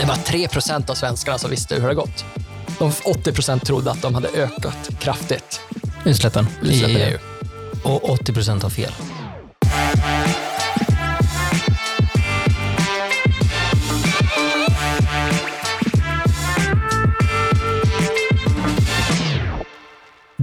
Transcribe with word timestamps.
Det 0.00 0.06
var 0.06 0.16
3 0.16 0.48
procent 0.48 0.90
av 0.90 0.94
svenskarna 0.94 1.38
som 1.38 1.50
visste 1.50 1.74
hur 1.74 1.88
det 1.88 1.94
gått. 1.94 2.24
De 2.78 2.92
80 3.04 3.32
procent 3.32 3.66
trodde 3.66 3.90
att 3.90 4.02
de 4.02 4.14
hade 4.14 4.28
ökat 4.28 4.90
kraftigt. 5.00 5.60
Utsläppen 6.04 6.46
Utsläppen 6.62 6.96
i 6.96 7.02
EU. 7.02 7.08
EU. 7.08 7.18
Och 7.84 8.10
80 8.10 8.32
procent 8.32 8.62
har 8.62 8.70
fel. 8.70 8.92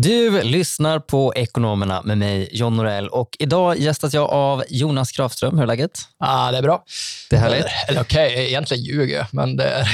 Du 0.06 0.44
lyssnar 0.44 1.00
på 1.00 1.34
Ekonomerna 1.36 2.02
med 2.02 2.18
mig, 2.18 2.50
John 2.52 2.78
Norell. 2.78 3.08
Och 3.08 3.36
idag 3.40 3.78
gästas 3.78 4.14
jag 4.14 4.30
av 4.30 4.64
Jonas 4.70 5.12
Grafström. 5.12 5.58
Hur 5.58 5.64
är 5.64 5.68
läget? 5.68 6.00
Ja, 6.20 6.52
det 6.52 6.58
är 6.58 6.62
bra. 6.62 6.84
Det 7.30 7.36
är 7.36 7.40
härligt. 7.40 7.66
Eller, 7.88 8.02
okej, 8.02 8.48
egentligen 8.48 8.84
ljuger 8.84 9.18
jag, 9.18 9.28
men 9.32 9.56
det 9.56 9.64
är... 9.64 9.90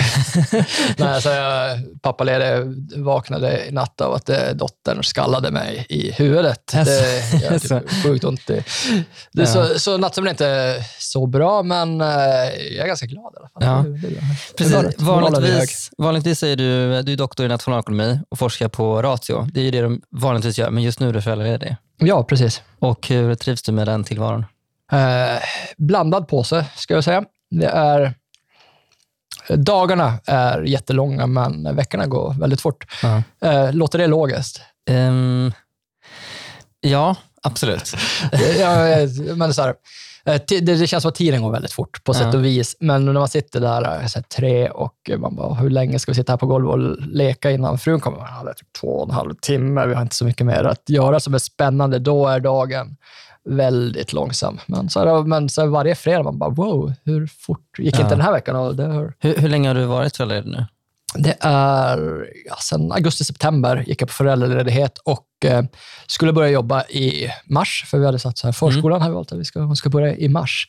Nej, 0.98 1.10
alltså, 1.10 1.30
jag, 1.30 1.80
pappaledig 2.02 2.76
vaknade 2.96 3.66
i 3.66 3.72
natt 3.72 4.02
av 4.02 4.14
att 4.14 4.30
eh, 4.30 4.50
dottern 4.54 5.04
skallade 5.04 5.52
mig 5.52 5.86
i 5.90 6.12
huvudet. 6.12 6.68
Det 6.68 7.42
gör 7.44 7.60
typ 7.60 7.90
sjukt 8.04 8.24
ont 8.24 8.50
i... 8.50 8.64
Det 9.32 9.42
är 9.42 9.46
så, 9.46 9.80
så 9.80 9.98
nattsömnen 9.98 10.28
är 10.28 10.32
inte 10.32 10.86
så 11.00 11.28
bra, 11.28 11.64
men 11.64 12.02
eh, 12.02 12.08
jag 12.08 12.84
är 12.84 12.88
ganska 12.88 13.06
glad 13.06 13.34
i 13.34 13.38
alla 13.38 13.50
fall. 13.50 13.64
Ja. 13.64 13.92
Det, 13.92 14.08
det, 14.08 14.08
är 14.08 14.12
bra. 14.12 14.82
Precis. 14.88 15.02
Vanligtvis, 15.02 15.90
vanligtvis 15.98 16.44
är 16.44 16.56
du, 16.56 17.02
du 17.02 17.14
är 17.14 17.18
doktor 17.18 17.46
i 17.46 17.50
nationalekonomi 17.50 18.20
och 18.30 18.40
forskar 18.40 18.68
på 18.68 19.02
Ratio. 19.02 19.48
Det 19.54 19.60
är 19.60 19.64
ju 19.64 19.72
det 19.72 19.82
de 19.82 20.01
vanligtvis 20.10 20.58
gör, 20.58 20.70
men 20.70 20.84
just 20.84 21.00
nu 21.00 21.10
är 21.10 21.14
du 21.14 21.22
föräldraledig. 21.22 21.76
Ja, 21.98 22.24
precis. 22.24 22.62
Och 22.80 23.08
hur 23.08 23.36
trivs 23.36 23.62
du 23.62 23.72
med 23.72 23.88
den 23.88 24.04
tillvaron? 24.04 24.46
Eh, 24.92 25.40
blandad 25.78 26.28
påse, 26.28 26.66
ska 26.76 26.94
jag 26.94 27.04
säga. 27.04 27.24
Det 27.52 27.68
är... 27.68 28.14
Dagarna 29.50 30.20
är 30.26 30.62
jättelånga, 30.62 31.28
men 31.28 31.76
veckorna 31.76 32.08
går 32.08 32.36
väldigt 32.40 32.62
fort. 32.62 32.86
Ja. 33.04 33.24
Eh, 33.50 33.74
låter 33.74 34.00
det 34.00 34.08
logiskt? 34.08 34.62
Ehm, 34.90 35.54
ja, 36.82 37.16
absolut. 37.42 37.94
ja, 38.60 38.76
men 39.36 39.54
så 39.54 39.62
här, 39.62 39.76
det, 40.24 40.60
det 40.60 40.88
känns 40.88 41.02
som 41.02 41.10
att 41.10 41.16
tiden 41.16 41.42
går 41.42 41.52
väldigt 41.52 41.72
fort 41.72 42.04
på 42.04 42.14
sätt 42.14 42.34
och 42.34 42.46
vis. 42.46 42.76
Men 42.80 43.06
när 43.06 43.14
man 43.14 43.28
sitter 43.28 43.60
där 43.60 44.02
eh, 44.02 44.08
så 44.08 44.20
här, 44.20 44.24
tre 44.24 44.70
och 44.70 45.10
man 45.18 45.36
bara, 45.36 45.54
hur 45.54 45.70
länge 45.70 46.00
ska 46.00 46.12
vi 46.12 46.16
sitta 46.16 46.32
här 46.34 46.38
på 46.38 46.48
golvet 46.48 46.72
och 46.72 47.08
leka 47.08 47.52
innan 47.52 47.78
frun 47.78 48.00
kommer? 48.00 48.18
Ja, 48.20 48.44
det 48.44 48.50
är 48.50 48.54
typ 48.54 48.74
två 48.82 48.88
och 48.88 49.10
en 49.10 49.16
halv 49.16 49.34
timme. 49.34 49.86
Vi 49.86 49.94
har 49.94 50.02
inte 50.02 50.16
så 50.16 50.26
mycket 50.26 50.46
mer 50.46 50.64
att 50.64 50.90
göra 50.90 51.20
som 51.20 51.34
är 51.34 51.38
spännande. 51.38 52.00
Då 52.00 52.28
är 52.28 52.40
dagen 52.40 52.98
väldigt 53.50 54.14
långsam. 54.14 54.60
Men, 54.66 54.90
så 54.90 55.00
här, 55.00 55.24
men 55.24 55.50
så 55.50 55.66
varje 55.68 55.96
fredag 55.96 56.24
man 56.24 56.38
bara, 56.40 56.50
wow, 56.50 56.94
hur 57.04 57.28
fort 57.28 57.80
gick 57.80 57.96
Ja. 57.96 58.00
inte 58.02 58.16
den 58.16 58.22
här 58.22 58.32
veckan? 58.32 58.56
Och 58.56 58.76
det, 58.76 58.84
har, 58.84 59.14
Hur, 59.20 59.36
hur 59.38 59.50
länge 59.50 59.68
har 59.68 59.76
du 59.76 59.86
varit 59.86 60.18
föräldraledig 60.18 60.52
nu? 60.52 60.66
det 61.16 61.38
är 61.40 62.28
ja, 62.46 62.56
sen 62.62 62.92
augusti-september 62.92 63.84
gick 63.88 64.02
jag 64.02 64.10
på 64.10 64.14
föräldraledighet 64.14 64.98
och 64.98 65.12
eh, 65.12 65.31
skulle 66.08 66.34
börja 66.34 66.50
jobba 66.50 66.84
i 66.84 67.28
mars, 67.46 67.86
för 67.88 67.98
vi 68.00 68.06
hade 68.06 68.20
satt 68.20 68.38
så 68.38 68.48
här, 68.48 68.52
förskolan 68.52 69.02
har 69.02 69.10
vi 69.10 69.16
valt 69.16 69.32
att 69.32 69.40
vi 69.40 69.46
ska, 69.46 69.60
hon 69.60 69.76
ska 69.76 69.90
börja 69.90 70.16
i 70.16 70.30
mars. 70.30 70.68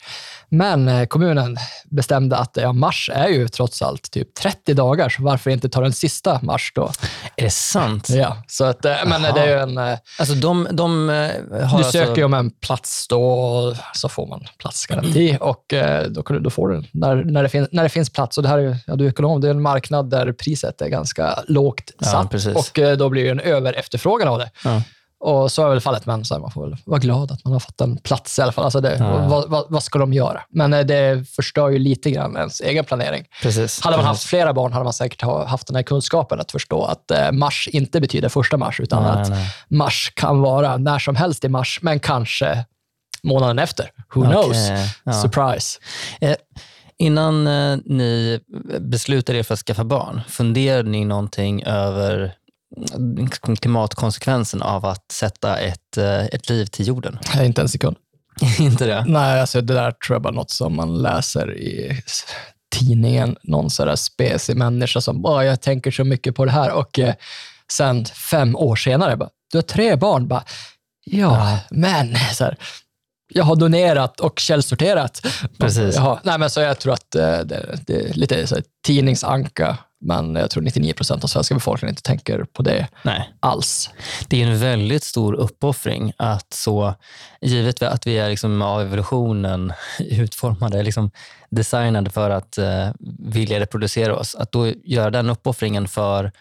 Men 0.48 0.88
eh, 0.88 1.06
kommunen 1.06 1.56
bestämde 1.90 2.36
att 2.36 2.56
ja, 2.56 2.72
mars 2.72 3.10
är 3.14 3.28
ju 3.28 3.48
trots 3.48 3.82
allt 3.82 4.10
typ 4.10 4.34
30 4.34 4.74
dagar, 4.74 5.08
så 5.08 5.22
varför 5.22 5.50
inte 5.50 5.68
ta 5.68 5.80
den 5.80 5.92
sista 5.92 6.40
mars 6.42 6.72
då? 6.74 6.90
Är 7.36 7.44
det 7.44 7.50
sant? 7.50 8.08
Ja, 8.10 8.36
så 8.48 8.64
att, 8.64 8.84
eh, 8.84 8.94
men 9.06 9.22
det 9.22 9.28
är 9.40 9.46
ju 9.46 9.52
en... 9.62 9.78
Eh, 9.78 9.98
Alltså 10.18 10.34
de, 10.34 10.68
de 10.72 11.10
eh, 11.10 11.14
har 11.14 11.28
du 11.50 11.60
alltså, 11.76 11.92
söker 11.92 12.16
ju 12.16 12.24
om 12.24 12.34
en 12.34 12.50
plats 12.50 13.08
då, 13.08 13.22
och 13.32 13.76
så 13.94 14.08
får 14.08 14.26
man 14.26 14.44
platsgaranti 14.58 15.38
och 15.40 15.72
eh, 15.72 16.06
då, 16.06 16.22
kan 16.22 16.36
du- 16.36 16.42
då 16.42 16.50
får 16.50 16.68
du 16.68 16.74
den 16.74 16.86
när, 16.92 17.16
när, 17.16 17.42
det 17.42 17.48
fin, 17.48 17.66
när 17.72 17.82
det 17.82 17.88
finns 17.88 18.10
plats. 18.10 18.36
Och 18.36 18.42
det 18.42 18.48
här 18.48 18.58
är 18.58 18.76
ja, 18.86 18.96
du 18.96 19.04
är 19.04 19.08
ekonom, 19.10 19.40
det 19.40 19.46
är 19.46 19.50
en 19.50 19.62
marknad 19.62 20.10
där 20.10 20.32
priset 20.32 20.82
är 20.82 20.88
ganska 20.88 21.38
lågt 21.48 21.90
Ja, 21.98 22.06
satt 22.06 22.30
precis. 22.30 22.54
och 22.56 22.78
eh, 22.78 22.96
då 22.96 23.08
blir 23.08 23.24
det 23.24 23.30
en 23.30 23.40
överefterfrågan 23.40 24.28
av 24.28 24.38
det. 24.38 24.50
Ja. 24.64 24.82
Och 25.24 25.52
så 25.52 25.64
är 25.64 25.68
väl 25.70 25.80
fallet, 25.80 26.06
men 26.06 26.24
så 26.24 26.34
här, 26.34 26.40
man 26.40 26.50
får 26.50 26.68
väl 26.68 26.76
vara 26.84 26.98
glad 27.00 27.30
att 27.32 27.44
man 27.44 27.52
har 27.52 27.60
fått 27.60 27.80
en 27.80 27.96
plats 27.96 28.38
i 28.38 28.42
alla 28.42 28.52
fall. 28.52 28.64
Alltså 28.64 28.80
det, 28.80 28.96
Ja. 28.98 29.26
vad, 29.28 29.50
vad, 29.50 29.64
vad 29.68 29.82
ska 29.82 29.98
de 29.98 30.12
göra? 30.12 30.42
Men 30.50 30.72
eh, 30.74 30.80
det 30.80 31.28
förstör 31.28 31.68
ju 31.68 31.78
lite 31.78 32.10
grann 32.10 32.36
ens 32.36 32.60
egen 32.60 32.84
planering. 32.84 33.24
Precis. 33.42 33.80
Hade 33.80 33.96
man 33.96 34.06
haft 34.06 34.22
flera 34.24 34.52
barn 34.52 34.72
hade 34.72 34.84
man 34.84 34.92
säkert 34.92 35.22
ha, 35.22 35.46
haft 35.46 35.66
den 35.66 35.76
här 35.76 35.82
kunskapen 35.82 36.40
att 36.40 36.52
förstå 36.52 36.84
att 36.84 37.10
eh, 37.10 37.32
mars 37.32 37.68
inte 37.72 38.00
betyder 38.00 38.28
första 38.28 38.56
mars, 38.56 38.80
utan 38.80 39.02
Nej, 39.02 39.12
att 39.22 39.30
nej. 39.30 39.46
mars 39.68 40.12
kan 40.16 40.40
vara 40.40 40.76
när 40.76 40.98
som 40.98 41.16
helst 41.16 41.44
i 41.44 41.48
mars, 41.48 41.78
men 41.82 42.00
kanske 42.00 42.64
månaden 43.22 43.58
efter. 43.58 43.90
Who 44.14 44.20
Okej, 44.20 44.30
knows? 44.32 44.56
ja. 45.04 45.12
Surprise. 45.12 45.78
Eh, 46.20 46.34
innan 46.98 47.46
eh, 47.46 47.78
ni 47.84 48.40
beslutade 48.80 49.38
er 49.38 49.42
för 49.42 49.54
att 49.54 49.60
skaffa 49.60 49.84
barn, 49.84 50.20
funderade 50.28 50.90
ni 50.90 51.04
någonting 51.04 51.62
över 51.62 52.34
klimatkonsekvensen 53.60 54.62
av 54.62 54.86
att 54.86 55.12
sätta 55.12 55.58
ett, 55.58 55.96
eh, 55.96 56.24
ett 56.24 56.48
liv 56.48 56.66
till 56.66 56.88
jorden? 56.88 57.18
Nej, 57.34 57.46
Inte 57.46 57.60
en 57.62 57.68
sekund. 57.68 57.96
Inte 58.58 58.86
det? 58.86 59.04
Nej, 59.06 59.40
alltså 59.40 59.60
det 59.60 59.74
där 59.74 59.90
tror 59.90 60.14
jag 60.14 60.22
bara 60.22 60.34
något 60.34 60.50
som 60.50 60.76
man 60.76 61.02
läser 61.02 61.58
i 61.58 62.02
tidningen. 62.72 63.36
Någon 63.42 63.70
sådär 63.70 63.96
spesig 63.96 64.56
människa 64.56 65.00
som 65.00 65.22
bara, 65.22 65.44
jag 65.44 65.60
tänker 65.60 65.90
så 65.90 66.04
mycket 66.04 66.34
på 66.34 66.44
det 66.44 66.50
här. 66.50 66.72
Och 66.72 66.98
eh, 66.98 67.14
sen 67.72 68.04
fem 68.04 68.56
år 68.56 68.76
senare, 68.76 69.16
bara, 69.16 69.28
du 69.52 69.58
har 69.58 69.62
tre 69.62 69.96
barn. 69.96 70.28
Bara, 70.28 70.44
ja, 71.04 71.58
men 71.70 72.16
så 72.32 72.44
här, 72.44 72.58
jag 73.34 73.44
har 73.44 73.56
donerat 73.56 74.20
och 74.20 74.38
källsorterat. 74.38 75.26
Precis. 75.58 75.96
Jaha, 75.96 76.20
nej, 76.22 76.38
men 76.38 76.50
så 76.50 76.60
jag 76.60 76.78
tror 76.78 76.92
att 76.92 77.14
eh, 77.14 77.38
det, 77.38 77.78
det 77.86 77.94
är 77.94 78.14
lite 78.14 78.46
så 78.46 78.54
här, 78.54 78.64
tidningsanka, 78.86 79.78
men 80.00 80.34
jag 80.34 80.50
tror 80.50 80.62
99 80.62 80.92
procent 80.92 81.24
av 81.24 81.28
svenska 81.28 81.54
befolkningen 81.54 81.92
inte 81.92 82.02
tänker 82.02 82.44
på 82.44 82.62
det 82.62 82.88
Nej. 83.02 83.32
alls. 83.40 83.90
Det 84.28 84.42
är 84.42 84.46
en 84.46 84.58
väldigt 84.58 85.04
stor 85.04 85.34
uppoffring 85.34 86.12
att 86.16 86.52
så, 86.52 86.94
givet 87.40 87.82
att 87.82 88.06
vi 88.06 88.18
är 88.18 88.28
liksom 88.28 88.62
av 88.62 88.80
evolutionen 88.80 89.72
utformade, 89.98 90.82
liksom 90.82 91.10
designade 91.50 92.10
för 92.10 92.30
att 92.30 92.58
eh, 92.58 92.88
vilja 93.18 93.60
reproducera 93.60 94.16
oss, 94.16 94.34
att 94.34 94.52
då 94.52 94.72
göra 94.84 95.10
den 95.10 95.30
uppoffringen 95.30 95.88
för 95.88 96.32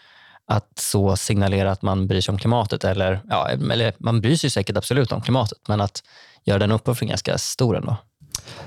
att 0.52 0.78
så 0.78 1.16
signalera 1.16 1.70
att 1.72 1.82
man 1.82 2.06
bryr 2.06 2.20
sig 2.20 2.32
om 2.32 2.38
klimatet, 2.38 2.84
eller, 2.84 3.20
ja, 3.28 3.48
eller 3.48 3.94
man 3.98 4.20
bryr 4.20 4.36
sig 4.36 4.50
säkert 4.50 4.76
absolut 4.76 5.12
om 5.12 5.20
klimatet, 5.22 5.58
men 5.68 5.80
att 5.80 6.02
göra 6.44 6.58
den 6.58 6.72
uppoffringen 6.72 7.12
ganska 7.12 7.38
stor 7.38 7.76
ändå. 7.76 7.96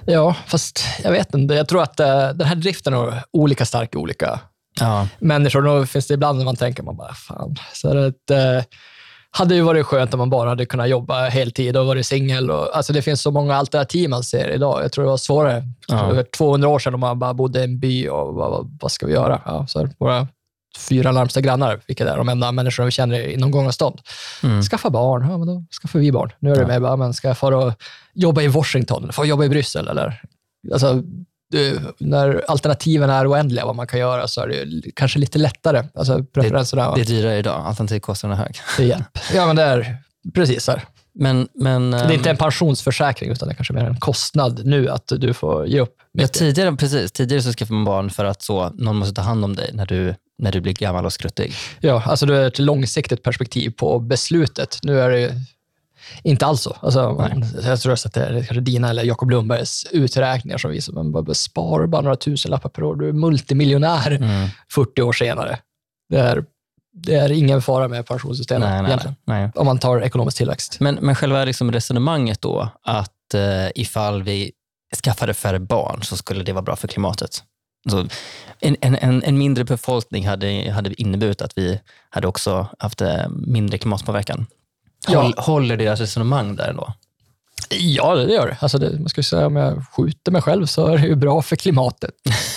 Ja, 0.05 0.35
fast 0.47 0.83
jag 1.03 1.11
vet 1.11 1.33
inte. 1.33 1.53
Jag 1.53 1.67
tror 1.67 1.83
att 1.83 1.99
eh, 1.99 2.29
den 2.29 2.47
här 2.47 2.55
driften 2.55 2.93
är 2.93 3.23
olika 3.31 3.65
stark 3.65 3.95
i 3.95 3.97
olika 3.97 4.39
Ja, 4.79 5.07
människor. 5.19 5.61
Då 5.61 5.85
finns 5.85 6.07
det 6.07 6.13
ibland 6.13 6.37
när 6.37 6.45
man 6.45 6.55
tänker, 6.55 6.83
man 6.83 6.97
bara, 6.97 7.13
fan. 7.13 7.55
Så 7.73 7.97
ett, 8.07 8.31
eh, 8.31 8.63
hade 9.31 9.55
ju 9.55 9.61
varit 9.61 9.85
skönt 9.85 10.13
om 10.13 10.17
man 10.17 10.29
bara 10.29 10.49
hade 10.49 10.65
kunnat 10.65 10.89
jobba 10.89 11.29
heltid 11.29 11.77
och 11.77 11.85
varit 11.85 12.05
singel. 12.07 12.51
Alltså 12.51 12.93
det 12.93 13.01
finns 13.01 13.21
så 13.21 13.31
många 13.31 13.55
alternativ 13.55 14.09
man 14.09 14.23
ser 14.23 14.49
idag. 14.49 14.83
Jag 14.83 14.91
tror 14.91 15.03
det 15.03 15.09
var 15.09 15.17
svårare 15.17 15.63
Ja. 15.87 16.09
över 16.11 16.23
200 16.23 16.67
år 16.67 16.79
sedan 16.79 16.93
om 16.93 16.99
man 16.99 17.19
bara 17.19 17.33
bodde 17.33 17.59
i 17.59 17.63
en 17.63 17.79
by 17.79 18.09
och 18.09 18.33
vad, 18.33 18.77
vad, 18.81 18.91
ska 18.91 19.05
vi 19.05 19.13
göra? 19.13 19.41
Ja, 19.45 19.67
så 19.67 19.89
våra 19.99 20.27
fyra 20.77 21.11
närmsta 21.11 21.41
grannar, 21.41 21.81
vilka 21.87 22.09
är 22.11 22.17
de 22.17 22.29
enda 22.29 22.51
människorna 22.51 22.85
vi 22.85 22.91
känner 22.91 23.27
inom 23.27 23.51
gångavstånd. 23.51 23.99
Mm. 24.43 24.61
Skaffa 24.63 24.89
barn, 24.89 25.27
ja, 25.29 25.37
men 25.37 25.47
då 25.47 25.63
skaffar 25.81 25.99
vi 25.99 26.11
barn. 26.11 26.31
Nu 26.39 26.51
är 26.51 26.55
det 26.55 26.61
Ja. 26.61 26.67
med 26.67 26.81
bara, 26.81 26.95
men 26.95 27.13
ska 27.13 27.27
jag 27.27 27.37
få 27.37 27.73
jobba 28.13 28.41
i 28.41 28.47
Washington, 28.47 29.13
få 29.13 29.25
jobba 29.25 29.43
i 29.43 29.49
Bryssel 29.49 29.87
eller 29.87 30.21
alltså, 30.73 31.01
du, 31.51 31.79
när 31.97 32.43
alternativen 32.47 33.09
är 33.09 33.31
oändliga, 33.31 33.65
vad 33.65 33.75
man 33.75 33.87
kan 33.87 33.99
göra, 33.99 34.27
så 34.27 34.41
är 34.41 34.47
det 34.47 34.91
kanske 34.95 35.19
lite 35.19 35.39
lättare. 35.39 35.83
Alltså 35.95 36.23
preferenserna 36.23 36.95
det 36.95 37.01
är 37.01 37.05
dyrare 37.05 37.37
idag, 37.37 37.65
alternativkostnaden 37.65 38.39
är 38.39 38.43
hög. 38.77 38.87
hjälp. 38.87 39.19
Ja, 39.33 39.45
men 39.47 39.55
det 39.55 39.63
är 39.63 39.97
precis 40.33 40.63
så 40.63 40.71
här. 40.71 40.81
Men, 41.19 41.47
men, 41.53 41.91
Det 41.91 41.97
är 41.97 42.11
inte 42.11 42.29
en 42.29 42.37
pensionsförsäkring, 42.37 43.31
utan 43.31 43.47
det 43.47 43.53
är 43.53 43.55
kanske 43.55 43.73
mer 43.73 43.83
en 43.85 43.99
kostnad 43.99 44.61
nu 44.65 44.89
att 44.89 45.11
du 45.17 45.33
får 45.33 45.67
ge 45.67 45.79
upp. 45.79 45.95
Ja, 46.11 46.27
tidigare, 46.27 46.75
precis, 46.75 47.11
tidigare 47.11 47.41
så 47.41 47.53
skaffade 47.53 47.73
man 47.73 47.85
barn 47.85 48.09
för 48.09 48.25
att 48.25 48.41
så, 48.41 48.69
någon 48.69 48.95
måste 48.95 49.13
ta 49.13 49.21
hand 49.21 49.45
om 49.45 49.55
dig 49.55 49.69
när 49.73 49.85
du, 49.85 50.15
när 50.37 50.51
du 50.51 50.61
blir 50.61 50.73
gammal 50.73 51.05
och 51.05 51.13
skruttig. 51.13 51.53
Ja, 51.79 52.03
alltså 52.05 52.25
du 52.25 52.37
är 52.37 52.47
ett 52.47 52.59
långsiktigt 52.59 53.23
perspektiv 53.23 53.69
på 53.69 53.99
beslutet. 53.99 54.79
Nu 54.83 54.99
är 55.01 55.09
det 55.09 55.33
inte 56.23 56.45
alls 56.45 56.61
så. 56.61 56.77
Alltså, 56.81 57.29
jag 57.63 57.79
tror 57.81 57.93
att 57.93 58.13
det 58.13 58.21
är 58.25 58.33
kanske 58.33 58.59
dina 58.59 58.89
eller 58.89 59.03
Jakob 59.03 59.29
Lundbergs 59.31 59.85
uträkningar 59.91 60.57
som 60.57 60.71
visar 60.71 60.91
att 60.91 60.95
man 60.95 61.11
bara 61.11 61.33
sparar 61.33 61.87
bara 61.87 62.01
några 62.01 62.15
tusenlappar 62.15 62.69
per 62.69 62.83
år. 62.83 62.95
Du 62.95 63.09
är 63.09 63.13
multimiljonär 63.13 64.11
Mm. 64.11 64.49
40 64.71 65.01
år 65.01 65.13
senare. 65.13 65.59
Det 66.09 66.17
är, 66.17 66.45
det 66.93 67.15
är 67.15 67.31
ingen 67.31 67.61
fara 67.61 67.87
med 67.87 68.05
pensionssystemet 68.07 68.69
Nej, 68.69 68.97
nej, 69.05 69.15
nej. 69.25 69.51
Om 69.55 69.65
man 69.65 69.79
tar 69.79 70.01
ekonomisk 70.01 70.37
tillväxt. 70.37 70.79
Men, 70.79 70.95
men 70.95 71.15
själva 71.15 71.45
liksom 71.45 71.71
resonemanget 71.71 72.41
då, 72.41 72.69
att 72.83 73.33
eh, 73.33 73.67
ifall 73.75 74.23
vi 74.23 74.51
skaffade 75.03 75.33
färre 75.33 75.59
barn 75.59 76.03
så 76.03 76.17
skulle 76.17 76.43
det 76.43 76.53
vara 76.53 76.61
bra 76.61 76.75
för 76.75 76.87
klimatet. 76.87 77.43
Så 77.89 78.07
en, 78.59 78.77
en, 78.81 79.23
en, 79.23 79.37
mindre 79.37 79.63
befolkning 79.63 80.27
hade, 80.27 80.71
hade 80.71 81.01
inneburit 81.01 81.41
att 81.41 81.57
vi 81.57 81.79
hade 82.09 82.27
också 82.27 82.67
haft 82.79 83.01
eh, 83.01 83.29
mindre 83.29 83.77
klimatpåverkan. 83.77 84.45
Ja. 85.07 85.21
Håll, 85.21 85.33
Håller 85.37 85.77
deras 85.77 85.99
resonemang 85.99 86.55
där 86.55 86.73
då? 86.73 86.93
Ja, 87.69 88.15
det 88.15 88.33
gör. 88.33 88.57
Alltså 88.59 88.77
det. 88.77 88.99
Man 88.99 89.09
ju 89.17 89.23
säga, 89.23 89.47
om 89.47 89.55
jag 89.55 89.85
skjuter 89.91 90.31
mig 90.31 90.41
själv 90.41 90.65
så 90.65 90.87
är 90.87 90.97
det 90.97 91.07
ju 91.07 91.15
bra 91.15 91.41
för 91.41 91.55
klimatet. 91.55 92.11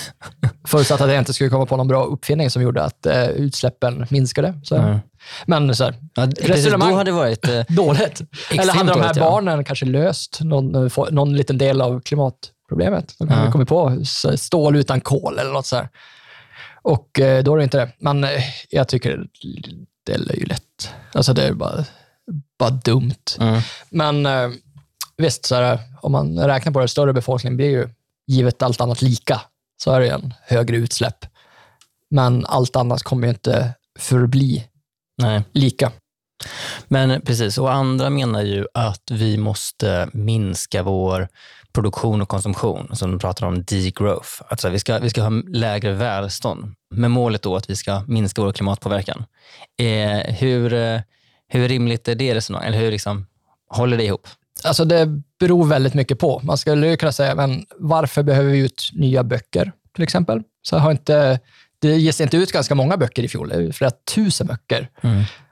Förutsatt 0.67 1.01
att 1.01 1.09
jag 1.09 1.19
inte 1.19 1.33
skulle 1.33 1.49
komma 1.49 1.65
på 1.65 1.77
någon 1.77 1.87
bra 1.87 2.03
uppfinning 2.03 2.49
som 2.49 2.61
gjorde 2.61 2.83
att 2.83 3.05
eh, 3.05 3.27
utsläppen 3.27 4.05
minskade. 4.09 4.53
Så. 4.63 4.75
Mm. 4.75 4.99
Men 5.45 5.75
så 5.75 5.83
här, 5.83 5.95
Ja, 6.15 6.27
Resonemang. 6.39 6.91
då 6.91 6.95
hade 6.95 7.11
varit... 7.11 7.47
Eh, 7.47 7.61
dåligt. 7.69 8.21
Eller 8.51 8.73
hade 8.73 8.91
de 8.91 8.99
här 8.99 9.07
dåligt, 9.07 9.17
ja. 9.17 9.23
barnen 9.23 9.63
kanske 9.63 9.85
löst 9.85 10.39
någon, 10.41 10.75
eh, 10.75 11.05
någon 11.11 11.35
liten 11.35 11.57
del 11.57 11.81
av 11.81 12.01
klimatproblemet? 12.69 13.15
De 13.19 13.27
kanske 13.27 13.45
Ja. 13.45 13.51
kommit 13.51 13.67
på 13.67 14.01
stål 14.37 14.75
utan 14.75 15.01
kol 15.01 15.39
eller 15.39 15.51
något 15.51 15.65
så 15.65 15.75
här. 15.75 15.89
Och 16.81 17.19
eh, 17.19 17.43
då 17.43 17.53
är 17.53 17.57
det 17.57 17.63
inte 17.63 17.77
det. 17.77 17.91
Men 17.99 18.23
eh, 18.23 18.43
jag 18.69 18.87
tycker 18.87 19.25
det 20.05 20.13
är 20.13 20.17
löjligt. 20.17 20.93
Alltså 21.13 21.33
det 21.33 21.43
är 21.47 21.53
bara, 21.53 21.85
bara 22.59 22.69
dumt. 22.69 23.15
mm. 23.39 23.61
Men 23.89 24.25
eh, 24.25 24.49
visst, 25.17 25.45
så 25.45 25.55
här, 25.55 25.79
om 26.01 26.11
man 26.11 26.39
räknar 26.39 26.71
på 26.73 26.79
det, 26.79 26.87
större 26.87 27.13
befolkningen 27.13 27.57
blir 27.57 27.69
ju 27.69 27.89
givet 28.27 28.61
allt 28.61 28.81
annat 28.81 29.01
lika, 29.01 29.41
så 29.83 29.91
är 29.91 29.99
det 29.99 30.09
en 30.09 30.33
högre 30.41 30.77
utsläpp. 30.77 31.25
Men 32.09 32.45
allt 32.45 32.75
annat 32.75 33.03
kommer 33.03 33.27
ju 33.27 33.33
inte 33.33 33.73
förbli 33.99 34.63
Nej. 35.21 35.43
lika. 35.51 35.91
Men 36.87 37.21
precis, 37.21 37.57
och 37.57 37.73
andra 37.73 38.09
menar 38.09 38.41
ju 38.41 38.65
att 38.73 39.11
vi 39.11 39.37
måste 39.37 40.09
minska 40.13 40.83
vår 40.83 41.27
produktion 41.73 42.21
och 42.21 42.29
konsumtion, 42.29 42.95
som 42.95 43.11
de 43.11 43.19
pratar 43.19 43.47
om 43.47 43.63
degrowth. 43.63 44.29
Alltså 44.47 44.69
vi 44.69 44.79
ska, 44.79 44.99
vi 44.99 45.09
ska 45.09 45.21
ha 45.21 45.29
lägre 45.47 45.93
välstånd, 45.93 46.73
med 46.91 47.11
målet 47.11 47.41
då 47.41 47.55
att 47.55 47.69
vi 47.69 47.75
ska 47.75 48.03
minska 48.07 48.41
vår 48.41 48.51
klimatpåverkan. 48.51 49.25
Eh, 49.79 50.35
hur, 50.35 50.73
eh, 50.73 50.99
hur 51.47 51.67
rimligt 51.67 52.07
är 52.07 52.15
det 52.15 52.35
resonemanget? 52.35 52.67
Eller 52.69 52.79
hur 52.85 52.91
liksom, 52.91 53.25
håller 53.69 53.97
det 53.97 54.03
ihop? 54.03 54.27
Alltså 54.63 54.85
det 54.85 55.21
beror 55.39 55.65
väldigt 55.65 55.93
mycket 55.93 56.19
på. 56.19 56.41
Man 56.43 56.57
skulle 56.57 56.87
ju 56.87 56.97
kunna 56.97 57.11
säga, 57.11 57.35
men 57.35 57.65
varför 57.77 58.23
behöver 58.23 58.49
vi 58.49 58.59
ut 58.59 58.89
nya 58.93 59.23
böcker 59.23 59.71
till 59.95 60.03
exempel? 60.03 60.43
Så 60.61 60.77
har 60.77 60.91
inte, 60.91 61.39
det 61.79 61.97
ges 61.97 62.21
inte 62.21 62.37
ut 62.37 62.51
ganska 62.51 62.75
många 62.75 62.97
böcker 62.97 63.23
i 63.23 63.27
fjol, 63.27 63.49
det 63.49 63.55
är 63.55 63.71
flera 63.71 63.91
tusen 64.15 64.47
böcker. 64.47 64.89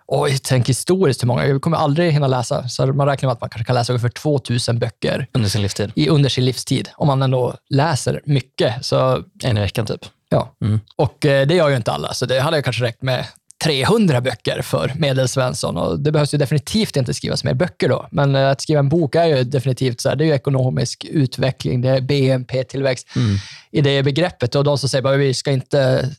Och 0.07 0.27
tänk 0.43 0.69
historiskt 0.69 1.23
hur 1.23 1.27
många, 1.27 1.45
jag 1.47 1.61
kommer 1.61 1.77
aldrig 1.77 2.11
hinna 2.13 2.27
läsa. 2.27 2.67
Så 2.69 2.85
man 2.85 3.07
räknar 3.07 3.27
med 3.27 3.33
att 3.33 3.41
man 3.41 3.49
kanske 3.49 3.65
kan 3.65 3.75
läsa 3.75 3.93
ungefär 3.93 4.09
2000 4.09 4.79
böcker 4.79 5.27
Under 5.33 5.49
sin 5.49 5.61
livstid? 5.61 5.91
i, 5.95 6.09
under 6.09 6.29
sin 6.29 6.45
livstid. 6.45 6.89
Om 6.95 7.07
man 7.07 7.21
ändå 7.21 7.53
läser 7.69 8.21
mycket. 8.25 8.85
Så, 8.85 9.23
En 9.43 9.57
i 9.57 9.59
veckan 9.61 9.85
typ? 9.85 10.05
ja. 10.29 10.55
Mm. 10.61 10.79
Och 10.95 11.25
eh, 11.25 11.47
det 11.47 11.55
gör 11.55 11.69
ju 11.69 11.75
inte 11.75 11.91
alla, 11.91 12.13
så 12.13 12.25
det 12.25 12.39
hade 12.39 12.61
kanske 12.61 12.83
räckt 12.83 13.01
med 13.01 13.25
300 13.63 14.21
böcker 14.21 14.61
för 14.61 14.91
medelsvensson. 14.95 15.77
Och 15.77 15.99
det 15.99 16.11
behövs 16.11 16.33
ju 16.33 16.37
definitivt 16.37 16.95
inte 16.95 17.13
skrivas 17.13 17.43
mer 17.43 17.53
böcker 17.53 17.89
då. 17.89 18.07
Men 18.11 18.35
eh, 18.35 18.49
att 18.49 18.61
skriva 18.61 18.79
en 18.79 18.89
bok 18.89 19.15
är 19.15 19.25
ju 19.25 19.43
definitivt 19.43 20.01
så 20.01 20.09
här, 20.09 20.15
det 20.15 20.23
är 20.23 20.25
ju 20.25 20.33
ekonomisk 20.33 21.05
utveckling, 21.09 21.81
det 21.81 21.89
är 21.89 22.01
BNP-tillväxt 22.01 23.07
Mm. 23.15 23.37
i 23.71 23.81
det 23.81 24.03
begreppet. 24.03 24.55
Och 24.55 24.63
de 24.63 24.77
som 24.77 24.89
säger 24.89 25.13
att 25.13 25.19
vi 25.19 25.33
ska 25.33 25.51
inte 25.51 26.09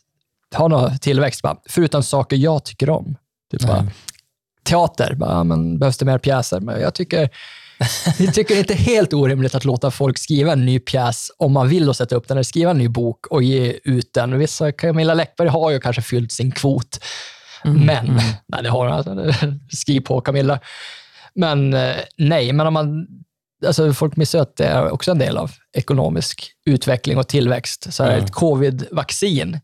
ha 0.55 0.67
någon 0.67 0.99
tillväxt, 0.99 1.41
bara, 1.41 1.57
förutom 1.69 2.03
saker 2.03 2.37
jag 2.37 2.63
tycker 2.65 2.89
om. 2.89 3.15
Typ 3.51 3.61
bara, 3.67 3.87
teater, 4.63 5.13
bara, 5.15 5.43
men 5.43 5.79
behövs 5.79 5.97
det 5.97 6.05
mer 6.05 6.17
pjäser? 6.17 6.59
Men 6.59 6.81
jag 6.81 6.93
tycker, 6.93 7.29
jag 8.19 8.33
tycker 8.33 8.55
det 8.55 8.59
är 8.59 8.63
inte 8.63 8.73
helt 8.73 9.13
orimligt 9.13 9.55
att 9.55 9.65
låta 9.65 9.91
folk 9.91 10.17
skriva 10.17 10.53
en 10.53 10.65
ny 10.65 10.79
pjäs 10.79 11.31
om 11.37 11.51
man 11.53 11.67
vill 11.69 11.89
och 11.89 11.95
sätta 11.95 12.15
upp 12.15 12.27
den, 12.27 12.37
eller 12.37 12.43
skriva 12.43 12.71
en 12.71 12.77
ny 12.77 12.87
bok 12.87 13.27
och 13.27 13.43
ge 13.43 13.79
ut 13.83 14.13
den. 14.13 14.39
Vissa, 14.39 14.71
Camilla 14.71 15.13
Läckberg 15.13 15.47
har 15.47 15.71
ju 15.71 15.79
kanske 15.79 16.01
fyllt 16.01 16.31
sin 16.31 16.51
kvot, 16.51 16.99
Mm. 17.65 17.85
men, 17.85 18.05
nej 18.47 18.63
det 18.63 18.69
har 18.69 18.85
hon 18.85 18.93
alltså, 18.93 19.15
skriv 19.71 20.01
på 20.01 20.21
Camilla. 20.21 20.59
Men 21.35 21.73
eh, 21.73 21.95
nej, 22.17 22.53
men 22.53 22.67
om 22.67 22.73
man, 22.73 23.07
alltså 23.65 23.93
folk 23.93 24.15
missar 24.15 24.39
att 24.39 24.55
det 24.57 24.65
är 24.65 24.91
också 24.91 25.11
en 25.11 25.19
del 25.19 25.37
av 25.37 25.51
ekonomisk 25.73 26.51
utveckling 26.65 27.17
och 27.17 27.27
tillväxt. 27.27 27.93
Så 27.93 28.03
här, 28.03 28.11
Mm. 28.13 28.23
Ett 28.25 28.31
covid-vaccin, 28.31 29.59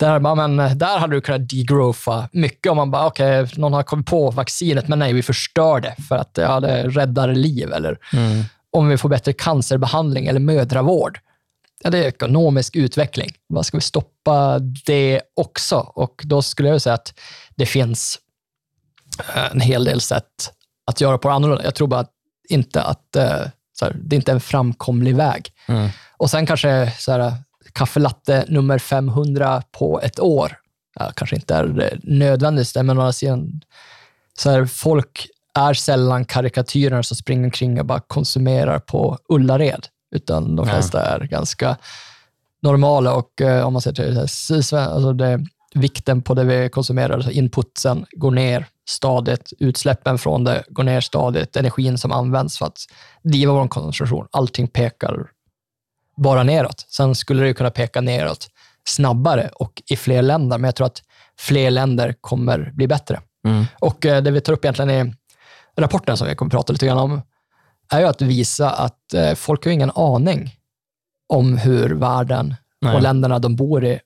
där, 0.00 0.18
bara, 0.18 0.46
men, 0.46 0.78
där 0.78 0.98
hade 0.98 1.16
du 1.16 1.20
kunnat 1.20 1.48
degrowtha 1.48 2.28
mycket 2.32 2.70
om 2.70 2.76
man 2.76 2.90
bara, 2.90 3.06
okej, 3.06 3.48
någon 3.56 3.72
har 3.72 3.82
kommit 3.82 4.06
på 4.06 4.30
vaccinet, 4.30 4.88
men 4.88 4.98
nej, 4.98 5.12
vi 5.12 5.22
förstör 5.22 5.80
det 5.80 5.94
för 6.08 6.16
att 6.16 6.30
ja, 6.34 6.60
det 6.60 6.88
räddar 6.88 7.34
liv. 7.34 7.72
Eller 7.72 7.98
Mm. 8.12 8.44
om 8.72 8.88
vi 8.88 8.96
får 8.98 9.08
bättre 9.08 9.32
cancerbehandling 9.32 10.26
eller 10.26 10.40
mödravård. 10.40 11.18
Ja, 11.82 11.90
det 11.90 11.98
är 11.98 12.02
ekonomisk 12.08 12.76
utveckling. 12.76 13.30
Vad 13.48 13.66
ska 13.66 13.76
vi 13.76 13.80
stoppa 13.80 14.58
det 14.86 15.20
också? 15.36 15.76
Och 15.78 16.22
då 16.24 16.42
skulle 16.42 16.68
jag 16.68 16.82
säga 16.82 16.94
att 16.94 17.14
det 17.56 17.66
finns 17.66 18.18
eh, 19.34 19.50
en 19.52 19.60
hel 19.60 19.84
del 19.84 20.00
sätt 20.00 20.52
att 20.86 21.00
göra 21.00 21.18
på 21.18 21.28
det 21.28 21.34
annorlunda. 21.34 21.64
Jag 21.64 21.74
tror 21.74 21.88
bara 21.88 22.00
att 22.00 22.12
inte 22.48 22.82
att 22.82 23.16
eh, 23.16 23.40
så 23.72 23.84
här, 23.84 23.96
det 24.02 24.14
är 24.14 24.18
inte 24.18 24.32
en 24.32 24.40
framkomlig 24.40 25.16
väg. 25.16 25.52
Mm. 25.68 25.88
Och 26.16 26.30
sen 26.30 26.46
kanske 26.46 26.92
så 26.98 27.12
här, 27.12 27.32
kaffelatte 27.72 28.44
nummer 28.48 28.78
500 28.78 29.62
på 29.78 30.00
ett 30.00 30.20
år. 30.20 30.56
Ja, 30.98 31.12
kanske 31.16 31.36
inte 31.36 31.54
är 31.54 31.64
det 31.64 31.98
nödvändigaste, 32.02 32.82
men 32.82 32.98
å 32.98 33.00
andra 33.00 33.12
sidan, 33.12 33.60
så 34.38 34.50
här, 34.50 34.66
folk 34.66 35.26
är 35.54 35.74
sällan 35.74 36.24
karikatyrer 36.24 37.02
som 37.02 37.16
springer 37.16 37.44
omkring 37.44 37.80
och 37.80 37.86
bara 37.86 38.00
konsumerar 38.00 38.78
på 38.78 39.18
Ullared, 39.28 39.86
utan 40.14 40.56
de 40.56 40.66
flesta 40.66 41.02
är 41.02 41.20
ganska 41.20 41.76
normala 42.62 43.14
och 43.14 43.40
eh, 43.40 43.66
om 43.66 43.72
man 43.72 43.82
ser 43.82 43.92
till 43.92 44.18
alltså 44.76 45.12
det, 45.12 45.44
vikten 45.74 46.22
på 46.22 46.34
det 46.34 46.44
vi 46.44 46.68
konsumerar, 46.68 47.14
alltså 47.14 47.30
inputsen 47.30 48.06
går 48.12 48.30
ner 48.30 48.66
stadigt, 48.88 49.52
utsläppen 49.58 50.18
från 50.18 50.44
det 50.44 50.64
går 50.68 50.84
ner 50.84 51.00
stadigt, 51.00 51.56
energin 51.56 51.98
som 51.98 52.12
används 52.12 52.58
för 52.58 52.66
att 52.66 52.78
driva 53.22 53.52
vår 53.52 53.68
konsumtion, 53.68 54.26
allting 54.30 54.68
pekar 54.68 55.26
bara 56.16 56.42
neråt. 56.42 56.86
Sen 56.88 57.14
skulle 57.14 57.42
det 57.42 57.54
kunna 57.54 57.70
peka 57.70 58.00
neråt 58.00 58.48
snabbare 58.88 59.50
och 59.54 59.82
i 59.90 59.96
fler 59.96 60.22
länder, 60.22 60.58
men 60.58 60.68
jag 60.68 60.76
tror 60.76 60.86
att 60.86 61.02
fler 61.38 61.70
länder 61.70 62.14
kommer 62.20 62.70
bli 62.74 62.86
bättre. 62.86 63.20
Mm. 63.46 63.64
Och 63.78 64.06
eh, 64.06 64.22
det 64.22 64.30
vi 64.30 64.40
tar 64.40 64.52
upp 64.52 64.64
egentligen 64.64 64.90
i 64.90 65.12
rapporten 65.76 66.16
som 66.16 66.28
vi 66.28 66.34
kommer 66.34 66.50
prata 66.50 66.72
lite 66.72 66.86
grann 66.86 66.98
om, 66.98 67.22
är 67.92 68.00
ju 68.00 68.06
att 68.06 68.22
visa 68.22 68.70
att 68.70 69.14
eh, 69.14 69.34
folk 69.34 69.64
har 69.64 69.72
ingen 69.72 69.90
aning 69.90 70.54
om 71.28 71.58
hur 71.58 71.90
världen 71.90 72.54
Nej. 72.80 72.94
och 72.94 73.02
länderna 73.02 73.38
de 73.38 73.56
bor 73.56 73.84
i 73.84 74.00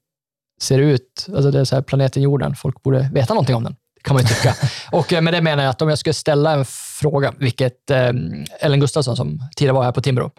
ser 0.60 0.78
ut. 0.78 1.26
Alltså 1.34 1.50
det 1.50 1.60
är 1.60 1.64
så 1.64 1.74
här 1.74 1.82
planeten 1.82 2.22
jorden, 2.22 2.54
folk 2.54 2.82
borde 2.82 3.10
veta 3.12 3.34
någonting 3.34 3.56
om 3.56 3.64
den, 3.64 3.76
kan 4.02 4.14
man 4.14 4.22
ju 4.22 4.28
tycka. 4.28 4.54
och 4.92 5.12
eh, 5.12 5.20
med 5.20 5.34
det 5.34 5.42
menar 5.42 5.62
jag 5.62 5.70
att 5.70 5.82
om 5.82 5.88
jag 5.88 5.98
skulle 5.98 6.14
ställa 6.14 6.52
en 6.52 6.64
fråga, 7.00 7.34
vilket 7.38 7.90
Ellen 8.60 8.80
Gustafsson, 8.80 9.16
som 9.16 9.48
tidigare 9.56 9.74
var 9.74 9.84
här 9.84 9.92
på 9.92 10.00
Timbro, 10.00 10.30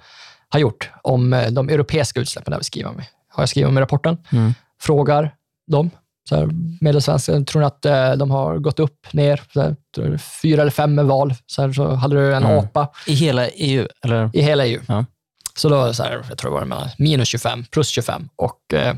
har 0.50 0.60
gjort 0.60 0.90
om 1.02 1.34
eh, 1.34 1.52
de 1.52 1.70
europeiska 1.70 2.20
utsläppen, 2.20 2.52
där 2.52 2.58
vi 2.58 2.64
skriver 2.64 2.90
om, 2.90 3.02
har 3.30 3.42
jag 3.44 3.50
skrivit 3.50 3.68
om 3.70 3.78
i 3.78 3.82
rapporten, 3.82 4.18
Mm. 4.32 4.54
frågar 4.82 5.36
dem, 5.72 5.90
så 6.30 6.36
här, 6.36 6.50
medelsvenskan, 6.82 7.46
tror 7.46 7.60
ni 7.62 7.66
att 7.68 7.86
eh, 7.86 8.12
de 8.14 8.32
har 8.32 8.58
gått 8.58 8.80
upp, 8.80 9.14
ner, 9.14 9.44
så 9.54 9.62
här, 9.62 9.76
fyra 10.42 10.62
eller 10.62 10.72
fem 10.72 10.96
med 10.96 11.06
val, 11.06 11.34
så, 11.46 11.62
här, 11.62 11.74
så 11.74 11.94
hade 11.94 12.16
du 12.16 12.36
en 12.36 12.44
Mm. 12.44 12.58
apa 12.60 12.90
I 13.08 13.14
hela 13.14 13.48
EU? 13.50 13.88
Eller? 14.04 14.30
i 14.34 14.42
hela 14.42 14.66
EU. 14.66 14.82
Ja. 14.88 15.06
Så 15.58 15.70
då, 15.70 15.94
så 15.94 16.04
här, 16.04 16.26
jag 16.30 16.38
tror 16.38 16.52
det 16.52 16.58
var 16.60 16.66
mellan 16.66 16.90
minus 16.98 17.28
25 17.28 17.66
plus 17.72 17.88
25 17.88 18.30
och 18.36 18.74
eh, 18.74 18.96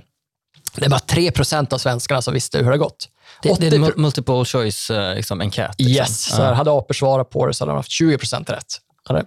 det 0.75 0.85
är 0.85 0.89
bara 0.89 0.99
3 0.99 1.31
procent 1.31 1.73
av 1.73 1.77
svenskarna 1.77 2.21
som 2.21 2.33
visste 2.33 2.57
hur 2.57 2.65
det 2.65 2.71
har 2.71 2.77
gått. 2.77 3.09
Det, 3.43 3.49
det 3.59 3.65
är 3.65 3.69
80 3.69 3.75
en 3.75 3.83
mul- 3.85 3.97
multiple 3.97 4.45
choice 4.45 4.89
eh, 4.89 5.15
liksom, 5.15 5.41
enkät. 5.41 5.75
Liksom. 5.77 5.95
Yes, 5.95 6.23
så 6.23 6.41
här, 6.41 6.53
hade 6.53 6.71
apor 6.71 6.93
svarat 6.93 7.29
på 7.29 7.45
det 7.45 7.53
så 7.53 7.63
hade 7.63 7.71
de 7.71 7.75
haft 7.77 7.91
20 7.91 8.17
procent 8.17 8.49
rätt. 8.49 8.65
Hade 9.03 9.25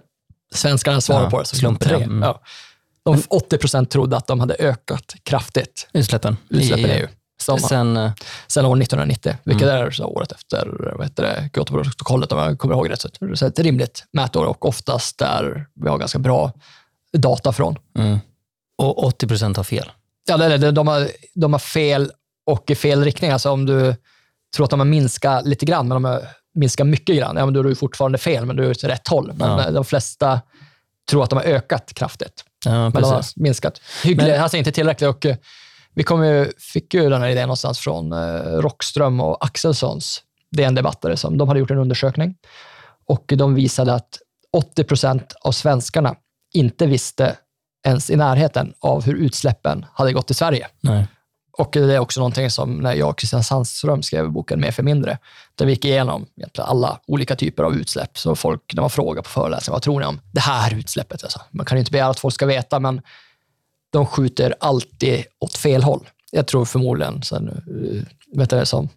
svenskarna 0.55 1.01
svarat 1.01 1.23
Ja, 1.23 1.29
på 1.29 1.39
det 1.39 1.45
så 1.45 1.55
slumpen, 1.55 1.87
tre. 1.89 1.97
ja. 1.97 2.03
Mm. 2.03 2.21
Ja. 2.23 2.41
De 3.05 3.21
80 3.29 3.57
procent 3.57 3.89
trodde 3.91 4.17
att 4.17 4.27
de 4.27 4.39
hade 4.39 4.55
ökat 4.59 5.15
kraftigt, 5.23 5.87
Utsläppen, 5.93 6.37
utsläppen 6.49 6.85
i 6.85 6.93
EU. 6.93 7.07
Som, 7.41 7.59
sen, 7.59 7.67
Sen, 7.69 7.97
eh, 7.97 8.11
sen 8.47 8.65
år 8.65 8.75
1990, 8.81 9.35
vilket 9.43 9.67
Mm. 9.69 9.85
är 9.87 9.91
så 9.91 10.05
året 10.05 10.31
efter 10.31 10.91
vad 10.97 11.05
heter 11.07 11.23
det, 11.23 11.49
Kyotoprotokollet, 11.55 12.31
om 12.31 12.39
jag 12.39 12.59
kommer 12.59 12.75
ihåg 12.75 12.89
rätt. 12.89 13.01
Så 13.01 13.07
det 13.19 13.41
är 13.41 13.47
ett 13.47 13.59
rimligt 13.59 14.03
mätår 14.13 14.45
och 14.45 14.65
oftast 14.65 15.17
där 15.17 15.65
vi 15.75 15.89
har 15.89 15.97
ganska 15.97 16.19
bra 16.19 16.51
data 17.13 17.53
från. 17.53 17.75
mm. 17.97 18.19
Och 18.77 19.03
80 19.03 19.27
procent 19.27 19.57
har 19.57 19.63
fel. 19.63 19.91
Ja, 20.27 20.37
det, 20.37 20.57
det, 20.57 20.71
de, 20.71 20.87
har, 20.87 21.07
de 21.33 21.53
har 21.53 21.59
fel 21.59 22.11
och 22.45 22.71
i 22.71 22.75
fel 22.75 23.03
riktning. 23.03 23.31
Alltså 23.31 23.49
om 23.51 23.65
du 23.65 23.95
tror 24.55 24.63
att 24.63 24.69
de 24.69 24.79
har 24.79 24.85
minskat 24.87 25.45
lite 25.47 25.65
grann, 25.65 25.87
men 25.87 25.95
de 25.95 26.05
har 26.05 26.21
minskat 26.53 26.87
mycket 26.87 27.17
grann, 27.17 27.35
ja, 27.37 27.45
men 27.45 27.53
då 27.53 27.59
är 27.59 27.63
du 27.63 27.75
fortfarande 27.75 28.17
fel, 28.17 28.45
men 28.45 28.55
du 28.55 28.65
är 28.65 28.69
åt 28.71 28.83
rätt 28.83 29.07
håll. 29.07 29.31
Men 29.35 29.59
Ja. 29.59 29.71
de 29.71 29.85
flesta 29.85 30.41
tror 31.09 31.23
att 31.23 31.29
de 31.29 31.35
har 31.35 31.43
ökat 31.45 31.93
kraftigt, 31.93 32.43
Ja, 32.65 32.71
men 32.71 32.91
de 32.91 33.03
har 33.03 33.23
minskat. 33.35 33.81
Hyggligt, 34.03 34.29
Men- 34.29 34.41
alltså 34.41 34.57
inte 34.57 34.71
tillräckligt. 34.71 35.09
Och, 35.09 35.25
eh, 35.25 35.35
vi 35.93 36.03
kom 36.03 36.25
ju, 36.25 36.51
fick 36.73 36.93
ju 36.93 37.09
den 37.09 37.21
här 37.21 37.29
idén 37.29 37.41
någonstans 37.47 37.79
från 37.79 38.11
eh, 38.13 38.17
Rockström 38.43 39.19
och 39.21 39.45
Axelssons 39.45 40.23
DN-debattare. 40.51 41.17
Som, 41.17 41.37
de 41.37 41.47
hade 41.47 41.59
gjort 41.59 41.71
en 41.71 41.77
undersökning 41.77 42.35
och 43.07 43.33
de 43.37 43.55
visade 43.55 43.93
att 43.93 44.19
80 44.57 44.83
procent 44.83 45.33
av 45.41 45.51
svenskarna 45.51 46.15
inte 46.53 46.85
visste 46.85 47.35
ens 47.87 48.09
i 48.09 48.15
närheten 48.15 48.73
av 48.79 49.03
hur 49.03 49.15
utsläppen 49.15 49.85
hade 49.93 50.13
gått 50.13 50.31
i 50.31 50.33
Sverige. 50.33 50.67
Nej. 50.81 51.07
Och 51.53 51.69
det 51.71 51.95
är 51.95 51.99
också 51.99 52.19
någonting 52.19 52.49
som 52.49 52.77
när 52.77 52.93
jag 52.93 53.09
och 53.09 53.19
Christian 53.19 53.43
Sandström 53.43 54.03
skrev 54.03 54.31
boken 54.31 54.61
Mer 54.61 54.71
för 54.71 54.83
mindre, 54.83 55.17
där 55.55 55.65
vi 55.65 55.71
gick 55.71 55.85
igenom 55.85 56.25
alla 56.57 56.99
olika 57.07 57.35
typer 57.35 57.63
av 57.63 57.75
utsläpp. 57.75 58.17
Så 58.17 58.35
folk, 58.35 58.73
när 58.73 58.81
man 58.81 58.89
frågar 58.89 59.21
på 59.21 59.29
föreläsningar, 59.29 59.75
vad 59.75 59.81
tror 59.81 59.99
ni 59.99 60.05
om 60.05 60.21
det 60.31 60.39
här 60.39 60.73
utsläppet? 60.73 61.23
Alltså, 61.23 61.41
man 61.51 61.65
kan 61.65 61.77
ju 61.77 61.79
inte 61.79 61.91
begära 61.91 62.09
att 62.09 62.19
folk 62.19 62.33
ska 62.33 62.45
veta, 62.45 62.79
men 62.79 63.01
de 63.91 64.05
skjuter 64.05 64.55
alltid 64.59 65.23
åt 65.39 65.57
fel 65.57 65.83
håll. 65.83 66.09
Jag 66.31 66.47
tror 66.47 66.65
förmodligen, 66.65 67.23
så 67.23 67.39
nu, 67.39 67.51
eh, 67.51 68.37
vet 68.39 68.49
du 68.49 68.65
som, 68.65 68.89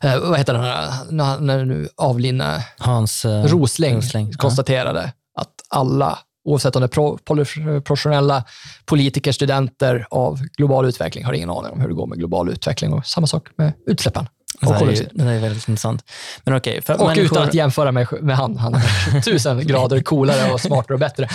eh, 0.00 0.18
vad 0.18 0.38
heter 0.38 0.52
den 0.52 1.16
när, 1.16 1.40
när 1.40 1.64
nu 1.64 1.88
avlidne 1.96 2.66
Hans 2.78 3.24
eh, 3.24 3.44
Rosling, 3.44 3.96
Rosling, 3.96 4.28
ja. 4.30 4.36
konstaterade 4.38 5.12
att 5.34 5.54
alla, 5.68 6.18
oavsett 6.48 6.76
om 6.76 6.82
det 6.82 6.86
är 6.86 7.80
professionella 7.80 8.44
politiker, 8.84 9.32
studenter 9.32 10.06
av 10.10 10.40
global 10.56 10.86
utveckling, 10.86 11.24
har 11.24 11.32
ingen 11.32 11.50
aning 11.50 11.72
om 11.72 11.80
hur 11.80 11.88
det 11.88 11.94
går 11.94 12.06
med 12.06 12.18
global 12.18 12.48
utveckling. 12.48 12.92
Och 12.92 13.06
samma 13.06 13.26
sak 13.26 13.48
med 13.56 13.72
utsläppen. 13.86 14.28
Det 14.60 14.66
Och, 14.66 14.72
där 14.72 14.86
är, 14.86 14.92
ju, 14.92 15.06
det 15.12 15.24
är 15.24 15.40
väldigt 15.40 15.68
intressant. 15.68 16.04
Men 16.44 16.60
för 16.82 17.00
och 17.00 17.06
människor, 17.06 17.24
utan 17.24 17.42
att 17.42 17.54
jämföra 17.54 17.92
med, 17.92 18.06
med 18.20 18.36
han, 18.36 18.56
han 18.56 18.74
är 18.74 19.20
tusen 19.24 19.66
grader 19.66 20.00
coolare 20.00 20.52
och 20.52 20.60
smartare 20.60 20.94
och 20.94 21.00
bättre. 21.00 21.28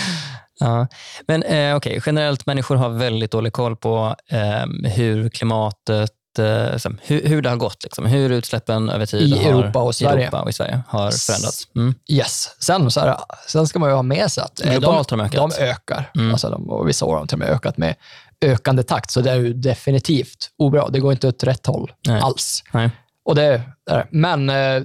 Ja. 0.60 0.86
Men 1.26 1.42
eh, 1.42 1.76
okej, 1.76 2.02
generellt 2.06 2.46
människor 2.46 2.76
har 2.76 2.88
väldigt 2.88 3.30
dålig 3.30 3.52
koll 3.52 3.76
på 3.76 4.16
eh, 4.30 4.90
hur 4.90 5.28
klimatet, 5.28 6.10
eh, 6.38 6.76
som- 6.76 6.98
hur, 7.02 7.28
hur 7.28 7.42
det 7.42 7.48
har 7.48 7.56
gått, 7.56 7.82
liksom, 7.82 8.06
hur 8.06 8.30
utsläppen 8.30 8.88
över 8.90 9.06
tid 9.06 9.32
I 9.32 9.44
har, 9.44 9.50
Europa 9.50 9.78
och 9.82 9.94
Sverige. 9.94 10.22
Europa 10.22 10.42
och 10.42 10.54
Sverige 10.54 10.82
har 10.88 11.10
förändrats. 11.10 11.68
Mm. 11.76 11.94
Yes. 12.08 12.50
Sen, 12.58 12.90
så 12.90 13.00
här, 13.00 13.16
sen 13.48 13.66
ska 13.66 13.78
man 13.78 13.88
ju 13.90 13.94
ha 13.94 14.02
med 14.02 14.32
sig 14.32 14.44
att 14.44 14.64
eh, 14.64 14.70
Globalt 14.70 15.10
har 15.10 15.16
de 15.18 15.24
ökat. 15.24 15.56
De 15.58 15.64
ökar. 15.64 16.10
Mm. 16.14 16.30
Alltså 16.32 16.50
de, 16.50 16.70
och 16.70 16.88
vissa 16.88 17.04
år 17.04 17.12
har 17.12 17.18
de 17.18 17.28
till 17.28 17.34
och 17.34 17.38
med 17.38 17.48
ökat 17.48 17.76
med 17.78 17.94
ökande 18.40 18.82
takt, 18.82 19.10
så 19.10 19.20
det 19.20 19.30
är 19.30 19.36
ju 19.36 19.52
definitivt 19.52 20.50
obra. 20.58 20.88
Det 20.88 21.00
går 21.00 21.12
inte 21.12 21.28
åt 21.28 21.44
rätt 21.44 21.66
håll 21.66 21.92
Nej. 22.08 22.20
alls. 22.20 22.62
Nej. 22.72 22.90
Och 23.24 23.34
det, 23.34 23.62
men 24.10 24.50
eh, 24.50 24.82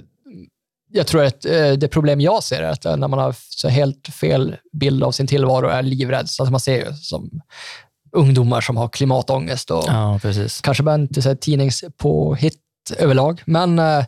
jag 0.92 1.06
tror 1.06 1.24
att 1.24 1.44
eh, 1.44 1.72
det 1.72 1.88
problem 1.88 2.20
jag 2.20 2.42
ser 2.42 2.62
är 2.62 2.70
att 2.70 2.84
när 2.84 3.08
man 3.08 3.18
har 3.18 3.34
så 3.38 3.68
helt 3.68 4.08
fel 4.20 4.56
bild 4.72 5.02
av 5.04 5.12
sin 5.12 5.26
tillvaro 5.26 5.66
och 5.66 5.72
är 5.72 5.82
livrädd, 5.82 6.30
så 6.30 6.42
att 6.42 6.50
man 6.50 6.60
ser 6.60 6.76
ju 6.76 6.92
som 6.94 7.40
ungdomar 8.12 8.60
som 8.60 8.76
har 8.76 8.88
klimatångest 8.88 9.70
och 9.70 9.84
Ja, 9.86 10.18
kanske 10.62 10.82
bara 10.82 10.94
inte 10.94 11.20
här 11.20 11.34
tidningspåhitt 11.34 12.60
överlag, 12.98 13.42
men 13.46 13.78
eh, 13.78 14.04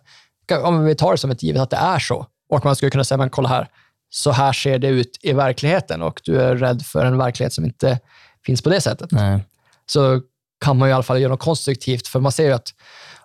om 0.62 0.84
vi 0.84 0.94
tar 0.94 1.12
det 1.12 1.18
som 1.18 1.30
ett 1.30 1.42
givet 1.42 1.62
att 1.62 1.70
det 1.70 1.76
är 1.76 1.98
så 1.98 2.26
och 2.48 2.64
man 2.64 2.76
skulle 2.76 2.90
kunna 2.90 3.04
säga, 3.04 3.18
men 3.18 3.30
kolla 3.30 3.48
här, 3.48 3.68
så 4.10 4.30
här 4.30 4.52
ser 4.52 4.78
det 4.78 4.88
ut 4.88 5.18
i 5.22 5.32
verkligheten 5.32 6.02
och 6.02 6.20
du 6.24 6.40
är 6.40 6.56
rädd 6.56 6.82
för 6.82 7.04
en 7.04 7.18
verklighet 7.18 7.52
som 7.52 7.64
inte 7.64 7.98
finns 8.46 8.62
på 8.62 8.68
det 8.68 8.80
sättet 8.80 9.12
Nej. 9.12 9.44
så 9.86 10.20
kan 10.64 10.78
man 10.78 10.88
i 10.88 10.92
alla 10.92 11.02
fall 11.02 11.20
göra 11.20 11.32
något 11.32 11.40
konstruktivt. 11.40 12.06
För 12.06 12.20
man 12.20 12.32
ser 12.32 12.44
ju 12.44 12.52
att 12.52 12.68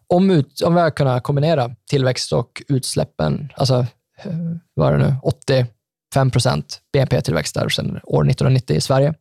om, 0.07 0.29
ut, 0.29 0.61
om 0.61 0.75
vi 0.75 0.81
har 0.81 0.89
kunnat 0.89 1.23
kombinera 1.23 1.71
tillväxt 1.89 2.33
och 2.33 2.63
utsläppen, 2.67 3.49
alltså 3.55 3.75
eh, 4.23 4.33
vad 4.73 4.93
är 4.93 4.97
det 4.97 5.07
nu, 5.07 5.15
85 5.23 6.31
procent 6.31 6.79
BNP-tillväxt 6.93 7.55
där 7.55 7.69
sedan 7.69 7.99
år 8.03 8.29
1990 8.29 8.75
i 8.75 8.81
Sverige 8.81 9.13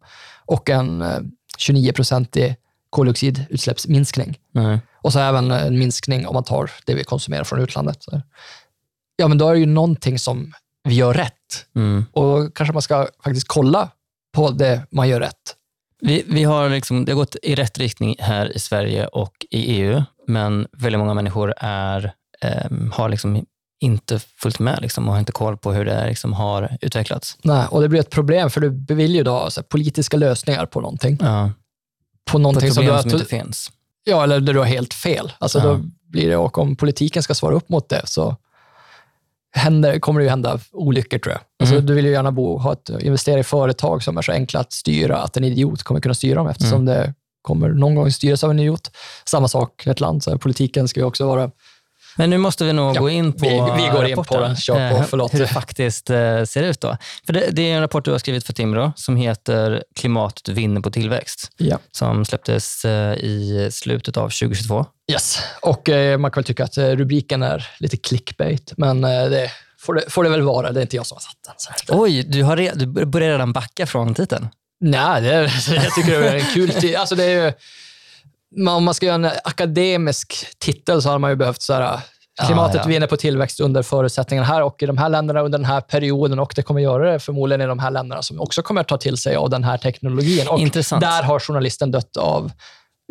och 0.46 0.70
en 0.70 1.02
eh, 1.56 1.58
29 1.58 1.92
procentig 1.92 2.56
koldioxidutsläppsminskning. 2.90 4.38
Nej. 4.52 4.80
Och 5.02 5.12
så 5.12 5.18
även 5.18 5.50
en 5.50 5.78
minskning 5.78 6.26
om 6.26 6.34
man 6.34 6.44
tar 6.44 6.70
det 6.86 6.94
vi 6.94 7.04
konsumerar 7.04 7.44
från 7.44 7.60
utlandet. 7.60 8.04
Ja, 9.16 9.28
men 9.28 9.38
då 9.38 9.48
är 9.48 9.52
det 9.52 9.60
ju 9.60 9.66
någonting 9.66 10.18
som 10.18 10.52
vi 10.84 10.94
gör 10.94 11.14
rätt. 11.14 11.66
Mm. 11.76 12.04
Och 12.12 12.56
kanske 12.56 12.72
man 12.72 12.82
ska 12.82 13.08
faktiskt 13.25 13.48
kolla 13.48 13.90
på 14.32 14.50
det 14.50 14.86
man 14.90 15.08
gör 15.08 15.20
rätt. 15.20 15.56
Vi, 16.00 16.25
vi 16.26 16.44
har 16.44 16.68
liksom, 16.68 17.04
det 17.04 17.12
har 17.12 17.16
gått 17.16 17.36
i 17.42 17.54
rätt 17.54 17.78
riktning 17.78 18.16
här 18.18 18.56
i 18.56 18.58
Sverige 18.58 19.06
och 19.06 19.46
i 19.50 19.80
EU, 19.80 20.02
men 20.26 20.66
väldigt 20.72 20.98
många 20.98 21.14
människor 21.14 21.54
är, 21.58 22.12
ehm, 22.40 22.90
har 22.90 23.08
liksom 23.08 23.46
inte 23.80 24.18
följt 24.18 24.59
med 24.59 24.78
liksom, 24.83 25.06
och 25.06 25.12
har 25.12 25.18
inte 25.21 25.33
koll 25.33 25.56
på 25.56 25.73
hur 25.73 25.85
det 25.85 26.06
liksom 26.06 26.33
har 26.33 26.78
utvecklats. 26.80 27.37
Nej, 27.42 27.66
och 27.71 27.80
det 27.80 27.88
blir 27.88 28.00
ett 28.00 28.11
problem 28.11 28.50
för 28.50 28.61
du 28.61 28.95
vill 28.95 29.14
ju 29.14 29.23
då 29.23 29.35
alltså, 29.37 29.62
politiska 29.62 30.16
lösningar 30.16 30.66
på 30.66 30.80
någonting. 30.80 31.18
Ja, 31.21 31.50
På 32.25 32.33
på 32.33 32.38
någonting 32.38 32.68
ett 32.68 32.75
som 32.75 32.85
du 32.87 32.99
som 33.02 33.11
inte 33.11 33.25
finns. 33.25 33.71
ja, 34.04 34.23
eller 34.25 34.40
där 34.40 34.52
du 34.52 34.59
har 34.59 34.66
helt 34.66 34.95
fel. 34.95 35.33
Alltså, 35.38 35.59
Ja. 35.59 35.64
då 35.64 35.80
blir 36.09 36.28
det, 36.28 36.37
och 36.37 36.59
om 36.59 36.76
politiken 36.76 37.23
ska 37.23 37.35
svara 37.35 37.54
upp 37.54 37.68
mot 37.68 37.88
det 37.88 38.02
så 38.04 38.37
händer, 39.54 39.99
kommer 39.99 40.21
det 40.21 40.25
ju 40.25 40.30
hända 40.30 40.59
olyckor 40.73 41.18
tror 41.18 41.33
jag. 41.33 41.40
Alltså, 41.61 41.75
Mm. 41.75 41.87
Du 41.87 41.95
vill 41.95 42.04
ju 42.06 42.11
gärna 42.12 42.33
bo, 42.33 42.59
ha 42.59 42.73
ett, 42.73 42.88
investera 43.00 43.38
i 43.40 43.45
företag 43.45 44.02
som 44.02 44.18
är 44.18 44.23
så 44.23 44.33
enkla 44.33 44.61
att 44.61 44.73
styra 44.73 45.16
att 45.18 45.37
en 45.37 45.45
idiot 45.45 45.83
kommer 45.83 46.00
kunna 46.00 46.14
styra 46.14 46.35
dem 46.35 46.47
eftersom 46.49 46.83
Mm. 46.83 46.85
det 46.95 47.14
kommer 47.42 47.68
någon 47.68 47.95
gång 47.95 48.12
styras 48.12 48.45
av 48.45 48.50
en 48.50 48.59
idiot. 48.59 48.90
Samma 49.25 49.49
sak 49.49 49.87
i 49.87 49.90
ett 49.90 50.00
land, 50.00 50.23
så 50.23 50.30
här, 50.30 50.37
politiken 50.38 50.88
ska 50.88 51.00
ju 51.00 51.06
också 51.06 51.26
vara 51.26 51.50
Men 52.16 52.30
nu 52.30 52.38
måste 52.38 52.64
vi 52.64 52.73
nog 52.73 52.96
Ja, 52.96 53.00
gå 53.00 53.11
in 53.11 53.32
på 53.32 53.38
vi- 53.38 53.82
vi 53.82 53.88
går 53.88 54.06
in 54.06 54.16
på 54.25 54.40
den. 54.40 54.56
Kör 54.56 54.90
på, 54.90 54.96
Eh, 54.96 55.02
förlåt. 55.11 55.35
Hur 55.35 55.38
det 55.38 55.46
faktiskt 55.46 56.11
eh, 56.11 56.44
ser 56.44 56.62
ut. 56.62 56.80
då. 56.80 56.96
För 57.26 57.32
det, 57.32 57.49
det 57.50 57.62
är 57.70 57.75
en 57.75 57.80
rapport 57.80 58.04
du 58.04 58.11
har 58.11 58.18
skrivit 58.18 58.46
för 58.46 58.52
Timbro 58.52 58.92
som 58.96 59.16
heter 59.16 59.82
Klimatet 59.96 60.49
vinner 60.49 60.80
på 60.80 60.90
tillväxt, 60.90 61.50
Ja. 61.56 61.78
som 61.92 62.25
släpptes 62.25 62.85
eh, 62.85 63.14
i 63.14 63.68
slutet 63.73 64.16
av 64.16 64.28
2022. 64.30 64.87
Yes, 65.12 65.38
och 65.62 65.88
man 66.18 66.30
kan 66.30 66.40
väl 66.40 66.44
tycka 66.44 66.64
att 66.64 66.78
rubriken 66.78 67.42
är 67.42 67.66
lite 67.78 67.96
clickbait, 67.96 68.73
men 68.76 69.00
det 69.00 69.50
får 69.80 69.94
det, 69.94 70.02
får 70.08 70.25
det 70.25 70.30
väl 70.30 70.42
vara. 70.42 70.73
Det 70.73 70.80
är 70.80 70.82
inte 70.82 70.96
jag 70.96 71.06
som 71.06 71.16
har 71.16 71.20
satt 71.20 71.87
den. 71.88 71.99
Oj, 72.00 72.23
du, 72.23 72.42
har 72.42 72.56
re, 72.56 72.73
du 72.75 72.87
börjar 73.06 73.30
redan 73.30 73.52
backa 73.52 73.87
från 73.87 74.14
titeln. 74.14 74.49
Nej, 74.80 75.23
det 75.23 75.28
jag 75.75 75.94
tycker 75.94 76.20
det 76.20 76.28
är 76.28 76.35
en 76.35 76.44
kul 76.54 76.70
tid. 76.70 76.96
Alltså 76.96 77.14
det 77.14 77.25
är 77.25 77.28
ju, 77.30 77.42
man- 77.42 77.52
om 78.68 78.84
man 78.84 78.94
ska 78.94 79.06
göra 79.06 79.14
en 79.14 79.30
akademisk 79.44 80.34
titel 80.58 81.02
så 81.02 81.08
har 81.08 81.18
man 81.18 81.30
ju 81.30 81.36
behövt 81.36 81.62
så 81.62 81.72
här, 81.75 82.00
klimatet 82.46 82.76
Ah, 82.76 82.82
ja. 82.84 82.88
vinner 82.88 83.06
på 83.06 83.16
tillväxt 83.16 83.60
under 83.60 83.82
förutsättningarna 83.82 84.46
här 84.48 84.62
och 84.62 84.82
i 84.82 84.86
de 84.86 84.98
här 84.98 85.08
länderna 85.08 85.40
under 85.40 85.58
den 85.58 85.64
här 85.64 85.80
perioden 85.80 86.38
och 86.38 86.52
det 86.56 86.62
kommer 86.62 86.80
göra 86.80 87.12
det 87.12 87.18
förmodligen 87.18 87.60
i 87.60 87.66
de 87.66 87.78
här 87.78 87.90
länderna 87.90 88.22
som 88.22 88.40
också 88.40 88.62
kommer 88.62 88.80
att 88.80 88.88
ta 88.88 88.96
till 88.98 89.16
sig 89.16 89.36
av 89.36 89.50
den 89.50 89.64
här 89.64 89.78
teknologin. 89.78 90.48
Och 90.48 90.58
Intressant. 90.60 91.00
där 91.00 91.22
har 91.22 91.40
journalisten 91.40 91.90
dött 91.90 92.16
av 92.16 92.50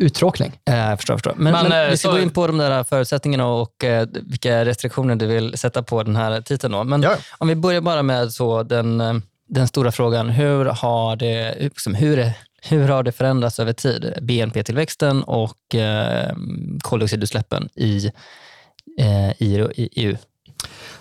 uttråkning. 0.02 0.52
Eh, 0.70 0.76
Jag 0.76 0.98
förstår. 0.98 1.12
Jag 1.14 1.18
förstår. 1.18 1.34
Men, 1.36 1.52
Men, 1.52 1.68
men, 1.68 1.84
eh, 1.84 1.90
vi 1.90 1.96
ska 1.96 2.08
så- 2.08 2.14
gå 2.14 2.20
in 2.20 2.30
på 2.30 2.46
de 2.46 2.58
där 2.58 2.84
förutsättningarna 2.84 3.46
och 3.46 3.84
eh, 3.84 4.06
vilka 4.22 4.64
restriktioner 4.64 5.16
du 5.16 5.26
vill 5.26 5.58
sätta 5.58 5.82
på 5.82 6.02
den 6.02 6.16
här 6.16 6.40
titeln. 6.40 6.72
Då. 6.72 6.84
Men 6.84 7.02
Ja. 7.02 7.16
om 7.38 7.48
vi 7.48 7.54
börjar 7.54 7.80
bara 7.80 8.02
med 8.02 8.32
så 8.32 8.62
den, 8.62 9.00
eh, 9.00 9.14
den 9.48 9.68
stora 9.68 9.92
frågan. 9.92 10.28
Hur 10.30 10.64
har 10.64 11.16
det, 11.16 11.54
liksom, 11.58 11.94
hur, 11.94 12.18
är- 12.18 12.32
hur 12.68 12.88
har 12.88 13.02
det 13.02 13.12
förändrats 13.12 13.60
över 13.60 13.72
tid? 13.72 14.18
BNP-tillväxten 14.22 15.22
och 15.22 15.74
eh, 15.74 16.36
koldioxidutsläppen 16.82 17.68
i, 17.74 18.10
eh, 19.00 19.30
i, 19.42 19.68
i 19.74 19.88
EU. 19.92 20.16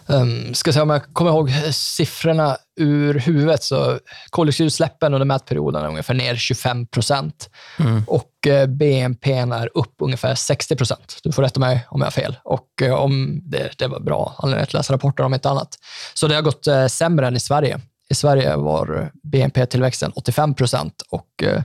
Um, 0.07 0.53
ska 0.53 0.73
se 0.73 0.81
om 0.81 0.89
jag 0.89 1.13
kommer 1.13 1.31
ihåg 1.31 1.51
siffrorna 1.71 2.57
ur 2.79 3.19
huvudet. 3.19 3.63
Så 3.63 3.99
koldioxidutsläppen 4.29 5.13
under 5.13 5.25
mätperioden 5.25 5.83
är 5.83 5.87
ungefär 5.87 6.13
ner 6.13 6.35
25 6.35 6.87
procent 6.87 7.49
Mm. 7.79 8.03
och 8.07 8.47
eh, 8.47 8.67
BNP 8.67 9.33
är 9.33 9.69
upp 9.77 9.93
ungefär 10.01 10.35
60 10.35 10.75
procent. 10.75 11.19
Du 11.23 11.31
får 11.31 11.43
rätta 11.43 11.59
mig 11.59 11.87
om 11.89 12.01
jag 12.01 12.05
har 12.05 12.11
fel. 12.11 12.35
Och 12.43 12.81
eh, 12.81 12.93
om 12.93 13.41
det, 13.43 13.77
det 13.77 13.87
var 13.87 13.99
bra 13.99 14.35
anledning 14.37 14.63
att 14.63 14.73
läsa 14.73 14.93
rapporten 14.93 15.25
om 15.25 15.33
inte 15.33 15.49
annat. 15.49 15.69
Så 16.13 16.27
det 16.27 16.35
har 16.35 16.41
gått 16.41 16.67
eh, 16.67 16.87
sämre 16.87 17.27
än 17.27 17.35
i 17.35 17.39
Sverige. 17.39 17.79
I 18.15 18.17
Sverige 18.17 18.55
var 18.55 19.11
BNP-tillväxten 19.23 20.11
85 20.15 20.53
procent 20.53 21.01
och 21.09 21.43
eh, 21.43 21.61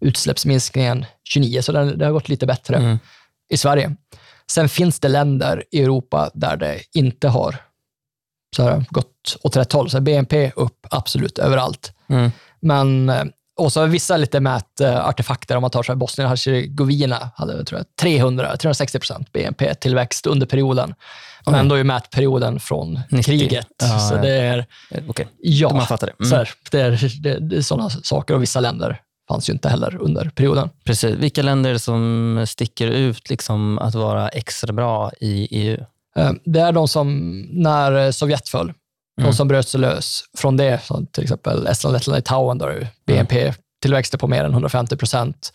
utsläppsminskningen 0.00 1.04
29, 1.24 1.62
så 1.62 1.72
det, 1.72 2.04
har 2.04 2.12
gått 2.12 2.28
lite 2.28 2.46
bättre 2.46 2.76
Mm. 2.76 2.98
i 3.52 3.56
Sverige. 3.56 3.96
Sen 4.50 4.68
finns 4.68 5.00
det 5.00 5.08
länder 5.08 5.64
i 5.70 5.82
Europa 5.82 6.30
där 6.34 6.56
det 6.56 6.80
inte 6.94 7.28
har 7.28 7.56
så 8.56 8.62
här, 8.62 8.84
gått 8.90 9.36
åt 9.42 9.56
rätt 9.56 9.72
håll. 9.72 9.90
Så 9.90 10.00
BNP 10.00 10.52
upp 10.56 10.86
absolut 10.90 11.38
överallt. 11.38 11.92
Mm. 12.08 12.30
Men, 12.60 13.08
eh, 13.08 13.24
och 13.56 13.72
så 13.72 13.80
har 13.80 13.86
vissa 13.86 14.16
lite 14.16 14.40
mätartefakter, 14.40 15.56
om 15.56 15.60
man 15.60 15.70
tar 15.70 15.82
så 15.82 15.92
här, 15.92 15.96
Bosnien 15.96 16.26
och 16.26 16.30
Hercegovina 16.30 17.30
hade 17.36 17.64
tror 17.64 17.78
jag, 17.78 17.86
300, 18.00 18.56
360 18.56 18.98
procent 18.98 19.32
BNP-tillväxt 19.32 20.26
under 20.26 20.46
perioden. 20.46 20.94
Oj. 21.46 21.52
Men 21.52 21.68
då 21.68 21.74
är 21.74 21.84
mätperioden 21.84 22.60
från 22.60 23.00
90. 23.10 23.22
kriget. 23.22 23.66
Ja, 23.82 23.98
så 23.98 24.16
det 24.16 24.30
är, 24.30 24.66
Okej, 25.08 25.28
ja, 25.42 25.72
man 25.74 25.86
fattar 25.86 26.06
det. 26.06 26.12
Mm. 26.18 26.30
så 26.30 26.36
här, 26.36 26.48
det, 26.70 26.80
är, 26.80 27.22
det, 27.22 27.38
det 27.38 27.56
är 27.56 27.62
sådana 27.62 27.90
saker 27.90 28.34
och 28.34 28.42
vissa 28.42 28.60
länder 28.60 29.00
fanns 29.28 29.48
ju 29.48 29.52
inte 29.52 29.68
heller 29.68 29.96
under 30.00 30.30
perioden. 30.30 30.70
Precis. 30.84 31.16
Vilka 31.16 31.42
länder 31.42 31.78
som 31.78 32.44
sticker 32.48 32.86
ut 32.88 33.30
liksom, 33.30 33.78
att 33.78 33.94
vara 33.94 34.28
extra 34.28 34.72
bra 34.72 35.10
i 35.20 35.48
EU? 35.50 35.84
Eh, 36.16 36.32
Det 36.44 36.60
är 36.60 36.72
de 36.72 36.88
som, 36.88 37.38
när 37.52 38.12
Sovjet 38.12 38.48
föll, 38.48 38.72
Mm. 39.18 39.30
de 39.30 39.36
som 39.36 39.48
bröt 39.48 39.68
sig 39.68 39.80
lös 39.80 40.24
från 40.38 40.56
det, 40.56 40.80
till 41.12 41.22
exempel 41.22 41.66
Estland, 41.66 41.92
Lettland, 41.94 42.16
Litauen, 42.16 42.58
där 42.58 42.68
är 42.68 42.88
BNP-tillväxten 43.06 44.18
på 44.20 44.28
mer 44.28 44.44
än 44.44 44.52
150 44.52 44.96
procent, 44.96 45.52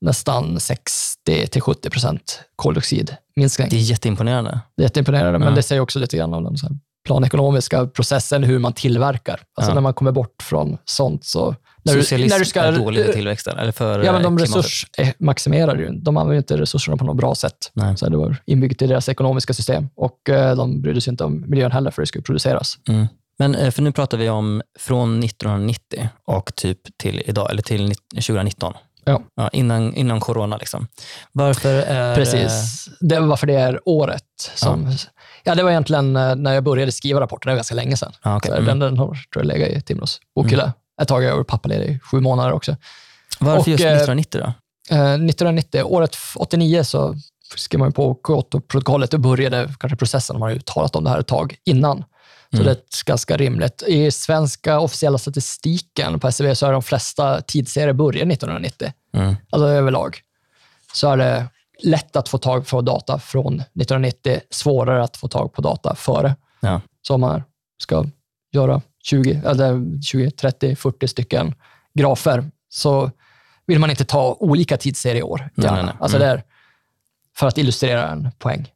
nästan 0.00 0.60
60 0.60 1.60
70 1.60 1.90
procent 1.90 2.40
koldioxidminskning. 2.56 3.68
Det 3.70 3.76
är 3.76 3.80
jätteimponerande. 3.80 4.60
Det 4.76 4.82
är 4.82 4.84
jätteimponerande, 4.84 5.38
men 5.38 5.48
Ja. 5.48 5.54
det 5.54 5.62
säger 5.62 5.82
också 5.82 5.98
lite 5.98 6.16
grann 6.16 6.34
om 6.34 6.44
den 6.44 6.56
så 6.56 6.68
planekonomiska 7.06 7.86
processen, 7.86 8.42
hur 8.44 8.58
man 8.58 8.72
tillverkar. 8.72 9.40
Alltså 9.56 9.70
Ja. 9.70 9.74
när 9.74 9.80
man 9.80 9.94
kommer 9.94 10.12
bort 10.12 10.42
från 10.42 10.78
sånt 10.84 11.24
så... 11.24 11.54
När 11.82 11.94
du, 11.94 12.02
Socialism 12.02 12.34
när 12.34 12.38
du 12.38 12.44
ska, 12.44 12.60
är 12.60 12.72
dålig 12.72 13.04
för 13.06 13.12
tillväxten, 13.12 13.58
eller 13.58 13.72
för 13.72 14.04
Ja, 14.04 14.12
men 14.12 14.22
de 14.22 14.38
eh, 14.38 14.44
klimatet. 14.44 14.64
resursmaximerar 14.64 15.76
ju. 15.76 15.88
De 15.90 16.16
använder 16.16 16.36
inte 16.38 16.56
resurserna 16.60 16.96
på 16.96 17.04
något 17.04 17.16
bra 17.16 17.34
sätt. 17.34 17.70
Nej. 17.72 17.96
Så 17.96 18.08
det 18.08 18.16
var 18.16 18.36
inbyggt 18.46 18.82
i 18.82 18.86
deras 18.86 19.08
ekonomiska 19.08 19.54
system. 19.54 19.88
Och 19.96 20.28
eh, 20.28 20.56
de 20.56 20.82
brydde 20.82 21.00
sig 21.00 21.10
inte 21.10 21.24
om 21.24 21.44
miljön 21.46 21.72
heller, 21.72 21.90
för 21.90 22.02
det 22.02 22.06
skulle 22.06 22.22
produceras. 22.22 22.78
Mm. 22.88 23.06
Men 23.38 23.54
eh, 23.54 23.70
för 23.70 23.82
nu 23.82 23.92
pratar 23.92 24.18
vi 24.18 24.28
om 24.28 24.62
från 24.78 25.18
1990 25.24 26.08
och 26.26 26.54
typ 26.56 26.78
till 26.98 27.22
idag, 27.26 27.50
eller 27.50 27.62
till 27.62 27.88
nitt- 27.88 28.10
2019. 28.14 28.74
Ja. 29.34 29.48
innan, 29.52 29.94
innan 29.94 30.20
corona. 30.20 30.56
Liksom. 30.56 30.86
Varför 31.32 31.74
är... 31.82 32.14
Precis. 32.14 32.88
Det 33.00 33.20
var 33.20 33.26
varför 33.26 33.46
det 33.46 33.54
är 33.54 33.80
året 33.84 34.24
som... 34.54 34.96
Ja. 35.44 35.54
det 35.54 35.62
var 35.62 35.70
egentligen 35.70 36.16
eh, 36.16 36.34
när 36.36 36.54
jag 36.54 36.64
började 36.64 36.92
skriva 36.92 37.20
rapporten, 37.20 37.50
det 37.50 37.52
var 37.52 37.56
ganska 37.56 37.74
länge 37.74 37.96
sedan. 37.96 38.12
Ja, 38.22 38.36
okej. 38.36 38.50
Så 38.50 38.56
Mm. 38.56 38.66
den, 38.66 38.78
den 38.78 38.98
har 38.98 39.06
tror 39.06 39.20
jag, 39.32 39.44
legat 39.46 39.68
i 39.68 39.80
Timrås 39.80 40.20
bokhylla 40.34 40.72
ett 41.02 41.08
tag. 41.08 41.22
Jag 41.22 41.36
var 41.36 41.44
pappaledig 41.44 41.88
i 41.94 41.98
sju 41.98 42.20
månader 42.20 42.52
också. 42.52 42.76
Varför 43.38 43.60
och, 43.60 43.68
just 43.68 43.84
eh, 43.84 43.90
1990 43.90 44.40
då? 44.40 44.46
Eh, 44.96 45.12
1990, 45.14 45.82
året 45.84 46.16
89, 46.36 46.84
så 46.84 47.14
skrev 47.56 47.78
man 47.78 47.92
på 47.92 48.14
Kyoto-protokollet 48.26 49.14
och 49.14 49.20
började 49.20 49.74
kanske 49.80 49.96
processen. 49.96 50.38
Man 50.38 50.42
har 50.42 50.50
ju 50.54 50.60
talat 50.60 50.96
om 50.96 51.04
det 51.04 51.10
här 51.10 51.18
ett 51.18 51.26
tag 51.26 51.56
innan. 51.64 52.04
Så 52.50 52.56
Mm. 52.56 52.64
det 52.66 52.70
är 52.70 53.04
ganska 53.06 53.36
rimligt. 53.36 53.82
I 53.86 54.10
svenska 54.10 54.78
officiella 54.80 55.18
statistiken 55.18 56.20
på 56.20 56.28
SCB 56.28 56.54
så 56.54 56.66
är 56.66 56.72
de 56.72 56.82
flesta 56.82 57.40
tidsserier 57.40 57.92
börjar 57.92 58.26
1990. 58.26 58.92
Mm. 59.14 59.36
Alltså 59.50 59.66
överlag. 59.68 60.18
Så 60.92 61.10
är 61.10 61.16
det 61.16 61.46
lätt 61.82 62.16
att 62.16 62.28
få 62.28 62.38
tag 62.38 62.66
på 62.66 62.80
data 62.80 63.18
från 63.18 63.54
1990, 63.54 64.40
svårare 64.50 65.02
att 65.02 65.16
få 65.16 65.28
tag 65.28 65.52
på 65.52 65.62
data 65.62 65.94
före. 65.94 66.36
Ja. 66.60 66.80
Så 67.02 67.14
om 67.14 67.20
man 67.20 67.42
ska 67.82 68.04
göra 68.52 68.82
20, 69.02 69.42
eller 69.46 70.02
20, 70.02 70.30
30, 70.30 70.76
40 70.76 71.08
stycken 71.08 71.54
grafer 71.94 72.50
så 72.68 73.10
vill 73.66 73.78
man 73.78 73.90
inte 73.90 74.04
ta 74.04 74.36
olika 74.40 74.76
tidsserier 74.76 75.50
Nej, 75.54 75.66
gärna. 75.66 75.76
nej, 75.76 75.84
nej. 75.84 75.94
Alltså 76.00 76.16
Mm. 76.16 76.28
är 76.28 76.42
för 77.36 77.46
att 77.46 77.58
illustrera 77.58 78.08
en 78.08 78.30
poäng. 78.38 78.68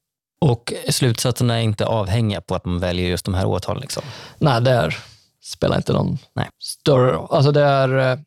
Och 0.44 0.72
slutsatserna 0.88 1.54
är 1.58 1.62
inte 1.62 1.86
avhängiga 1.86 2.40
på 2.40 2.54
att 2.54 2.64
man 2.64 2.78
väljer 2.78 3.08
just 3.08 3.24
de 3.24 3.34
här 3.34 3.46
årtalen. 3.46 3.80
Liksom. 3.80 4.02
Nej, 4.38 4.60
det 4.60 4.70
är, 4.70 4.96
spelar 5.42 5.76
inte 5.76 5.92
någon 5.92 6.18
Nej. 6.34 6.48
större. 6.62 7.18
Alltså 7.30 7.52
det 7.52 7.62
är, 7.62 8.12
eh, 8.12 8.18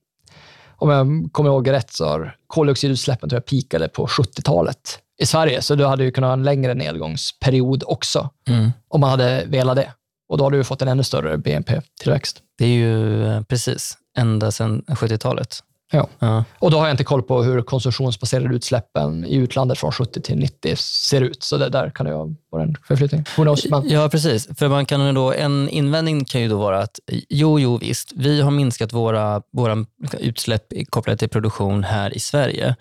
om 0.77 0.89
jag 0.89 1.29
kommer 1.31 1.50
ihåg 1.50 1.69
rätt, 1.71 1.93
så 1.93 2.07
har 2.07 2.36
koldioxidutsläppen 2.47 3.29
tror 3.29 3.38
jag 3.38 3.45
peakade 3.45 3.88
på 3.89 4.07
70-talet 4.07 5.00
i 5.19 5.25
Sverige, 5.25 5.62
så 5.62 5.75
du 5.75 5.86
hade 5.86 6.03
ju 6.03 6.12
kunnat 6.12 6.27
ha 6.27 6.33
en 6.33 6.43
längre 6.43 6.74
nedgångsperiod 6.74 7.83
också, 7.88 8.29
Mm. 8.50 8.71
om 8.89 9.01
man 9.01 9.09
hade 9.09 9.43
velat 9.45 9.75
det. 9.75 9.93
Och 10.29 10.38
då 10.38 10.43
hade 10.43 10.57
du 10.57 10.63
fått 10.63 10.81
en 10.81 10.88
ännu 10.88 11.03
större 11.03 11.38
BNP-tillväxt. 11.38 12.41
Det 12.57 12.65
är 12.65 12.69
ju 12.69 13.25
eh, 13.27 13.41
precis 13.41 13.97
ända 14.17 14.51
sedan 14.51 14.83
70-talet. 14.88 15.59
Ja. 15.91 16.08
Ja. 16.20 16.44
Och 16.60 16.72
då 16.72 16.77
har 16.77 16.86
jag 16.86 16.94
inte 16.94 17.03
koll 17.03 17.24
på 17.24 17.44
hur 17.44 17.62
konsumtionsbaserade 17.62 18.56
utsläppen 18.56 19.25
i 19.25 19.36
utlandet 19.36 19.77
från 19.77 19.91
70 19.91 20.22
till 20.22 20.38
90 20.38 20.75
ser 20.75 21.22
ut, 21.22 21.44
så 21.44 21.58
det 21.58 21.70
där 21.70 21.89
kan 21.89 22.06
det 22.06 22.13
vara 22.51 22.63
en 22.63 22.75
förflyttning. 22.88 23.24
Who 23.38 23.44
knows? 23.44 23.70
Men, 23.70 23.89
Ja, 23.89 24.10
precis. 24.10 24.48
För 24.58 24.67
man 24.67 24.86
kan 24.86 25.15
då, 25.15 25.34
en 25.34 25.70
invändning 25.70 26.25
kan 26.25 26.41
ju 26.41 26.48
då 26.48 26.58
vara 26.58 26.79
att 26.79 27.00
jo, 27.29 27.60
jo 27.60 27.77
visst, 27.77 28.12
vi 28.15 28.41
har 28.41 28.51
minskat 28.51 28.94
våra, 28.94 29.41
våra 29.53 29.86
utsläpp 30.20 30.63
kopplade 30.89 31.17
till 31.17 31.29
produktion 31.29 31.84
här 31.84 32.17
i 32.17 32.20
Sverige. 32.20 32.75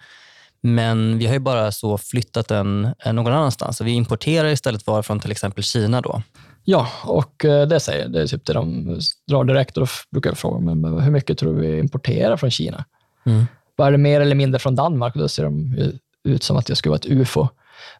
Men 0.60 1.18
vi 1.18 1.26
har 1.26 1.32
ju 1.32 1.40
bara 1.40 1.72
så 1.72 1.98
flyttat 1.98 2.48
den 2.48 2.94
eh, 3.04 3.12
någon 3.12 3.32
annanstans. 3.32 3.76
Så 3.76 3.84
vi 3.84 3.92
importerar 3.92 4.48
istället 4.48 4.86
varor 4.86 5.02
från 5.02 5.20
till 5.20 5.30
exempel 5.30 5.64
Kina. 5.64 6.00
då. 6.00 6.22
ja, 6.64 6.88
och 7.04 7.44
eh, 7.44 7.68
det 7.68 7.80
säger 7.80 8.08
det 8.08 8.22
är 8.22 8.26
typ 8.26 8.46
det 8.46 8.52
de 8.52 8.98
drar 9.28 9.44
direkt 9.44 9.76
och 9.76 9.80
då 9.80 9.88
brukar 10.12 10.30
jag 10.30 10.38
fråga 10.38 10.74
men 10.74 11.00
hur 11.00 11.10
mycket 11.10 11.38
tror 11.38 11.54
du 11.54 11.60
vi 11.60 11.78
importerar 11.78 12.36
från 12.36 12.50
Kina? 12.50 12.84
Mm. 13.26 13.46
Är 13.78 13.92
det 13.92 13.98
mer 13.98 14.20
eller 14.20 14.34
mindre 14.34 14.58
från 14.58 14.74
Danmark? 14.74 15.14
Då 15.14 15.28
ser 15.28 15.44
de 15.44 15.74
ut 16.24 16.42
som 16.42 16.56
att 16.56 16.66
det 16.66 16.76
skulle 16.76 16.90
vara 16.90 16.98
ett 16.98 17.06
UFO. 17.06 17.48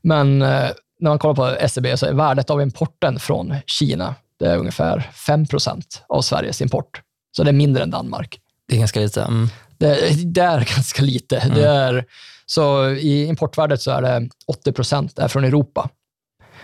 Men 0.02 0.42
eh, 0.42 0.70
när 1.00 1.10
man 1.10 1.18
kollar 1.18 1.34
på 1.34 1.46
SCB 1.46 1.96
så 1.96 2.06
är 2.06 2.12
värdet 2.12 2.50
av 2.50 2.62
importen 2.62 3.18
från 3.18 3.54
Kina 3.66 4.14
det 4.38 4.46
är 4.46 4.58
ungefär 4.58 5.10
5% 5.14 5.82
av 6.08 6.22
Sveriges 6.22 6.62
import. 6.62 7.02
Så 7.36 7.42
det 7.44 7.50
är 7.50 7.52
mindre 7.52 7.82
än 7.82 7.90
Danmark. 7.90 8.40
Det 8.68 8.74
är 8.74 8.78
ganska 8.78 9.00
lite. 9.00 9.22
Mm. 9.22 9.48
Det, 9.78 10.24
det 10.34 10.40
är 10.40 10.64
ganska 10.74 11.02
lite. 11.02 11.52
Det 11.54 11.66
är, 11.66 12.04
så 12.46 12.90
I 12.90 13.26
importvärdet 13.26 13.82
så 13.82 13.90
är 13.90 14.02
det 14.02 14.28
80 14.46 15.20
är 15.20 15.28
från 15.28 15.44
Europa. 15.44 15.90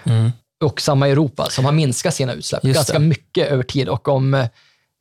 Mm. 0.04 0.30
Och 0.64 0.80
samma 0.80 1.08
Europa 1.08 1.46
som 1.50 1.64
har 1.64 1.72
minskat 1.72 2.14
sina 2.14 2.32
utsläpp 2.32 2.64
Just 2.64 2.76
ganska 2.76 2.98
det. 2.98 3.04
mycket 3.04 3.48
över 3.48 3.62
tid. 3.62 3.88
Och 3.88 4.08
om 4.08 4.34
eh, 4.34 4.46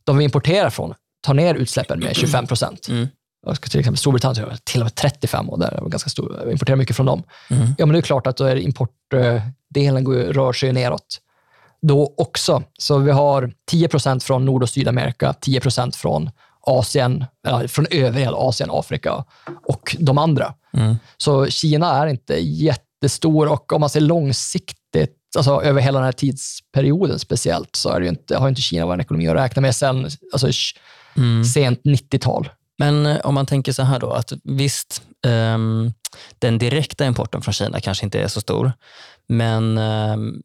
de 0.04 0.18
vi 0.18 0.24
importerar 0.24 0.70
från 0.70 0.94
tar 1.22 1.34
ner 1.34 1.56
utsläppen 1.56 2.00
med 2.00 2.16
25 2.16 2.46
Mm. 2.90 3.08
Jag 3.46 3.56
ska 3.56 3.70
till 3.70 3.80
exempel 3.80 3.98
Storbritannien 3.98 4.50
har 4.50 4.58
till 4.64 4.82
och 4.82 4.86
med 4.86 4.96
35 4.96 5.50
och 5.50 5.60
där 5.60 5.84
ganska 5.88 6.10
stor, 6.10 6.52
importerar 6.52 6.78
mycket 6.78 6.96
från 6.96 7.06
dem. 7.06 7.24
Mm. 7.50 7.68
Ja, 7.78 7.86
men 7.86 7.94
det 7.94 8.00
är 8.00 8.02
klart 8.02 8.28
att 8.28 8.38
då 8.38 8.44
är 8.44 8.56
importdelen 8.56 10.04
går, 10.04 10.16
rör 10.16 10.54
sig 10.54 10.74
neråt 10.74 11.20
då 11.82 12.14
också. 12.18 12.64
Så 12.78 12.98
vi 12.98 13.12
har 13.12 13.54
10% 13.72 14.24
från 14.24 14.46
Nord 14.46 14.64
och 14.64 14.70
Sydamerika, 14.70 15.32
10% 15.32 15.96
från 15.96 16.30
Asien, 16.62 17.26
från 17.68 17.86
övriga 17.92 18.32
Asien, 18.32 18.70
Afrika 18.72 19.26
och 19.68 19.96
de 20.00 20.18
andra. 20.18 20.54
Mm. 20.74 20.96
Så 21.18 21.46
Kina 21.48 21.92
är 21.92 22.08
inte 22.08 22.34
jättestor 22.40 23.52
och 23.52 23.74
om 23.74 23.82
man 23.82 23.90
ser 23.90 24.02
långsiktigt, 24.02 25.18
alltså 25.38 25.62
över 25.62 25.82
hela 25.82 26.00
den 26.00 26.06
här 26.06 26.12
tidsperioden 26.12 27.20
speciellt, 27.20 27.76
så 27.76 27.90
är 27.90 28.00
det 28.00 28.08
inte, 28.08 28.38
har 28.38 28.50
inte 28.50 28.62
Kina 28.62 28.86
varit 28.86 28.98
en 28.98 29.02
ekonomi 29.02 29.28
att 29.28 29.36
räkna 29.36 29.62
med 29.62 29.76
sen 29.76 30.10
alltså, 30.34 30.48
Mm. 31.18 31.44
sent 31.44 31.82
90-tal. 31.84 32.50
Men 32.82 33.06
eh, 33.06 33.20
om 33.24 33.34
man 33.34 33.46
tänker 33.46 33.72
så 33.72 33.84
här 33.84 34.00
då, 34.00 34.12
att 34.12 34.34
visst, 34.44 35.02
um, 35.28 35.94
den 36.40 36.58
direkta 36.58 37.06
importen 37.06 37.42
från 37.42 37.54
Kina 37.54 37.80
kanske 37.80 38.06
inte 38.06 38.20
är 38.20 38.28
så 38.28 38.42
stor, 38.42 38.72
men 39.28 39.78
um, 39.78 40.42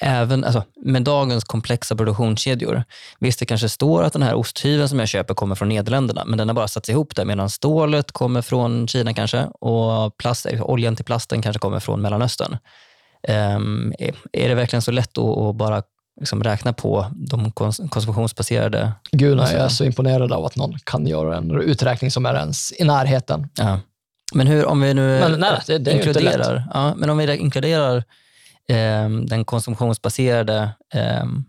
även 0.00 0.44
alltså, 0.44 0.64
med 0.84 1.02
dagens 1.02 1.44
komplexa 1.44 1.96
produktionskedjor, 1.96 2.84
visst 3.18 3.38
det 3.38 3.46
kanske 3.46 3.68
står 3.68 4.02
att 4.02 4.12
den 4.12 4.22
här 4.22 4.34
osthyveln 4.34 4.88
som 4.88 4.98
jag 4.98 5.08
köper 5.08 5.34
kommer 5.34 5.54
från 5.54 5.68
Nederländerna, 5.68 6.24
men 6.24 6.38
den 6.38 6.48
har 6.48 6.54
bara 6.54 6.68
satts 6.68 6.88
ihop 6.88 7.16
där, 7.16 7.24
medan 7.24 7.50
stålet 7.50 8.12
kommer 8.12 8.42
från 8.42 8.88
Kina 8.88 9.14
kanske 9.14 9.44
och 9.44 10.16
plast, 10.16 10.46
eh, 10.46 10.62
oljan 10.62 10.96
till 10.96 11.04
plasten 11.04 11.42
kanske 11.42 11.60
kommer 11.60 11.80
från 11.80 12.02
Mellanöstern. 12.02 12.56
Um, 13.28 13.94
är, 13.98 14.14
är 14.32 14.48
det 14.48 14.54
verkligen 14.54 14.82
så 14.82 14.90
lätt 14.90 15.18
att, 15.18 15.38
att 15.38 15.56
bara 15.56 15.82
liksom 16.20 16.42
räkna 16.44 16.72
på 16.72 17.06
de 17.14 17.50
kons- 17.50 17.88
konsumtionsbaserade 17.88 18.92
Gud, 19.12 19.36
nej, 19.36 19.52
jag 19.54 19.64
är 19.64 19.68
så 19.68 19.84
imponerad 19.84 20.32
av 20.32 20.44
att 20.44 20.56
någon 20.56 20.78
kan 20.84 21.06
göra 21.06 21.36
en 21.36 21.50
uträkning 21.60 22.10
som 22.10 22.26
är 22.26 22.34
ens 22.34 22.72
i 22.80 22.84
närheten. 22.84 23.48
Ja. 23.58 23.80
Men 24.34 24.46
hur, 24.46 24.66
om 24.66 24.80
vi 24.80 24.94
nu 24.94 25.20
Men 25.20 25.40
nej, 25.40 25.60
det- 25.66 25.78
det 25.78 25.92
inkluderar, 25.92 26.64
ja, 26.74 26.94
men 26.96 27.10
om 27.10 27.18
vi 27.18 27.36
inkluderar 27.36 28.04
ehm, 28.68 29.26
den 29.26 29.44
konsumtionsbaserade 29.44 30.70
ehm, 30.94 31.44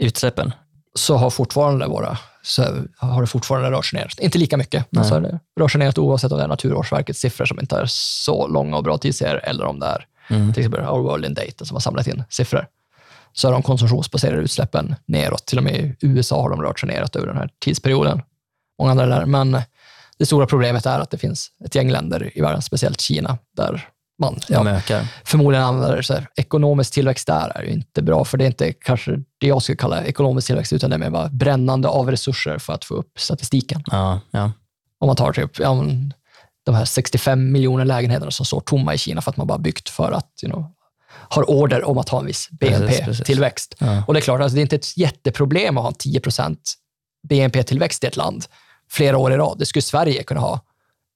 utsläppen. 0.00 0.52
Så 0.94 1.16
har 1.16 1.30
fortfarande 1.30 1.86
våra 1.86 2.18
så 2.42 2.62
har 2.98 3.20
det 3.20 3.26
fortfarande 3.26 3.70
rört 3.70 3.86
sig 3.86 3.98
neråt. 3.98 4.18
Inte 4.18 4.38
lika 4.38 4.56
mycket, 4.56 4.86
men 4.90 5.04
så 5.04 5.20
det 5.20 5.40
rör 5.60 5.68
sig 5.68 5.78
neråt 5.78 5.98
oavsett 5.98 6.32
om 6.32 6.38
det 6.38 6.44
är 6.44 6.48
Naturvårdsverkets 6.48 7.20
siffror 7.20 7.46
som 7.46 7.60
inte 7.60 7.76
är 7.76 7.86
så 7.88 8.46
långa 8.46 8.76
och 8.76 8.82
bra 8.84 8.98
tidsserier 8.98 9.40
eller 9.44 9.64
om 9.64 9.80
det 9.80 9.86
är 9.86 10.06
Mm. 10.28 10.52
till 10.52 10.60
exempel 10.62 10.88
Our 10.88 11.02
World 11.02 11.24
in 11.24 11.34
Data 11.34 11.64
som 11.64 11.74
har 11.74 11.80
samlat 11.80 12.06
in 12.06 12.24
siffror. 12.30 12.66
Så 13.34 13.48
är 13.48 13.52
de 13.52 13.62
konsumtionsbaserade 13.62 14.42
utsläppen 14.42 14.94
neråt. 15.06 15.46
Till 15.46 15.58
och 15.58 15.64
med 15.64 15.74
i 15.74 15.96
USA 16.00 16.42
har 16.42 16.50
de 16.50 16.62
rört 16.62 16.80
sig 16.80 16.88
neråt 16.88 17.16
över 17.16 17.26
den 17.26 17.36
här 17.36 17.50
tidsperioden. 17.60 18.22
Många 18.78 18.90
andra 18.90 19.06
länder. 19.06 19.26
Men 19.26 19.62
det 20.18 20.26
stora 20.26 20.46
problemet 20.46 20.86
är 20.86 21.00
att 21.00 21.10
det 21.10 21.18
finns 21.18 21.50
ett 21.64 21.74
gäng 21.74 21.90
länder 21.90 22.38
i 22.38 22.40
världen, 22.40 22.62
speciellt 22.62 23.00
Kina, 23.00 23.38
där 23.56 23.88
man 24.18 24.40
ja, 24.48 24.80
förmodligen 25.24 25.64
använder 25.64 26.02
så 26.02 26.14
här, 26.14 26.28
ekonomisk 26.36 26.92
tillväxt 26.92 27.26
där 27.26 27.52
är 27.54 27.62
ju 27.62 27.70
inte 27.70 28.02
bra, 28.02 28.24
för 28.24 28.38
det 28.38 28.44
är 28.44 28.46
inte 28.46 28.72
kanske 28.72 29.16
det 29.40 29.46
jag 29.46 29.62
skulle 29.62 29.76
kalla 29.76 30.04
ekonomisk 30.04 30.46
tillväxt, 30.46 30.72
utan 30.72 30.90
det 30.90 30.96
är 30.96 30.98
mer 30.98 31.10
bara 31.10 31.28
brännande 31.28 31.88
av 31.88 32.10
resurser 32.10 32.58
för 32.58 32.72
att 32.72 32.84
få 32.84 32.94
upp 32.94 33.18
statistiken. 33.18 33.82
Ja, 33.86 34.20
ja. 34.30 34.52
Om 34.98 35.06
man 35.06 35.16
tar 35.16 35.32
typ 35.32 35.58
ja, 35.58 35.84
de 36.64 36.74
här 36.74 36.84
65 36.84 37.52
miljoner 37.52 37.84
lägenheterna 37.84 38.30
som 38.30 38.46
står 38.46 38.60
tomma 38.60 38.94
i 38.94 38.98
Kina 38.98 39.20
för 39.20 39.30
att 39.30 39.36
man 39.36 39.46
bara 39.46 39.58
byggt 39.58 39.88
för 39.88 40.12
att 40.12 40.30
you 40.42 40.52
know, 40.52 40.66
har 41.28 41.50
order 41.50 41.84
om 41.84 41.98
att 41.98 42.08
ha 42.08 42.18
en 42.20 42.26
viss 42.26 42.48
BNP-tillväxt. 42.50 43.74
Ja. 43.78 44.04
Och 44.06 44.14
det 44.14 44.20
är 44.20 44.22
klart, 44.22 44.40
alltså, 44.40 44.54
det 44.54 44.60
är 44.60 44.62
inte 44.62 44.76
ett 44.76 44.96
jätteproblem 44.96 45.78
att 45.78 45.82
ha 45.82 45.88
en 45.88 45.94
10% 45.94 46.56
BNP-tillväxt 47.28 48.04
i 48.04 48.06
ett 48.06 48.16
land 48.16 48.44
flera 48.90 49.18
år 49.18 49.32
i 49.32 49.36
rad. 49.36 49.58
Det 49.58 49.66
skulle 49.66 49.82
Sverige 49.82 50.22
kunna 50.22 50.40
ha 50.40 50.60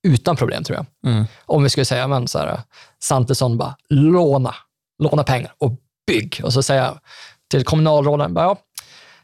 utan 0.09 0.37
problem, 0.37 0.65
tror 0.65 0.77
jag 0.77 1.13
Mm. 1.13 1.27
om 1.47 1.63
vi 1.63 1.71
skulle 1.71 1.85
säga, 1.85 2.09
men 2.09 2.29
så 2.29 2.39
här, 2.39 2.61
Santesson 3.03 3.59
bara, 3.59 3.77
låna, 3.89 4.55
låna 5.03 5.23
pengar 5.23 5.53
och 5.59 5.73
bygg. 6.07 6.41
Och 6.45 6.53
så 6.53 6.63
säger 6.63 6.83
jag 6.83 6.99
till 7.51 7.65
kommunalråden, 7.65 8.35
bara, 8.35 8.45
ja, 8.45 8.57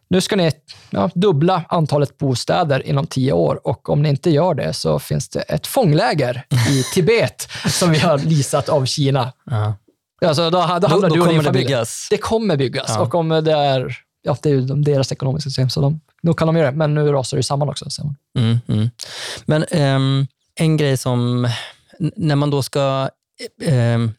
nu 0.08 0.20
ska 0.20 0.36
ni 0.36 0.50
ja, 0.90 1.10
dubbla 1.14 1.64
antalet 1.68 2.18
bostäder 2.18 2.86
inom 2.86 3.06
tio 3.06 3.32
år 3.32 3.66
och 3.66 3.88
om 3.88 4.02
ni 4.02 4.08
inte 4.08 4.30
gör 4.30 4.54
det 4.54 4.72
så 4.72 4.98
finns 4.98 5.28
det 5.28 5.40
ett 5.40 5.66
fångläger 5.66 6.46
i 6.70 6.82
Tibet 6.94 7.48
som 7.68 7.90
vi 7.90 7.98
har 7.98 8.18
leasat 8.18 8.68
av 8.68 8.86
Kina. 8.86 9.32
Ja. 9.44 9.74
Alltså, 10.28 10.50
då, 10.50 10.78
då, 10.80 10.88
Då, 10.88 11.00
då 11.00 11.08
du 11.08 11.20
kommer 11.20 11.42
det 11.42 11.52
byggas. 11.52 12.06
Det 12.10 12.16
kommer 12.18 12.56
byggas 12.56 12.84
Ja. 12.88 13.00
och 13.00 13.14
om 13.14 13.28
det 13.28 13.52
är, 13.52 13.96
ja, 14.22 14.36
det 14.42 14.48
är 14.48 14.52
ju 14.52 14.60
de- 14.60 14.84
deras 14.84 15.12
ekonomiska 15.12 15.50
system, 15.50 15.70
så 15.70 15.80
de, 15.80 16.00
då 16.22 16.34
kan 16.34 16.46
de 16.46 16.56
göra 16.56 16.70
det. 16.70 16.76
Men 16.76 16.94
nu 16.94 17.12
rasar 17.12 17.36
det 17.36 17.42
samman 17.42 17.68
också. 17.68 17.84
Mm, 18.38 18.58
mm. 18.68 18.90
Men 19.46 19.64
ehm, 19.70 20.26
en 20.54 20.76
grej 20.76 20.96
som, 20.96 21.48
när 22.16 22.36
man 22.36 22.50
då 22.50 22.62
ska 22.62 23.08
ehm, 23.62 24.12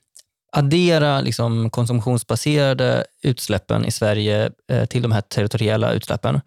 addera 0.51 1.21
liksom 1.21 1.69
konsumtionsbaserade 1.69 3.05
utsläppen 3.23 3.85
i 3.85 3.91
Sverige 3.91 4.51
eh, 4.71 4.85
till 4.85 5.01
de 5.01 5.11
här 5.11 5.21
territoriella 5.21 5.91
utsläppen, 5.93 6.41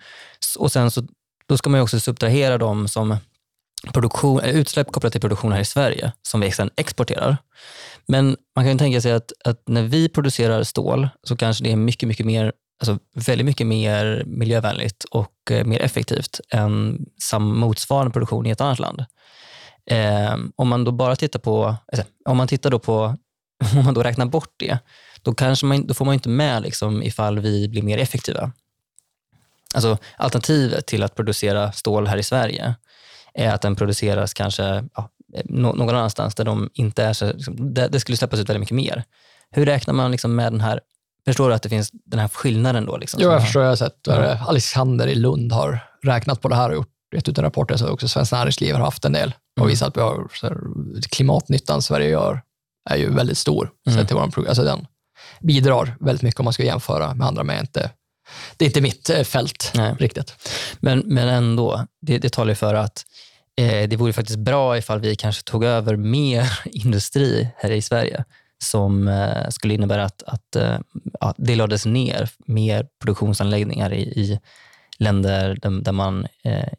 och 0.58 0.72
sen 0.72 0.90
så, 0.90 1.02
då 1.48 1.56
ska 1.56 1.70
man 1.70 1.80
också 1.80 2.00
subtrahera 2.00 2.58
dem 2.58 2.88
som 2.88 3.16
produktion, 3.92 4.40
eh, 4.40 4.56
utsläpp 4.56 4.92
kopplat 4.92 5.12
till 5.12 5.20
produktion 5.20 5.52
här 5.52 5.60
i 5.60 5.64
Sverige 5.64 6.12
som 6.22 6.40
vi 6.40 6.52
sedan 6.52 6.70
exporterar. 6.76 7.36
Men 8.06 8.36
man 8.56 8.64
kan 8.64 8.72
ju 8.72 8.78
tänka 8.78 9.00
sig 9.00 9.12
att, 9.12 9.32
att 9.44 9.68
när 9.68 9.82
vi 9.82 10.08
producerar 10.08 10.62
stål 10.62 11.08
så 11.22 11.36
kanske 11.36 11.64
det 11.64 11.72
är 11.72 11.76
mycket, 11.76 12.08
mycket 12.08 12.26
mer 12.26 12.52
alltså 12.80 12.98
väldigt 13.14 13.44
mycket 13.44 13.66
mer 13.66 14.22
miljövänligt 14.26 15.04
och 15.04 15.50
eh, 15.50 15.64
mer 15.64 15.80
effektivt 15.80 16.40
än 16.50 17.06
sam 17.22 17.58
motsvarande 17.58 18.12
produktion 18.12 18.46
i 18.46 18.50
ett 18.50 18.60
annat 18.60 18.78
land. 18.78 19.04
Eh, 19.90 20.36
om 20.56 20.68
man 20.68 20.84
då 20.84 20.92
bara 20.92 21.16
tittar 21.16 21.38
på, 21.38 21.76
alltså, 21.92 22.06
om 22.24 22.36
man 22.36 22.48
tittar 22.48 22.70
då 22.70 22.78
på, 22.78 23.16
om 23.76 23.84
man 23.84 23.94
då 23.94 24.02
räknar 24.02 24.26
bort 24.26 24.54
det, 24.56 24.78
då, 25.22 25.34
kanske 25.34 25.66
man, 25.66 25.86
då 25.86 25.94
får 25.94 26.04
man 26.04 26.14
inte 26.14 26.28
med 26.28 26.62
liksom 26.62 27.02
ifall 27.02 27.38
vi 27.38 27.68
blir 27.68 27.82
mer 27.82 27.98
effektiva. 27.98 28.52
Alltså 29.74 29.98
alternativet 30.16 30.86
till 30.86 31.02
att 31.02 31.14
producera 31.14 31.72
stål 31.72 32.06
här 32.06 32.16
i 32.16 32.22
Sverige 32.22 32.74
är 33.38 33.54
att 33.54 33.62
den 33.62 33.76
produceras 33.76 34.34
kanske 34.34 34.84
ja, 34.94 35.10
någon 35.44 35.88
annanstans 35.88 36.34
där 36.34 36.44
de 36.44 36.70
inte 36.74 37.04
är 37.04 37.12
så, 37.12 37.32
liksom, 37.32 37.74
det 37.74 38.00
skulle 38.00 38.16
släppas 38.16 38.40
ut 38.40 38.48
väldigt 38.48 38.60
mycket 38.60 38.76
mer. 38.76 39.04
Hur 39.50 39.66
räknar 39.66 39.94
man 39.94 40.10
liksom 40.10 40.34
med 40.34 40.52
den 40.52 40.60
här 40.60 40.80
Förstår 41.24 41.48
du 41.48 41.54
att 41.54 41.62
det 41.62 41.68
finns 41.68 41.90
den 41.92 42.20
här 42.20 42.28
skillnaden 42.28 42.86
då? 42.86 42.96
Liksom, 42.96 43.20
jo, 43.22 43.30
jag 43.30 43.42
förstår. 43.42 43.62
Jag 43.62 43.70
har 43.70 43.76
sett 43.76 43.98
ja. 44.02 44.38
Alexander 44.46 45.06
i 45.06 45.14
Lund 45.14 45.52
har 45.52 45.80
räknat 46.02 46.40
på 46.40 46.48
det 46.48 46.54
här 46.54 46.68
och 46.68 46.74
gjort 46.74 46.88
gett 47.14 47.28
ut 47.28 47.38
en 47.38 47.44
rapport. 47.44 47.72
Så 47.76 47.88
också 47.88 48.08
Svenskt 48.08 48.32
Näringsliv 48.32 48.74
har 48.74 48.84
haft 48.84 49.04
en 49.04 49.12
del 49.12 49.34
och 49.56 49.62
mm. 49.62 49.68
visat 49.68 49.88
att 49.88 49.96
vi 49.96 50.00
har, 50.00 50.28
här, 50.42 50.58
klimatnyttan 51.10 51.82
Sverige 51.82 52.08
gör 52.08 52.42
är 52.90 52.96
ju 52.96 53.14
väldigt 53.14 53.38
stor. 53.38 53.70
Mm. 53.90 54.06
till 54.06 54.16
vår, 54.16 54.48
alltså 54.48 54.64
den 54.64 54.86
bidrar 55.40 55.96
väldigt 56.00 56.22
mycket 56.22 56.40
om 56.40 56.44
man 56.44 56.52
ska 56.52 56.62
jämföra 56.62 57.14
med 57.14 57.26
andra, 57.26 57.44
men 57.44 57.60
inte, 57.60 57.90
det 58.56 58.64
är 58.64 58.66
inte 58.66 58.80
mitt 58.80 59.10
eh, 59.10 59.22
fält 59.22 59.72
Nej. 59.74 59.94
riktigt. 59.98 60.34
Men, 60.80 61.02
men 61.06 61.28
ändå, 61.28 61.86
det, 62.00 62.18
det 62.18 62.32
talar 62.32 62.48
ju 62.48 62.54
för 62.54 62.74
att 62.74 63.04
eh, 63.58 63.88
det 63.88 63.96
vore 63.96 64.12
faktiskt 64.12 64.38
bra 64.38 64.78
ifall 64.78 65.00
vi 65.00 65.16
kanske 65.16 65.42
tog 65.42 65.64
över 65.64 65.96
mer 65.96 66.60
industri 66.64 67.48
här 67.56 67.70
i 67.70 67.82
Sverige 67.82 68.24
som 68.64 69.08
eh, 69.08 69.48
skulle 69.48 69.74
innebära 69.74 70.04
att, 70.04 70.22
att 70.22 70.56
eh, 70.56 70.78
ja, 71.20 71.34
det 71.36 71.56
lades 71.56 71.86
ner 71.86 72.30
mer 72.46 72.86
produktionsanläggningar 73.00 73.92
i, 73.92 74.02
i 74.02 74.40
länder 74.98 75.58
där, 75.62 75.70
där 75.80 75.92
man 75.92 76.26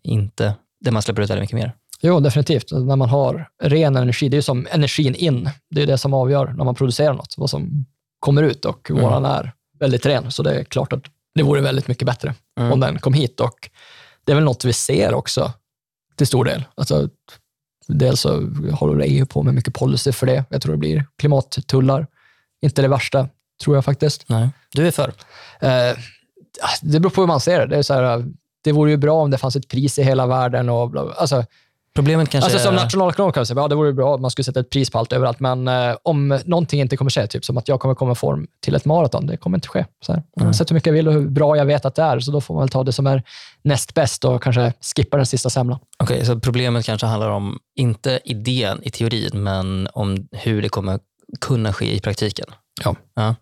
inte 0.04 0.54
där 0.82 0.92
man 0.92 1.02
släpper 1.02 1.22
ut 1.22 1.30
väldigt 1.30 1.44
mycket 1.44 1.56
mer. 1.56 1.74
Jo, 2.02 2.20
definitivt. 2.20 2.72
När 2.72 2.96
man 2.96 3.10
har 3.10 3.50
ren 3.64 3.96
energi, 3.96 4.30
det 4.30 4.38
är 4.38 4.42
som 4.42 4.68
energin 4.72 5.16
in. 5.16 5.50
Det 5.70 5.82
är 5.82 5.88
det 5.88 5.98
som 5.98 6.14
avgör 6.14 6.48
när 6.48 6.66
man 6.66 6.76
producerar 6.76 7.14
något, 7.14 7.36
vad 7.38 7.50
som 7.50 7.86
kommer 8.20 8.44
ut 8.44 8.66
och 8.66 8.90
mm. 8.90 9.04
våran 9.04 9.26
är 9.26 9.54
väldigt 9.80 10.06
ren. 10.06 10.32
Så 10.32 10.44
det 10.44 10.60
är 10.60 10.64
klart 10.64 10.94
att 10.94 11.04
det 11.36 11.44
vore 11.44 11.62
väldigt 11.62 11.88
mycket 11.88 12.06
bättre 12.06 12.34
mm. 12.60 12.72
om 12.72 12.80
den 12.80 13.00
kom 13.00 13.14
hit. 13.14 13.40
Och 13.40 13.70
det 14.26 14.32
är 14.32 14.36
väl 14.36 14.44
något 14.44 14.66
vi 14.66 14.74
ser 14.74 15.14
också 15.14 15.54
till 16.20 16.28
stor 16.28 16.46
del. 16.46 16.66
Alltså, 16.76 17.10
Dels 17.88 18.22
så 18.22 18.50
håller 18.74 19.06
EU 19.08 19.26
på 19.26 19.44
med 19.44 19.54
mycket 19.54 19.74
policy 19.74 20.12
för 20.12 20.26
det. 20.26 20.46
Jag 20.50 20.62
tror 20.62 20.72
det 20.72 20.78
blir 20.78 21.06
klimattullar. 21.18 22.08
Inte 22.62 22.82
det 22.82 22.88
värsta, 22.88 23.30
tror 23.64 23.78
jag 23.78 23.86
faktiskt. 23.86 24.30
Nej. 24.30 24.50
Du 24.72 24.88
är 24.88 24.92
för? 24.92 25.14
Eh, 25.60 25.98
det 26.82 27.00
beror 27.00 27.10
på 27.10 27.22
hur 27.22 27.28
man 27.28 27.40
ser 27.40 27.60
det. 27.60 27.66
Det, 27.66 27.78
är 27.78 27.82
så 27.82 27.94
här, 27.94 28.26
det 28.64 28.72
vore 28.72 28.92
ju 28.92 28.98
bra 28.98 29.22
om 29.22 29.32
det 29.32 29.38
fanns 29.38 29.56
ett 29.56 29.68
pris 29.68 30.00
i 30.00 30.04
hela 30.04 30.28
världen. 30.28 30.70
Och 30.70 30.90
bla, 30.90 31.14
alltså, 31.18 31.46
Problemet 31.96 32.30
kanske 32.30 32.52
alltså, 32.52 32.68
Som 32.68 32.76
nationalekonom 32.76 33.32
kan 33.32 33.42
jag 33.42 33.48
säga, 33.48 33.60
ja, 33.62 33.68
det 33.68 33.76
vore 33.76 33.94
bra 33.94 34.16
om 34.16 34.22
man 34.22 34.32
skulle 34.32 34.44
sätta 34.44 34.60
ett 34.60 34.70
pris 34.70 34.90
på 34.90 34.98
allt 35.00 35.14
överallt, 35.14 35.40
men 35.40 35.68
eh, 35.68 35.96
om 36.04 36.40
någonting 36.46 36.82
inte 36.82 36.98
kommer 36.98 37.12
ske, 37.12 37.28
typ 37.28 37.46
som 37.46 37.58
att 37.58 37.68
jag 37.68 37.80
kommer 37.80 37.96
komma 37.96 38.12
i 38.12 38.16
form 38.16 38.48
till 38.60 38.76
ett 38.76 38.86
maraton, 38.86 39.28
det 39.28 39.38
kommer 39.38 39.58
inte 39.58 39.68
ske. 39.68 39.86
Så 40.06 40.14
här. 40.14 40.24
Mm. 40.42 40.54
Sett 40.54 40.72
hur 40.72 40.74
mycket 40.74 40.88
jag 40.88 40.94
vill 40.94 41.08
och 41.08 41.14
hur 41.14 41.30
bra 41.30 41.58
jag 41.58 41.66
vet 41.66 41.86
att 41.86 41.96
det 41.96 42.02
är, 42.02 42.20
så 42.20 42.32
då 42.32 42.42
får 42.42 42.54
man 42.54 42.62
väl 42.62 42.70
ta 42.70 42.84
det 42.84 42.94
som 42.94 43.08
är 43.08 43.24
näst 43.62 43.94
bäst 43.94 44.26
och 44.26 44.44
kanske 44.44 44.74
skippa 44.96 45.18
den 45.18 45.26
sista 45.26 45.50
semlan. 45.50 45.80
Okej, 46.04 46.16
okay, 46.16 46.26
så 46.26 46.40
problemet 46.40 46.86
kanske 46.86 47.08
handlar 47.08 47.30
om, 47.30 47.60
inte 47.76 48.20
idén 48.24 48.80
i 48.84 48.90
teorin, 48.90 49.44
men 49.44 49.88
om 49.94 50.28
hur 50.32 50.62
det 50.62 50.70
kommer 50.70 51.00
kunna 51.42 51.74
ske 51.74 51.96
i 51.96 52.00
praktiken? 52.00 52.46
Ja. 52.84 52.96
ja. 53.16 53.36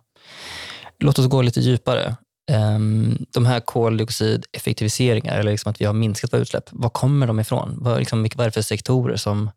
Låt 0.99 1.19
oss 1.19 1.27
gå 1.27 1.41
lite 1.41 1.59
djupare. 1.59 2.15
Um, 2.51 3.25
de 3.33 3.45
här 3.45 3.59
koldioxideffektiviseringar, 3.59 5.39
eller 5.39 5.51
liksom 5.51 5.71
att 5.71 5.81
vi 5.81 5.85
har 5.85 5.93
minskat 5.93 6.33
våra 6.33 6.41
utsläpp, 6.41 6.69
var 6.71 6.89
kommer 6.89 7.27
de 7.27 7.39
ifrån? 7.39 7.77
Vad, 7.81 7.99
liksom, 7.99 8.29
vad 8.35 8.39
är 8.39 8.45
det 8.45 8.51
för 8.51 8.61
sektorer 8.61 9.15
som, 9.15 9.51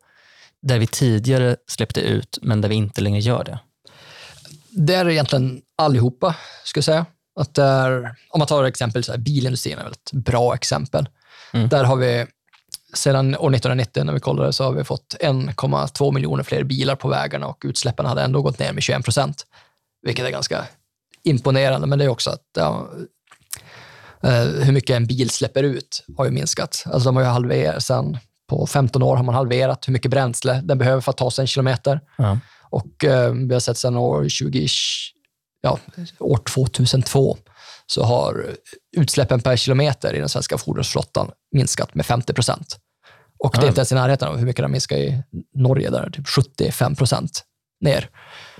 där 0.62 0.78
vi 0.78 0.86
tidigare 0.86 1.56
släppte 1.68 2.00
ut, 2.00 2.38
men 2.42 2.60
där 2.60 2.68
vi 2.68 2.74
inte 2.74 3.00
längre 3.00 3.20
gör 3.20 3.44
det? 3.44 3.58
Det 4.70 4.94
är 4.94 5.08
egentligen 5.08 5.62
allihopa, 5.76 6.34
skulle 6.64 6.78
jag 6.78 6.84
säga. 6.84 7.06
Att 7.40 7.54
där, 7.54 8.14
om 8.30 8.38
man 8.38 8.48
tar 8.48 8.64
exempel, 8.64 9.04
så 9.04 9.12
här, 9.12 9.18
bilindustrin 9.18 9.78
är 9.78 9.90
ett 9.90 10.12
bra 10.12 10.54
exempel. 10.54 11.08
Mm. 11.52 11.68
Där 11.68 11.84
har 11.84 11.96
vi 11.96 12.26
sedan 12.94 13.36
år 13.36 13.54
1990 13.54 14.04
när 14.04 14.12
vi 14.12 14.20
kollade 14.20 14.52
så 14.52 14.64
har 14.64 14.72
vi 14.72 14.84
fått 14.84 15.16
1,2 15.20 16.12
miljoner 16.12 16.42
fler 16.42 16.64
bilar 16.64 16.96
på 16.96 17.08
vägarna 17.08 17.46
och 17.46 17.62
utsläppen 17.64 18.06
hade 18.06 18.22
ändå 18.22 18.42
gått 18.42 18.58
ner 18.58 18.72
med 18.72 18.82
21 18.82 19.04
procent, 19.04 19.46
vilket 20.02 20.26
är 20.26 20.30
ganska 20.30 20.64
imponerande, 21.24 21.86
men 21.86 21.98
det 21.98 22.04
är 22.04 22.08
också 22.08 22.30
att 22.30 22.46
ja, 22.56 22.90
eh, 24.22 24.44
hur 24.44 24.72
mycket 24.72 24.96
en 24.96 25.06
bil 25.06 25.30
släpper 25.30 25.62
ut 25.62 26.04
har 26.16 26.24
ju 26.24 26.30
minskat. 26.30 26.84
Alltså 26.86 27.08
de 27.08 27.16
har 27.16 27.22
ju 27.22 27.28
halverat, 27.28 27.82
sen 27.82 28.18
på 28.48 28.66
15 28.66 29.02
år 29.02 29.16
har 29.16 29.24
man 29.24 29.34
halverat 29.34 29.88
hur 29.88 29.92
mycket 29.92 30.10
bränsle 30.10 30.60
den 30.64 30.78
behöver 30.78 31.00
för 31.00 31.10
att 31.10 31.16
ta 31.16 31.30
sig 31.30 31.42
en 31.42 31.46
kilometer. 31.46 32.00
Ja. 32.18 32.38
Och 32.70 33.04
eh, 33.04 33.32
vi 33.32 33.52
har 33.52 33.60
sett 33.60 33.78
sedan 33.78 33.96
år, 33.96 34.28
20, 34.28 34.66
ja, 35.60 35.78
år 36.18 36.36
2002 36.36 37.36
så 37.86 38.04
har 38.04 38.56
utsläppen 38.96 39.40
per 39.40 39.56
kilometer 39.56 40.14
i 40.14 40.18
den 40.18 40.28
svenska 40.28 40.58
fordonsflottan 40.58 41.30
minskat 41.52 41.94
med 41.94 42.06
50 42.06 42.32
procent. 42.32 42.78
Och 43.38 43.54
det 43.54 43.64
är 43.64 43.68
inte 43.68 43.80
ens 43.80 43.92
i 43.92 43.94
närheten 43.94 44.28
av 44.28 44.36
hur 44.36 44.46
mycket 44.46 44.64
den 44.64 44.70
minskar 44.70 44.96
i 44.96 45.22
Norge, 45.54 45.90
där 45.90 46.10
typ 46.10 46.28
75 46.28 46.94
procent 46.94 47.44
ner. 47.80 48.10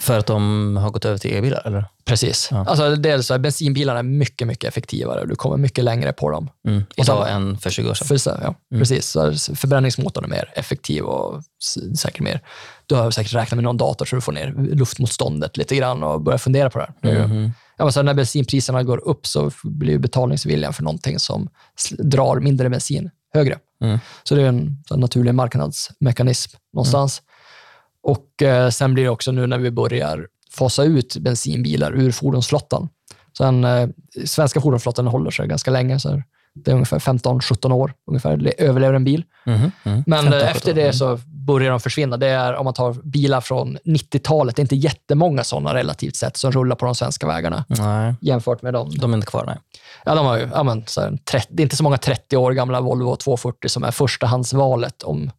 För 0.00 0.18
att 0.18 0.26
de 0.26 0.76
har 0.76 0.90
gått 0.90 1.04
över 1.04 1.18
till 1.18 1.34
e-bilar? 1.34 1.62
Eller? 1.66 1.84
Precis. 2.04 2.48
Ja. 2.50 2.64
Alltså, 2.68 2.96
dels 2.96 3.26
så 3.26 3.38
bensinbilarna 3.38 3.98
är 3.98 4.02
mycket, 4.02 4.48
mycket 4.48 4.68
effektivare. 4.68 5.26
Du 5.26 5.34
kommer 5.34 5.56
mycket 5.56 5.84
längre 5.84 6.12
på 6.12 6.30
dem. 6.30 6.50
Mm. 6.68 6.84
Idag 6.96 7.30
än 7.30 7.58
för 7.58 7.70
20 7.70 7.90
år 7.90 7.94
sedan? 7.94 8.18
För, 8.18 8.30
ja, 8.42 8.54
mm. 8.72 8.80
precis. 8.80 9.06
Så 9.06 9.32
förbränningsmotorn 9.54 10.24
är 10.24 10.28
mer 10.28 10.52
effektiv 10.54 11.04
och 11.04 11.42
säkert 11.98 12.20
mer... 12.20 12.40
Du 12.86 12.94
har 12.94 13.10
säkert 13.10 13.34
räknat 13.34 13.56
med 13.56 13.64
någon 13.64 13.76
dator 13.76 14.04
så 14.04 14.16
du 14.16 14.22
får 14.22 14.32
ner 14.32 14.54
luftmotståndet 14.74 15.56
lite 15.56 15.76
grann 15.76 16.02
och 16.02 16.20
börjar 16.20 16.38
fundera 16.38 16.70
på 16.70 16.78
det 16.78 16.86
här. 17.02 17.24
Mm. 17.24 17.50
Ja, 17.78 17.84
men 17.84 17.92
så 17.92 18.02
när 18.02 18.14
bensinpriserna 18.14 18.82
går 18.82 19.08
upp 19.08 19.26
så 19.26 19.50
blir 19.62 19.98
betalningsviljan 19.98 20.72
för 20.72 20.82
någonting 20.82 21.18
som 21.18 21.48
drar 21.98 22.40
mindre 22.40 22.70
bensin 22.70 23.10
högre. 23.34 23.58
Mm. 23.84 23.98
Så 24.22 24.34
det 24.34 24.42
är 24.42 24.46
en 24.46 24.76
naturlig 24.90 25.34
marknadsmekanism 25.34 26.56
någonstans. 26.72 27.22
Och 28.02 28.42
eh, 28.42 28.68
sen 28.68 28.94
blir 28.94 29.04
det 29.04 29.10
också 29.10 29.32
nu 29.32 29.46
när 29.46 29.58
vi 29.58 29.70
börjar 29.70 30.26
fasa 30.50 30.84
ut 30.84 31.16
bensinbilar 31.16 31.92
ur 31.92 32.12
fordonsflottan. 32.12 32.88
Sen, 33.38 33.64
eh, 33.64 33.88
svenska 34.24 34.60
fordonsflottan 34.60 35.06
håller 35.06 35.30
sig 35.30 35.48
ganska 35.48 35.70
länge. 35.70 36.00
Så 36.00 36.22
det 36.54 36.70
är 36.70 36.74
ungefär 36.74 36.98
15-17 36.98 37.72
år 37.72 37.92
ungefär 38.06 38.52
överlever 38.58 38.94
en 38.94 39.04
bil. 39.04 39.24
Mm, 39.46 39.60
mm, 39.84 40.02
Men 40.06 40.22
15, 40.22 40.40
eh, 40.40 40.50
efter 40.50 40.74
det 40.74 40.92
så 40.92 41.18
börjar 41.26 41.70
de 41.70 41.80
försvinna. 41.80 42.16
Det 42.16 42.26
är 42.26 42.54
om 42.54 42.64
man 42.64 42.74
tar 42.74 42.92
bilar 42.92 43.40
från 43.40 43.78
90-talet. 43.84 44.56
Det 44.56 44.60
är 44.60 44.64
inte 44.64 44.76
jättemånga 44.76 45.44
sådana 45.44 45.74
relativt 45.74 46.16
sett 46.16 46.36
som 46.36 46.52
rullar 46.52 46.76
på 46.76 46.84
de 46.84 46.94
svenska 46.94 47.26
vägarna 47.26 47.64
nej. 47.68 48.14
jämfört 48.20 48.62
med 48.62 48.72
dem. 48.72 48.90
De 48.90 49.12
är 49.12 49.16
inte 49.16 49.26
kvar, 49.26 49.44
nej. 49.46 49.56
Ja, 50.04 50.14
de 50.14 50.26
har 50.26 50.38
ju, 50.38 50.48
ja, 50.54 50.62
men, 50.62 50.84
så 50.86 51.00
här, 51.00 51.18
30, 51.30 51.46
det 51.50 51.62
är 51.62 51.64
inte 51.64 51.76
så 51.76 51.82
många 51.82 51.98
30 51.98 52.36
år 52.36 52.52
gamla 52.52 52.80
Volvo 52.80 53.16
240 53.16 53.68
som 53.68 53.84
är 53.84 53.90
förstahandsvalet 53.90 55.02
om 55.02 55.30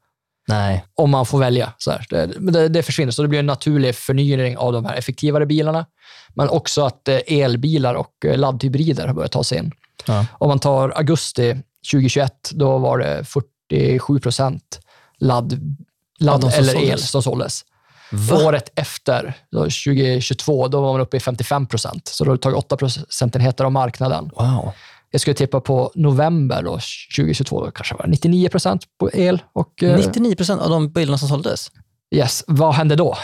Nej. 0.52 0.86
Om 0.96 1.10
man 1.10 1.26
får 1.26 1.40
välja. 1.40 1.74
Så 1.78 1.94
det, 2.10 2.26
det, 2.26 2.68
det, 2.68 2.84
försvinner, 2.84 3.12
så 3.12 3.22
det 3.22 3.28
blir 3.28 3.40
en 3.40 3.46
naturlig 3.46 3.96
förnyring 3.96 4.58
av 4.58 4.74
de 4.74 4.86
här 4.86 4.96
effektivare 4.96 5.46
bilarna. 5.46 5.86
Men 6.34 6.50
också 6.50 6.86
att 6.86 7.08
eh, 7.08 7.20
elbilar 7.28 7.94
och 7.96 8.26
eh, 8.26 8.38
laddhybrider 8.38 9.08
har 9.08 9.14
börjat 9.14 9.32
ta 9.32 9.44
sig 9.44 9.58
in. 9.58 9.72
Ja. 10.06 10.26
Om 10.34 10.48
man 10.48 10.60
tar 10.60 10.90
augusti 10.90 11.58
2021, 11.92 12.52
då 12.52 12.78
var 12.78 12.98
det 12.98 13.26
47 13.70 14.20
procent 14.20 14.80
ladd, 15.20 15.78
ladd 16.20 16.44
ja, 16.44 16.52
eller 16.52 16.84
el 16.84 17.00
som 17.00 17.24
såldes. 17.24 17.66
Va? 18.12 18.46
Året 18.46 18.72
efter, 18.76 19.34
2022, 19.52 20.68
då 20.68 20.82
var 20.82 20.92
man 20.92 21.02
uppe 21.02 21.18
i 21.18 21.20
55 21.20 21.68
procent. 21.68 22.08
Så 22.08 22.24
då 22.24 22.32
har 22.32 22.36
det 22.36 22.42
tagit 22.42 22.58
8 22.58 22.78
procentenheter 22.78 23.64
av 23.64 23.72
marknaden. 23.72 24.32
Wow. 24.36 24.72
Jag 25.12 25.21
skulle 25.21 25.34
tippa 25.34 25.62
på 25.62 25.91
november 25.95 26.63
då, 26.63 26.80
2022, 27.15 27.71
kanske 27.71 27.95
var 27.95 28.08
99 28.08 28.50
procent 28.50 28.84
på 29.00 29.10
el. 29.13 29.41
Och, 29.54 29.74
99 29.82 30.32
eh, 30.32 30.36
procent 30.36 30.62
av 30.62 30.69
de 30.69 30.91
bilarna 30.91 31.17
som 31.17 31.28
såldes? 31.28 31.71
Yes. 32.15 32.43
Vad 32.47 32.74
hände 32.74 32.95
då 32.95 33.17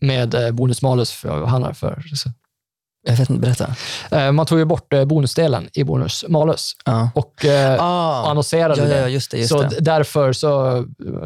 med 0.00 0.34
eh, 0.34 0.50
bonus-malus 0.50 1.12
för 1.12 1.44
handlar 1.44 1.72
för? 1.72 2.02
Jag 3.06 3.16
vet 3.16 3.30
inte, 3.30 3.40
berätta. 3.40 3.74
Eh, 4.10 4.32
man 4.32 4.46
tog 4.46 4.58
ju 4.58 4.64
bort 4.64 4.94
bonusdelen 5.06 5.68
i 5.72 5.84
bonus-malus 5.84 6.76
ja. 6.84 7.10
och 7.14 7.44
ah. 7.78 8.30
annonserade 8.30 8.94
ja, 8.94 9.00
ja, 9.00 9.08
just 9.08 9.30
det. 9.30 9.38
Just 9.38 9.48
så 9.48 9.62
det. 9.62 9.80
därför 9.80 10.32
så, 10.32 10.80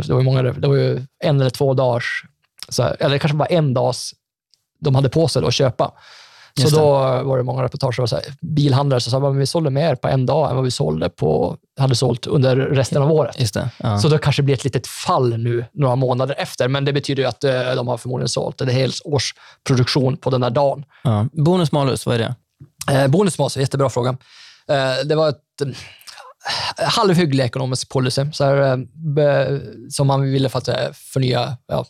det 0.07 0.13
var, 0.13 0.23
många, 0.23 0.43
det 0.43 0.69
var 0.69 0.77
ju 0.77 1.07
en 1.25 1.41
eller 1.41 1.51
två 1.51 1.75
dagars, 1.75 2.25
så, 2.69 2.83
eller 2.83 3.19
kanske 3.19 3.37
bara 3.37 3.47
en 3.49 3.75
dags 3.75 4.15
de 4.81 4.95
hade 4.95 5.09
på 5.09 5.29
sig 5.29 5.43
då 5.43 5.49
att 5.49 5.55
köpa. 5.55 5.93
Så 6.57 6.63
Just 6.63 6.75
det. 6.75 6.81
då 6.81 6.89
var 7.23 7.37
det 7.37 7.43
många 7.43 7.63
reportage, 7.63 8.09
så 8.09 8.17
här, 8.17 8.25
bilhandlare 8.41 9.01
som 9.01 9.11
sa 9.11 9.31
att 9.31 9.37
vi 9.37 9.47
sålde 9.47 9.71
mer 9.71 9.95
på 9.95 10.09
en 10.09 10.27
dag 10.27 10.51
än 10.51 10.57
vad 10.57 10.65
vi 10.65 10.71
sålde 10.71 11.09
på, 11.09 11.57
hade 11.79 11.95
sålt 11.95 12.27
under 12.27 12.57
resten 12.57 13.03
av 13.03 13.13
året. 13.13 13.55
Ja. 13.77 13.99
Så 13.99 14.09
då 14.09 14.19
kanske 14.19 14.43
det 14.43 14.45
blir 14.45 14.55
ett 14.55 14.65
litet 14.65 14.87
fall 14.87 15.39
nu 15.39 15.65
några 15.73 15.97
månader 15.97 16.35
efter, 16.39 16.69
men 16.69 16.85
det 16.85 16.93
betyder 16.93 17.23
ju 17.23 17.29
att 17.29 17.45
eh, 17.45 17.75
de 17.77 17.89
har 17.89 17.97
förmodligen 17.97 18.29
sålt 18.29 18.61
en 18.61 18.69
hel 18.69 18.91
års 19.05 19.35
produktion 19.67 20.17
på 20.17 20.31
den 20.31 20.43
här 20.43 20.51
dagen. 20.51 20.85
Ja. 21.05 21.27
Bonus 21.33 21.73
malus, 21.73 22.07
vad 22.07 22.15
är 22.15 22.19
det? 22.19 22.35
Eh, 22.91 23.09
bonusmas, 23.09 23.57
jättebra 23.57 23.91
fråga. 23.91 24.11
Eh, 24.69 25.07
det 25.07 25.15
var 25.15 25.29
ett 25.29 25.61
eh, 25.63 26.89
halvhygglig 26.89 27.45
ekonomisk 27.45 27.89
policy 27.89 28.27
så 28.33 28.45
här, 28.45 28.73
eh, 29.19 29.59
som 29.91 30.07
man 30.07 30.23
ville 30.23 30.49
för 30.49 30.59
att 30.59 30.97
förnya. 30.97 31.57
Ja, 31.67 31.87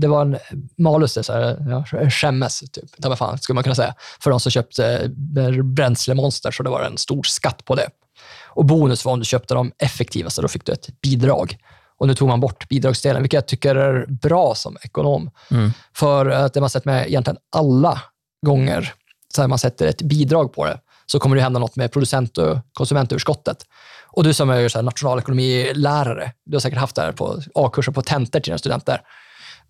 det 0.00 0.08
var 0.08 0.22
en 0.22 0.38
malus, 0.78 1.14
det, 1.14 1.22
så 1.22 1.32
här, 1.32 1.56
ja, 1.68 2.10
skämmes, 2.10 2.60
typ, 2.60 3.02
ta 3.02 3.08
mig 3.08 3.18
fan, 3.18 3.38
skulle 3.38 3.54
man 3.54 3.64
kunna 3.64 3.74
säga, 3.74 3.94
för 4.20 4.30
de 4.30 4.40
som 4.40 4.52
köpte 4.52 5.10
eh, 5.38 5.62
bränslemonster, 5.62 6.50
så 6.50 6.62
det 6.62 6.70
var 6.70 6.82
en 6.82 6.98
stor 6.98 7.22
skatt 7.22 7.64
på 7.64 7.74
det. 7.74 7.88
Och 8.46 8.64
bonus 8.64 9.04
var 9.04 9.12
om 9.12 9.18
du 9.18 9.24
köpte 9.24 9.54
de 9.54 9.72
effektivaste, 9.78 10.42
då 10.42 10.48
fick 10.48 10.66
du 10.66 10.72
ett 10.72 11.00
bidrag. 11.00 11.56
Och 11.98 12.06
nu 12.06 12.14
tog 12.14 12.28
man 12.28 12.40
bort 12.40 12.68
bidragsdelen, 12.68 13.22
vilket 13.22 13.36
jag 13.36 13.46
tycker 13.46 13.76
är 13.76 14.06
bra 14.06 14.54
som 14.54 14.76
ekonom. 14.82 15.30
Mm. 15.50 15.70
För 15.96 16.26
att 16.26 16.54
det 16.54 16.60
man 16.60 16.70
sett 16.70 16.84
med 16.84 17.06
egentligen 17.06 17.38
alla 17.56 18.02
gånger 18.46 18.92
så 19.34 19.40
här 19.40 19.48
man 19.48 19.58
sätter 19.58 19.86
ett 19.86 20.02
bidrag 20.02 20.52
på 20.52 20.64
det, 20.64 20.78
så 21.06 21.18
kommer 21.18 21.36
det 21.36 21.42
hända 21.42 21.60
något 21.60 21.76
med 21.76 21.92
producent 21.92 22.38
och 22.38 22.58
konsumentöverskottet. 22.72 23.56
Och 24.06 24.24
du 24.24 24.34
som 24.34 24.50
är 24.50 24.58
ju 24.58 24.68
så 24.68 24.78
här 24.78 24.82
nationalekonomilärare, 24.82 26.32
du 26.44 26.56
har 26.56 26.60
säkert 26.60 26.78
haft 26.78 26.96
det 26.96 27.02
här 27.02 27.12
på 27.12 27.40
A-kurser 27.54 27.92
på 27.92 28.02
tentor 28.02 28.40
till 28.40 28.50
dina 28.50 28.58
studenter. 28.58 29.00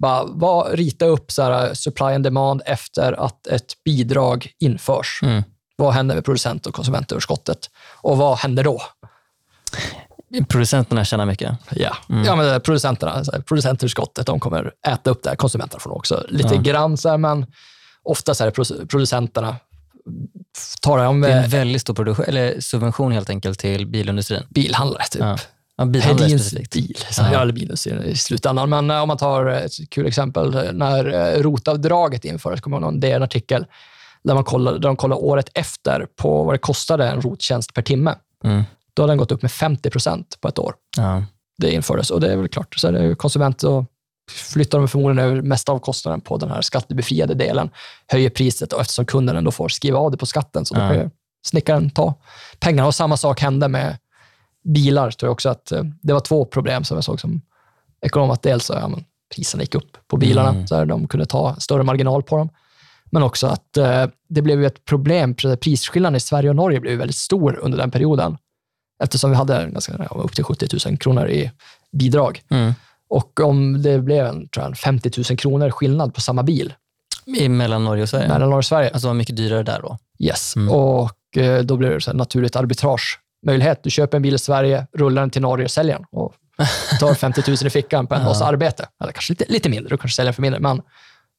Bara, 0.02 0.24
vad, 0.24 0.72
rita 0.72 1.04
upp 1.06 1.32
så 1.32 1.42
här 1.42 1.74
supply 1.74 2.06
and 2.06 2.24
demand 2.24 2.62
efter 2.66 3.12
att 3.12 3.46
ett 3.46 3.72
bidrag 3.84 4.50
införs. 4.58 5.20
Mm. 5.22 5.42
Vad 5.76 5.92
händer 5.94 6.14
med 6.14 6.24
producent 6.24 6.66
och 6.66 6.74
konsumentöverskottet? 6.74 7.70
Och 8.00 8.16
vad 8.18 8.38
händer 8.38 8.64
då? 8.64 8.82
Producenterna 10.48 11.04
tjänar 11.04 11.26
mycket. 11.26 11.58
Ja, 11.70 11.96
ja 12.26 12.36
men 12.36 12.60
producenterna, 12.60 13.24
så 13.24 13.32
här, 13.32 13.40
producentöverskottet, 13.40 14.26
de 14.26 14.40
kommer 14.40 14.72
äta 14.88 15.10
upp 15.10 15.22
det. 15.22 15.28
här. 15.30 15.36
Konsumenterna 15.36 15.80
får 15.80 15.90
nog 15.90 15.96
också 15.96 16.24
lite 16.28 16.54
Ja. 16.54 16.60
grann, 16.60 16.96
så 16.96 17.08
här, 17.08 17.18
men 17.18 17.46
ofta 18.02 18.34
så 18.34 18.44
är 18.44 18.46
det 18.50 18.56
produ- 18.56 18.86
producenterna 18.86 19.56
tar 20.80 20.98
om 20.98 21.20
Det 21.20 21.28
är 21.32 21.36
en 21.38 21.44
eh, 21.44 21.50
väldigt 21.50 21.80
stor 21.82 21.94
produktion, 21.94 22.24
eller 22.28 22.60
subvention 22.60 23.12
helt 23.12 23.30
enkelt 23.30 23.58
till 23.58 23.86
bilindustrin. 23.86 24.42
bilhandlare, 24.50 25.02
typ. 25.10 25.22
Ja. 25.22 25.36
Specifikt. 26.38 26.72
bil. 26.72 26.96
Så, 27.10 27.22
Ja. 27.22 27.42
eller 27.42 27.52
bilindustrin 27.52 28.02
i 28.02 28.16
slutändan. 28.16 28.70
Men 28.70 28.90
eh, 28.90 29.02
om 29.02 29.08
man 29.08 29.16
tar 29.16 29.46
ett 29.46 29.72
kul 29.90 30.06
exempel, 30.06 30.54
eh, 30.54 30.72
när 30.72 31.34
eh, 31.36 31.42
rotavdraget 31.42 32.24
infördes, 32.24 32.60
kommer 32.60 32.76
jag 32.76 32.82
ihåg 32.82 32.92
någon 32.92 33.00
DN-artikel, 33.00 33.66
där, 34.24 34.34
man 34.34 34.44
kollade, 34.44 34.78
där 34.78 34.88
de 34.88 34.96
kollade 34.96 35.20
året 35.20 35.48
efter 35.54 36.06
på 36.16 36.44
vad 36.44 36.54
det 36.54 36.58
kostade 36.58 37.08
en 37.08 37.22
rottjänst 37.22 37.74
per 37.74 37.82
timme. 37.82 38.14
Mm. 38.44 38.62
Då 38.94 39.02
hade 39.02 39.10
den 39.10 39.18
gått 39.18 39.32
upp 39.32 39.42
med 39.42 39.50
50 39.52 39.90
procent 39.90 40.38
på 40.40 40.48
ett 40.48 40.58
år. 40.58 40.74
Ja. 40.96 41.24
det 41.58 41.72
infördes. 41.72 42.10
Och 42.10 42.20
det 42.20 42.32
är 42.32 42.36
väl 42.36 42.48
klart, 42.48 42.74
så 42.76 42.90
det 42.90 43.14
konsument 43.14 43.62
och 43.62 43.84
flyttar 44.30 44.78
de 44.78 44.88
förmodligen 44.88 45.30
över 45.30 45.42
mest 45.42 45.68
av 45.68 45.78
kostnaden 45.78 46.20
på 46.20 46.36
den 46.36 46.50
här 46.50 46.60
skattebefriade 46.60 47.34
delen, 47.34 47.70
höjer 48.06 48.30
priset 48.30 48.72
och 48.72 48.80
eftersom 48.80 49.06
kunden 49.06 49.36
ändå 49.36 49.50
får 49.50 49.68
skriva 49.68 49.98
av 49.98 50.10
det 50.10 50.16
på 50.16 50.26
skatten 50.26 50.64
så 50.64 50.74
då 50.74 50.80
kan 50.80 50.94
ju 50.94 51.10
snickaren 51.46 51.90
ta 51.90 52.14
pengarna. 52.58 52.86
Och 52.86 52.94
samma 52.94 53.16
sak 53.16 53.40
hände 53.40 53.68
med 53.68 53.96
bilar, 54.64 55.10
tror 55.10 55.28
jag 55.28 55.32
också 55.32 55.48
att 55.48 55.72
eh, 55.72 55.82
det 56.02 56.12
var 56.12 56.20
två 56.20 56.44
problem 56.44 56.84
som 56.84 56.96
jag 56.96 57.04
såg 57.04 57.20
som 57.20 57.40
ekonom. 58.06 58.30
Att 58.30 58.42
dels 58.42 58.64
så, 58.66 58.72
ja, 58.72 58.88
men, 58.88 59.04
priserna 59.34 59.62
gick 59.62 59.74
upp 59.74 60.08
på 60.08 60.16
bilarna, 60.16 60.48
Mm. 60.50 60.66
så 60.66 60.76
här, 60.76 60.86
de 60.86 61.08
kunde 61.08 61.26
ta 61.26 61.56
större 61.58 61.82
marginal 61.82 62.22
på 62.22 62.36
dem. 62.36 62.48
Men 63.10 63.22
också 63.22 63.46
att 63.46 63.76
eh, 63.76 64.06
det 64.28 64.42
blev 64.42 64.64
ett 64.64 64.84
problem, 64.84 65.34
prisskillnaden 65.34 66.16
i 66.16 66.20
Sverige 66.20 66.50
och 66.50 66.56
Norge 66.56 66.80
blev 66.80 66.98
väldigt 66.98 67.16
stor 67.16 67.58
under 67.62 67.78
den 67.78 67.90
perioden. 67.90 68.36
Eftersom 69.02 69.30
vi 69.30 69.36
hade 69.36 69.70
ganska, 69.72 70.04
upp 70.04 70.34
till 70.34 70.44
70 70.44 70.88
000 70.88 70.98
kronor 70.98 71.28
i 71.28 71.50
bidrag. 71.92 72.42
Mm. 72.50 72.72
Och 73.08 73.40
om 73.40 73.82
det 73.82 73.98
blev 73.98 74.26
en, 74.26 74.48
tror 74.48 74.62
jag, 74.62 74.66
en 74.70 74.74
50 74.76 75.10
000 75.30 75.38
kronor 75.38 75.70
skillnad 75.70 76.14
på 76.14 76.20
samma 76.20 76.42
bil 76.42 76.74
I 77.26 77.48
mellan 77.48 77.84
Norge 77.84 78.02
och 78.02 78.08
Sverige? 78.08 78.28
mellan 78.28 78.50
Norge 78.50 78.58
och 78.58 78.64
Sverige. 78.64 78.90
Alltså 78.90 79.08
var 79.08 79.14
mycket 79.14 79.36
dyrare 79.36 79.62
där 79.62 79.80
då? 79.82 79.98
Yes. 80.18 80.56
Mm. 80.56 80.74
Och 80.74 81.36
eh, 81.36 81.62
då 81.62 81.76
blir 81.76 81.90
det 81.90 82.00
så 82.00 82.10
här 82.10 82.18
naturligt 82.18 82.56
arbitragemöjlighet. 83.42 83.80
Du 83.82 83.90
köper 83.90 84.16
en 84.16 84.22
bil 84.22 84.34
i 84.34 84.38
Sverige, 84.38 84.86
rullar 84.98 85.22
den 85.22 85.30
till 85.30 85.42
Norge 85.42 85.64
och 85.64 85.70
säljer 85.70 85.94
den. 85.94 86.04
Och 86.10 86.34
tar 87.00 87.14
50 87.18 87.42
000 87.46 87.56
i 87.66 87.70
fickan 87.70 88.06
på 88.06 88.14
en 88.14 88.24
dags 88.24 88.42
arbete. 88.42 88.88
Eller 89.02 89.12
kanske 89.12 89.32
lite, 89.32 89.44
lite 89.48 89.68
mindre, 89.68 89.90
du 89.90 89.96
kanske 89.98 90.16
säljer 90.16 90.32
för 90.32 90.42
mindre. 90.42 90.60
Men 90.60 90.82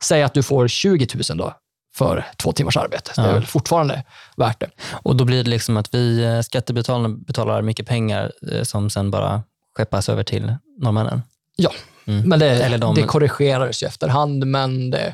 säg 0.03 0.23
att 0.23 0.33
du 0.33 0.43
får 0.43 0.67
20 0.67 1.07
000 1.29 1.37
då 1.37 1.53
för 1.95 2.25
två 2.37 2.51
timmars 2.51 2.77
arbete. 2.77 3.11
Det 3.15 3.21
är 3.21 3.27
Ja. 3.27 3.33
väl 3.33 3.45
fortfarande 3.45 4.03
värt 4.37 4.59
det. 4.59 4.69
Och 5.03 5.15
då 5.15 5.25
blir 5.25 5.43
det 5.43 5.49
liksom 5.49 5.77
att 5.77 5.93
vi 5.93 6.23
eh, 6.23 6.41
skattebetalarna 6.41 7.09
betalar 7.09 7.61
mycket 7.61 7.87
pengar 7.87 8.31
eh, 8.51 8.63
som 8.63 8.89
sen 8.89 9.11
bara 9.11 9.43
skeppas 9.77 10.09
över 10.09 10.23
till 10.23 10.55
norrmännen? 10.79 11.21
Ja, 11.55 11.71
Mm. 12.07 12.29
men 12.29 12.39
det, 12.39 12.45
Eller 12.63 12.77
de- 12.77 12.95
det 12.95 13.03
korrigerades 13.03 13.83
ju 13.83 13.87
efterhand, 13.87 14.45
men 14.47 14.89
det 14.89 15.13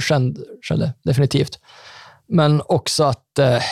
kände, 0.00 0.40
kände 0.62 0.92
definitivt. 1.04 1.58
Men 2.28 2.62
också 2.66 3.04
att 3.04 3.38
eh, 3.38 3.62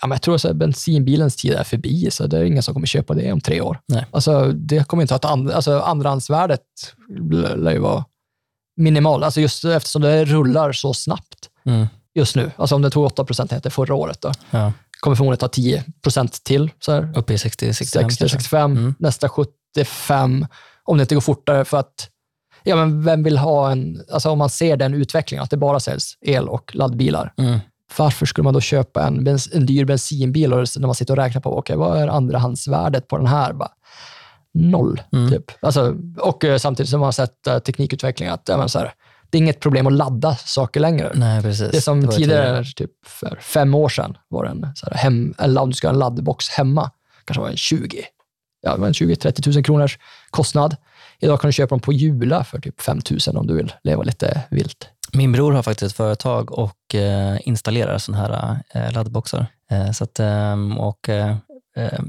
ja, 0.00 0.06
men 0.06 0.14
jag 0.14 0.22
tror 0.22 0.34
att 0.34 0.56
bensinbilens 0.56 1.36
tid 1.36 1.52
är 1.52 1.64
förbi, 1.64 2.10
så 2.10 2.26
det 2.26 2.38
är 2.38 2.44
ingen 2.44 2.62
som 2.62 2.74
kommer 2.74 2.86
köpa 2.86 3.14
det 3.14 3.32
om 3.32 3.40
tre 3.40 3.60
år. 3.60 3.80
Nej. 3.88 4.06
Alltså, 4.10 4.46
det 4.52 4.84
kommer 4.88 5.02
inte 5.02 5.14
att 5.14 5.24
and, 5.24 5.50
alltså, 5.50 5.80
andrahandsvärdet 5.80 6.60
lär 7.56 7.72
ju 7.72 7.78
vara 7.78 8.04
minimalt, 8.76 9.24
alltså 9.24 9.40
just 9.40 9.64
eftersom 9.64 10.02
det 10.02 10.24
rullar 10.24 10.72
så 10.72 10.94
snabbt 10.94 11.50
Mm. 11.66 11.86
just 12.14 12.36
nu. 12.36 12.50
Alltså 12.56 12.74
om 12.74 12.82
det 12.82 12.90
tog 12.90 13.04
8 13.04 13.24
procentenheter 13.24 13.70
förra 13.70 13.94
året, 13.94 14.20
då, 14.20 14.32
Ja. 14.50 14.72
kommer 15.00 15.16
förmodligen 15.16 15.38
ta 15.38 15.48
10 15.48 15.84
procent 16.02 16.44
till. 16.44 16.70
Så 16.80 16.92
här. 16.92 17.12
Uppe 17.16 17.32
i 17.34 17.36
60-65 17.36 18.08
60-65, 18.08 18.64
Mm. 18.78 18.94
nästa 18.98 19.28
75, 19.28 20.46
om 20.84 20.96
det 20.98 21.02
inte 21.02 21.14
går 21.14 21.20
fortare. 21.22 21.64
För 21.64 21.76
att, 21.76 22.08
ja 22.64 22.76
men 22.76 23.02
vem 23.04 23.22
vill 23.22 23.38
ha 23.38 23.70
en, 23.72 24.02
alltså 24.12 24.30
om 24.30 24.38
man 24.38 24.50
ser 24.50 24.76
den 24.76 24.94
utvecklingen, 24.94 25.42
att 25.44 25.50
det 25.50 25.56
bara 25.56 25.80
säljs 25.80 26.12
el 26.20 26.48
och 26.48 26.74
laddbilar. 26.74 27.32
Mm. 27.36 27.58
Varför 27.96 28.26
skulle 28.26 28.44
man 28.44 28.54
då 28.54 28.60
köpa 28.60 29.06
en, 29.06 29.26
en 29.52 29.66
dyr 29.66 29.84
bensinbil 29.84 30.52
och 30.52 30.66
när 30.76 30.86
man 30.86 30.94
sitter 30.94 31.14
och 31.14 31.18
räknar 31.18 31.40
på, 31.42 31.58
okej, 31.58 31.76
vad 31.76 31.98
är 31.98 32.08
andrahandsvärdet 32.08 33.08
på 33.08 33.16
den 33.16 33.26
här? 33.26 33.52
Bara, 33.52 33.70
noll, 34.54 35.02
Mm. 35.12 35.30
typ. 35.30 35.44
Alltså, 35.60 35.96
och 36.18 36.44
eh, 36.44 36.58
samtidigt 36.58 36.90
som 36.90 37.00
man 37.00 37.06
har 37.06 37.12
sett 37.12 37.46
uh, 37.48 37.58
teknikutveckling, 37.58 38.28
att 38.28 38.48
ja, 38.48 38.56
men 38.56 38.68
så 38.68 38.78
här, 38.78 38.92
det 39.30 39.38
är 39.38 39.42
inget 39.42 39.60
problem 39.60 39.86
att 39.86 39.92
ladda 39.92 40.36
saker 40.36 40.80
längre. 40.80 41.12
Nej, 41.14 41.42
precis. 41.42 41.70
Det 41.70 41.80
som 41.80 42.00
ju 42.00 42.08
tidigare, 42.08 42.64
typ 42.76 42.90
för 43.06 43.38
fem 43.40 43.74
år 43.74 43.88
sedan, 43.88 44.16
var 44.28 44.44
en, 44.44 44.66
så 44.74 44.86
här, 44.86 44.96
hem, 44.96 45.34
eller 45.38 45.62
om 45.62 45.70
du 45.70 45.74
ska 45.74 45.88
ha 45.88 45.92
en 45.92 45.98
laddbox 45.98 46.48
hemma, 46.48 46.90
kanske 47.24 47.40
var 47.40 47.48
en 47.48 47.56
20, 47.56 48.04
ja, 48.62 48.76
men 48.76 48.92
20-30 48.92 49.54
000 49.54 49.64
kronors 49.64 49.98
kostnad. 50.30 50.76
Idag 51.20 51.40
kan 51.40 51.48
du 51.48 51.52
köpa 51.52 51.68
dem 51.68 51.80
på 51.80 51.92
Jula 51.92 52.44
för 52.44 52.58
typ 52.60 52.80
5 52.80 53.00
000 53.26 53.36
om 53.36 53.46
du 53.46 53.54
vill 53.54 53.72
leva 53.84 54.02
lite 54.02 54.42
vilt. 54.50 54.88
Min 55.16 55.32
bror 55.32 55.52
har 55.52 55.62
faktiskt 55.62 55.92
ett 55.92 55.96
företag 55.96 56.52
och 56.52 56.94
eh, 56.94 57.38
installerar 57.48 57.98
sådana 57.98 58.22
här 58.22 58.58
eh, 58.74 58.92
laddboxar. 58.92 59.46
Eh, 59.70 59.90
så 59.92 60.04
att, 60.04 60.20
ehm, 60.20 60.78
och, 60.78 61.08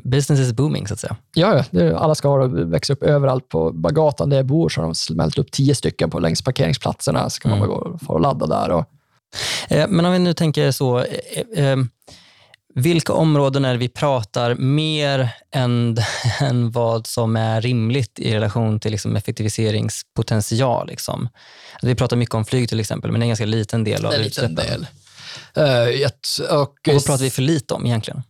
business 0.03 0.39
is 0.39 0.53
booming, 0.53 0.87
så 0.87 0.93
att 0.93 0.99
säga. 0.99 1.15
Ja, 1.33 1.63
alla 1.95 2.15
ska 2.15 2.27
ha 2.29 2.47
växa 2.47 2.93
upp 2.93 3.03
överallt. 3.03 3.49
På 3.49 3.71
bara 3.71 3.93
gatan 3.93 4.29
där 4.29 4.37
jag 4.37 4.45
bor 4.45 4.69
så 4.69 4.81
har 4.81 4.85
de 4.85 4.95
smält 4.95 5.37
upp 5.37 5.51
tio 5.51 5.75
stycken 5.75 6.09
på 6.09 6.19
längs 6.19 6.41
parkeringsplatserna, 6.41 7.29
så 7.29 7.39
kan 7.39 7.51
man 7.51 7.59
Mm. 7.59 7.69
bara 7.69 7.79
gå 7.79 7.97
och 8.07 8.21
ladda 8.21 8.45
där. 8.47 8.69
Och, 8.71 8.85
men 9.89 10.05
om 10.05 10.11
vi 10.13 10.19
nu 10.19 10.33
tänker 10.33 10.71
så, 10.71 11.05
vilka 12.77 13.13
områden 13.13 13.65
är 13.65 13.71
det 13.71 13.77
vi 13.79 13.89
pratar 13.89 14.55
mer 14.55 15.29
än, 15.51 15.97
än 16.39 16.71
vad 16.71 17.07
som 17.07 17.35
är 17.35 17.61
rimligt 17.61 18.19
i 18.19 18.33
relation 18.33 18.79
till 18.79 18.91
liksom 18.91 19.15
effektiviseringspotential? 19.15 20.87
Liksom? 20.87 21.29
Alltså 21.73 21.87
vi 21.87 21.95
pratar 21.95 22.17
mycket 22.17 22.35
om 22.35 22.45
flyg 22.45 22.69
till 22.69 22.79
exempel, 22.79 23.11
men 23.11 23.19
det 23.19 23.23
är 23.23 23.25
en 23.25 23.29
ganska 23.29 23.45
liten 23.45 23.83
del 23.83 24.05
av 24.05 24.13
utsläppen. 24.13 24.55
del. 24.55 24.87
Ett- 26.05 26.39
och, 26.51 26.59
Och 26.59 26.77
vad 26.85 27.05
pratar 27.05 27.23
vi 27.23 27.29
för 27.29 27.41
lite 27.41 27.73
om 27.73 27.85
egentligen? 27.85 28.23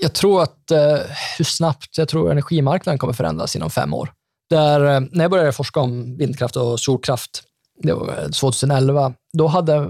Jag 0.00 0.12
tror 0.12 0.42
att 0.42 0.70
eh, 0.70 0.98
hur 1.38 1.44
snabbt 1.44 1.98
jag 1.98 2.08
tror 2.08 2.30
energimarknaden 2.30 2.98
kommer 2.98 3.12
förändras 3.12 3.56
inom 3.56 3.70
fem 3.70 3.94
år. 3.94 4.12
Där, 4.50 4.94
eh, 4.94 5.00
när 5.12 5.24
jag 5.24 5.30
började 5.30 5.52
forska 5.52 5.80
om 5.80 6.16
vindkraft 6.16 6.56
och 6.56 6.80
solkraft, 6.80 7.42
det 7.82 7.92
var 7.92 8.08
eh, 8.08 8.28
2011, 8.28 9.12
då 9.32 9.46
hade 9.46 9.88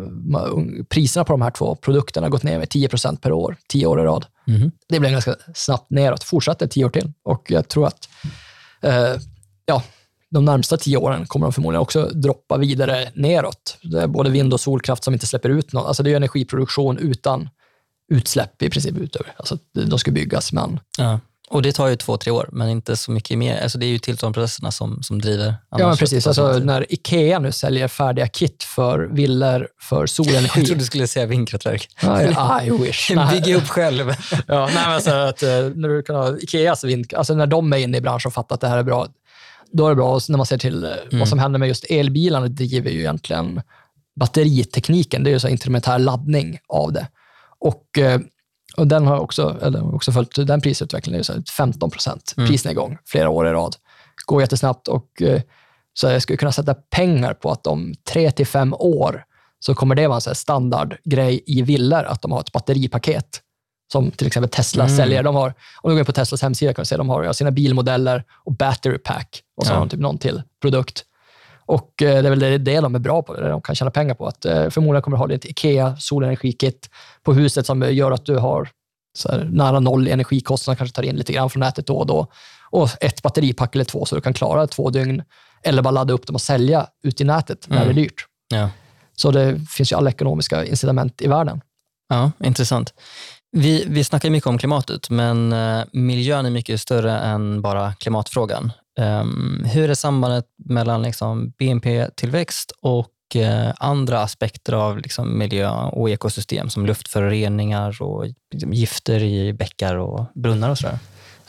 priserna 0.89 1.25
på 1.25 1.33
de 1.33 1.43
här 1.43 1.51
två 1.51 1.75
produkterna 1.75 2.29
gått 2.29 2.43
ner 2.43 2.59
med 2.59 2.69
10% 2.69 3.21
per 3.21 3.33
år, 3.33 3.57
tio 3.69 3.87
år 3.87 4.01
i 4.01 4.05
rad. 4.05 4.27
Mhm. 4.47 4.71
Det 4.89 5.01
blev 5.01 5.13
ganska 5.13 5.35
snabbt 5.55 5.91
neråt, 5.91 6.25
fortsatte 6.25 6.69
tio 6.69 6.85
år 6.85 6.91
till. 6.91 7.13
Och 7.25 7.51
jag 7.51 7.69
tror 7.69 7.87
att 7.87 8.09
eh, 8.83 9.15
ja, 9.67 9.83
de 10.31 10.45
närmsta 10.45 10.77
tio 10.77 10.97
åren 10.97 11.27
kommer 11.27 11.47
de 11.47 11.53
förmodligen 11.53 11.83
också 11.83 12.09
droppa 12.09 12.57
vidare 12.57 13.09
neråt. 13.15 13.79
Det 13.83 14.03
är 14.03 14.07
både 14.07 14.31
vind 14.31 14.53
och 14.53 14.61
solkraft 14.61 15.05
som 15.05 15.15
inte 15.15 15.27
släpper 15.27 15.49
ut 15.49 15.73
något. 15.73 15.87
Alltså 15.87 16.03
det 16.03 16.13
är 16.13 16.17
energiproduktion 16.17 16.99
utan 16.99 17.49
utsläpp 18.13 18.63
i 18.63 18.71
princip 18.71 18.97
utöver. 18.97 19.35
Alltså 19.37 19.59
de 19.73 19.99
ska 19.99 20.11
byggas, 20.11 20.53
men 20.53 20.81
Ja. 20.99 21.21
Och 21.51 21.63
det 21.63 21.73
tar 21.73 21.89
ju 21.89 21.97
två, 21.97 22.17
tre 22.17 22.33
år, 22.33 22.49
men 22.53 22.69
inte 22.69 22.97
så 22.97 23.11
mycket 23.11 23.39
mer. 23.39 23.63
Alltså 23.63 23.79
det 23.79 23.87
är 23.87 23.89
ju 23.89 23.99
tillståndsprocesserna 23.99 24.71
som, 24.71 25.03
som 25.03 25.21
driver. 25.21 25.55
Ja, 25.71 25.97
precis. 25.99 26.27
Alltså, 26.27 26.59
när 26.59 26.93
Ikea 26.93 27.39
nu 27.39 27.53
säljer 27.53 27.89
färdiga 27.89 28.29
kit 28.29 28.63
för 28.63 28.99
villor 28.99 29.69
för 29.81 30.07
solenergi. 30.07 30.51
Jag 30.55 30.67
trodde 30.67 30.75
du 30.75 30.85
skulle 30.85 31.07
säga 31.07 31.27
vindkraftverk. 31.27 31.89
I 32.65 32.71
wish. 32.83 33.11
Bygga 33.31 33.57
upp 33.57 33.69
själv. 33.69 34.09
ja, 34.47 34.67
nej, 34.67 34.75
men 34.75 34.95
alltså, 34.95 35.11
att, 35.11 35.43
eh, 35.43 35.49
när 35.75 35.89
du 35.89 36.03
kan 36.03 36.17
ha 36.17 36.39
Ikeas 36.39 36.85
vind, 36.85 37.15
alltså 37.15 37.35
när 37.35 37.47
de 37.47 37.73
är 37.73 37.77
inne 37.77 37.97
i 37.97 38.01
branschen 38.01 38.29
och 38.29 38.35
fattar 38.35 38.55
att 38.55 38.61
det 38.61 38.69
här 38.69 38.79
är 38.79 38.83
bra, 38.83 39.07
då 39.73 39.87
är 39.87 39.91
det 39.91 39.97
bra. 39.97 40.15
Och 40.15 40.23
när 40.29 40.37
man 40.37 40.47
ser 40.47 40.59
till 40.59 40.85
eh, 40.85 40.91
mm. 40.91 41.19
vad 41.19 41.29
som 41.29 41.39
händer 41.39 41.59
med 41.59 41.69
just 41.69 41.85
elbilarna, 41.91 42.49
driver 42.49 42.91
ju 42.91 42.99
egentligen 42.99 43.61
batteritekniken. 44.21 45.25
Det 45.25 45.31
är 45.31 45.33
ju 45.33 45.41
så 45.41 45.49
incrementär 45.49 45.99
laddning 45.99 46.59
av 46.69 46.93
det. 46.93 47.07
Och 47.61 47.99
eh, 47.99 48.21
och 48.79 48.87
den 48.87 49.07
har 49.07 49.19
också, 49.19 49.57
eller 49.63 49.95
också 49.95 50.13
följt 50.13 50.47
den 50.47 50.61
prisutvecklingen. 50.61 51.23
Det 51.27 51.33
är 51.33 51.43
15 51.53 51.91
procent 51.91 52.35
mm. 52.37 52.49
prisnedgång 52.49 52.99
flera 53.07 53.31
år 53.31 53.49
i 53.49 53.51
rad. 53.51 53.77
Går 54.27 54.41
jättesnabbt 54.41 54.89
och 54.89 55.23
eh, 55.23 55.41
så 55.95 56.07
jag 56.07 56.23
skulle 56.23 56.37
kunna 56.37 56.53
sätta 56.53 56.75
pengar 56.75 57.35
på 57.35 57.51
att 57.51 57.67
om 57.67 57.95
tre 58.13 58.31
till 58.31 58.47
fem 58.47 58.75
år 58.75 59.25
så 59.61 59.75
kommer 59.75 59.95
det 59.95 60.09
vara 60.09 60.21
en 60.29 60.35
standardgrej 60.35 61.45
i 61.47 61.63
villor 61.63 62.05
att 62.05 62.23
de 62.23 62.33
har 62.33 62.41
ett 62.41 62.53
batteripaket 62.53 63.41
som 63.93 64.11
till 64.11 64.27
exempel 64.27 64.51
Tesla 64.51 64.85
mm. 64.85 64.97
säljer. 64.97 65.23
De 65.23 65.35
har, 65.35 65.55
om 65.83 65.91
du 65.91 65.95
går 65.95 65.99
in 65.99 66.07
på 66.07 66.13
Teslas 66.13 66.43
hemsida 66.43 66.75
kan 66.75 66.83
du 66.83 66.87
se 66.87 66.95
att 66.95 66.99
de 66.99 67.09
har 67.09 67.33
sina 67.33 67.51
bilmodeller 67.51 68.25
och 68.45 68.53
battery 68.53 68.99
pack 68.99 69.43
och 69.57 69.67
så 69.67 69.73
ja. 69.73 69.75
har 69.75 69.81
de 69.81 69.89
typ 69.89 70.01
någon 70.01 70.19
till 70.19 70.43
produkt. 70.63 71.05
Och 71.69 72.03
eh, 72.03 72.23
det 72.23 72.29
är 72.29 72.31
väl 72.31 72.39
det, 72.39 72.59
det 72.59 72.81
de 72.81 72.95
är 72.95 72.99
bra 72.99 73.23
på, 73.23 73.35
det 73.35 73.49
de 73.49 73.63
kan 73.63 73.75
tjäna 73.75 73.91
pengar 73.91 74.15
på. 74.15 74.27
Att, 74.27 74.45
eh, 74.45 74.71
förmodligen 74.71 75.03
kommer 75.03 75.17
du 75.17 75.23
ha 75.23 75.33
ett 75.33 75.45
IKEA 75.45 75.97
solenergikit 75.97 76.91
på 77.23 77.33
huset 77.33 77.67
som 77.67 77.83
gör 77.83 78.11
att 78.11 78.27
du 78.27 78.37
har 78.37 78.69
nära 79.45 79.81
noll 79.81 80.09
energikostnader, 80.09 80.79
kanske 80.79 80.97
tar 80.97 81.03
in 81.03 81.17
lite 81.17 81.33
grann 81.33 81.51
från 81.51 81.61
nätet 81.61 81.87
då 81.87 81.97
och 81.97 82.07
då. 82.07 82.27
Och 82.71 82.89
ett 83.01 83.23
batteripack 83.23 83.75
eller 83.75 83.85
två 83.85 84.05
så 84.05 84.15
du 84.15 84.21
kan 84.21 84.35
klara 84.35 84.67
två 84.67 84.91
dygn. 84.91 85.23
Eller 85.63 85.83
bara 85.83 85.91
ladda 85.91 86.15
upp 86.15 86.27
dem 86.27 86.35
och 86.35 86.41
sälja 86.41 86.87
ut 87.03 87.21
i 87.21 87.25
nätet 87.25 87.69
när 87.69 87.77
mm. 87.77 87.89
det 87.89 88.01
är 88.01 88.05
dyrt. 88.05 88.27
Ja. 88.49 88.71
Så 89.17 89.31
det 89.31 89.61
finns 89.71 89.93
ju 89.93 89.97
alla 89.97 90.11
ekonomiska 90.11 90.65
incitament 90.65 91.23
i 91.23 91.29
världen. 91.29 91.61
Ja, 92.09 92.33
intressant. 92.45 92.95
Vi, 93.53 93.85
vi 93.89 94.05
snackar 94.05 94.31
mycket 94.31 94.47
om 94.47 94.59
klimatet, 94.59 95.11
men 95.11 95.53
eh, 95.53 95.85
miljön 95.93 96.47
är 96.47 96.51
mycket 96.51 96.81
större 96.81 97.19
än 97.19 97.63
bara 97.63 97.93
klimatfrågan. 97.95 98.73
Um, 98.99 99.65
hur 99.65 99.91
är 99.91 99.95
sambandet 99.95 100.45
mellan 100.65 101.03
liksom 101.03 101.53
BNP-tillväxt 101.59 102.73
och 102.81 103.13
uh, 103.37 103.73
andra 103.77 104.21
aspekter 104.21 104.73
av 104.73 104.99
liksom, 104.99 105.39
miljö 105.39 105.71
och 105.71 106.11
ekosystem 106.11 106.71
som 106.71 106.87
luftföroreningar 106.87 108.03
och 108.03 108.27
liksom, 108.53 108.73
gifter 108.73 109.23
i 109.23 109.53
bäckar 109.53 109.97
och 109.97 110.27
brunnar 110.35 110.71
och 110.71 110.79
sådär? 110.79 110.99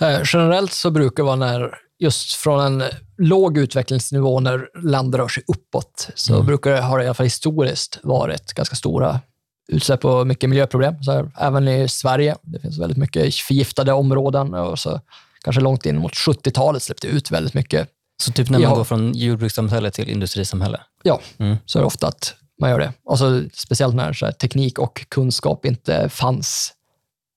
Uh, 0.01 0.21
generellt 0.25 0.73
så 0.73 0.91
brukar 0.91 1.23
det 1.23 1.27
vara 1.27 1.35
när 1.35 1.77
just 1.99 2.33
från 2.33 2.59
en 2.59 2.83
låg 3.17 3.57
utvecklingsnivå 3.57 4.39
när 4.39 4.69
land 4.83 5.15
rör 5.15 5.27
sig 5.27 5.43
uppåt, 5.47 6.09
så 6.15 6.33
mm. 6.33 6.45
brukar 6.45 6.71
det, 6.71 6.81
har 6.81 6.97
det 6.97 7.03
i 7.03 7.07
alla 7.07 7.13
fall 7.13 7.25
historiskt 7.25 7.99
varit 8.03 8.53
ganska 8.53 8.75
stora 8.75 9.19
utsläpp 9.67 10.05
och 10.05 10.27
mycket 10.27 10.49
miljöproblem. 10.49 11.03
Så 11.03 11.11
här, 11.11 11.31
även 11.37 11.67
i 11.67 11.87
Sverige. 11.87 12.35
Det 12.41 12.59
finns 12.59 12.79
väldigt 12.79 12.97
mycket 12.97 13.35
förgiftade 13.35 13.93
områden 13.93 14.53
och 14.53 14.79
så 14.79 15.01
kanske 15.43 15.61
långt 15.61 15.85
in 15.85 15.97
mot 15.97 16.13
70-talet 16.13 16.83
släppte 16.83 17.07
ut 17.07 17.31
väldigt 17.31 17.53
mycket. 17.53 17.89
Så 18.21 18.31
typ 18.31 18.49
när 18.49 18.59
man 18.59 18.75
går 18.75 18.83
från 18.83 19.13
jordbrukssamhälle 19.13 19.91
till 19.91 20.09
industrisamhälle? 20.09 20.81
Ja, 21.03 21.21
mm. 21.37 21.57
så 21.65 21.79
är 21.79 21.81
det 21.81 21.87
ofta 21.87 22.07
att 22.07 22.35
man 22.59 22.69
gör 22.69 22.79
det. 22.79 22.93
Alltså, 23.09 23.43
speciellt 23.53 23.95
när 23.95 24.13
så 24.13 24.25
här, 24.25 24.33
teknik 24.33 24.79
och 24.79 25.05
kunskap 25.09 25.65
inte 25.65 26.09
fanns 26.09 26.73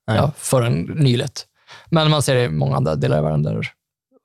ja, 0.06 0.32
förrän 0.36 0.82
nyligt. 0.82 1.46
Men 1.90 2.10
man 2.10 2.22
ser 2.22 2.34
det 2.34 2.44
i 2.44 2.48
många 2.48 2.76
andra 2.76 2.94
delar 2.94 3.18
av 3.18 3.24
världen. 3.24 3.42
Där, 3.42 3.72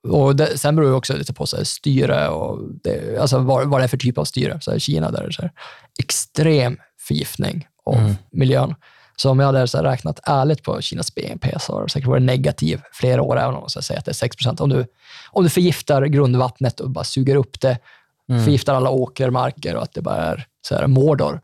och 0.08 0.36
det, 0.36 0.58
sen 0.58 0.76
beror 0.76 0.90
det 0.90 0.96
också 0.96 1.14
lite 1.18 1.34
på 1.34 1.46
så 1.46 1.58
här, 1.58 1.64
styre 1.64 2.28
och 2.28 2.60
det, 2.84 3.22
alltså 3.22 3.38
vad, 3.38 3.68
vad 3.68 3.82
det 3.82 3.84
är 3.84 3.88
för 3.88 3.98
typ 3.98 4.18
av 4.18 4.26
styre. 4.26 4.62
Så 4.62 4.72
här, 4.72 4.80
Kina 4.80 5.12
där 5.12 5.22
det 5.22 5.28
är 5.28 5.32
så 5.32 5.42
här, 5.42 5.52
extrem 6.00 6.78
förgiftning 7.00 7.68
av 7.86 7.96
mm. 7.96 8.16
miljön. 8.32 8.76
Så 9.22 9.30
om 9.30 9.40
jag 9.40 9.46
hade 9.46 9.68
så 9.68 9.82
räknat 9.82 10.20
ärligt 10.24 10.64
på 10.64 10.82
Kinas 10.82 11.16
BNP 11.16 11.60
så 11.60 11.74
har 11.74 11.84
det 11.84 11.90
säkert 11.90 12.08
varit 12.08 12.24
negativ 12.24 12.82
flera 12.92 13.22
år, 13.22 13.40
även 13.40 13.56
om 13.56 13.62
man 13.62 13.70
säger 13.70 14.00
att 14.00 14.06
det 14.06 14.12
är 14.12 14.14
6 14.14 14.36
procent. 14.36 14.62
Om 14.62 14.70
du, 14.70 14.86
om 15.32 15.44
du 15.44 15.50
förgiftar 15.50 16.06
grundvattnet 16.06 16.80
och 16.80 16.90
bara 16.90 17.04
suger 17.04 17.36
upp 17.36 17.62
det, 17.62 17.78
mm. 18.30 18.44
förgiftar 18.44 18.76
alla 18.76 18.90
åkermarker 18.90 19.76
och 19.76 19.84
att 19.84 19.94
det 19.94 20.02
bara 20.02 20.16
är 20.16 20.48
så 20.62 20.76
här 20.76 20.88
Mordor. 20.88 21.42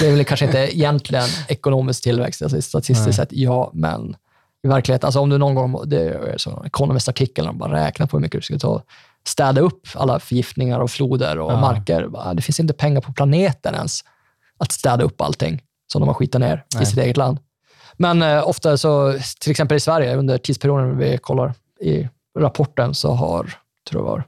Det 0.00 0.06
är 0.06 0.12
väl 0.12 0.24
kanske 0.24 0.46
inte 0.46 0.58
egentligen 0.76 1.28
ekonomisk 1.48 2.02
tillväxt, 2.02 2.42
alltså 2.42 2.62
statistiskt 2.62 3.06
Nej. 3.06 3.14
sett 3.14 3.32
ja, 3.32 3.70
men 3.74 4.16
i 4.64 4.68
verkligheten, 4.68 5.06
alltså 5.06 5.20
om 5.20 5.28
du 5.28 5.38
någon 5.38 5.54
gång, 5.54 5.82
det 5.86 6.08
är 6.08 6.38
så 6.38 6.64
Economist-artikel, 6.64 7.46
de 7.46 7.58
bara 7.58 7.86
räknar 7.86 8.06
på 8.06 8.16
hur 8.16 8.22
mycket 8.22 8.40
du 8.40 8.42
ska 8.42 8.58
ta 8.58 8.82
städa 9.26 9.60
upp 9.60 9.88
alla 9.94 10.20
förgiftningar 10.20 10.80
och 10.80 10.90
floder 10.90 11.38
och 11.38 11.52
ja. 11.52 11.60
marker. 11.60 12.34
Det 12.34 12.42
finns 12.42 12.60
inte 12.60 12.74
pengar 12.74 13.00
på 13.00 13.12
planeten 13.12 13.74
ens 13.74 14.00
att 14.58 14.72
städa 14.72 15.04
upp 15.04 15.20
allting 15.20 15.62
som 15.92 16.00
de 16.00 16.08
har 16.08 16.14
skitat 16.14 16.40
ner 16.40 16.64
Nej. 16.74 16.82
i 16.82 16.86
sitt 16.86 16.98
eget 16.98 17.16
land. 17.16 17.38
Men 17.96 18.22
eh, 18.22 18.48
ofta 18.48 18.76
så, 18.76 19.18
till 19.40 19.50
exempel 19.50 19.76
i 19.76 19.80
Sverige, 19.80 20.16
under 20.16 20.38
tidsperioden 20.38 20.98
vi 20.98 21.18
kollar 21.18 21.54
i 21.80 22.08
rapporten, 22.38 22.94
så 22.94 23.12
har, 23.12 23.54
tror 23.90 24.02
jag 24.02 24.10
var, 24.10 24.24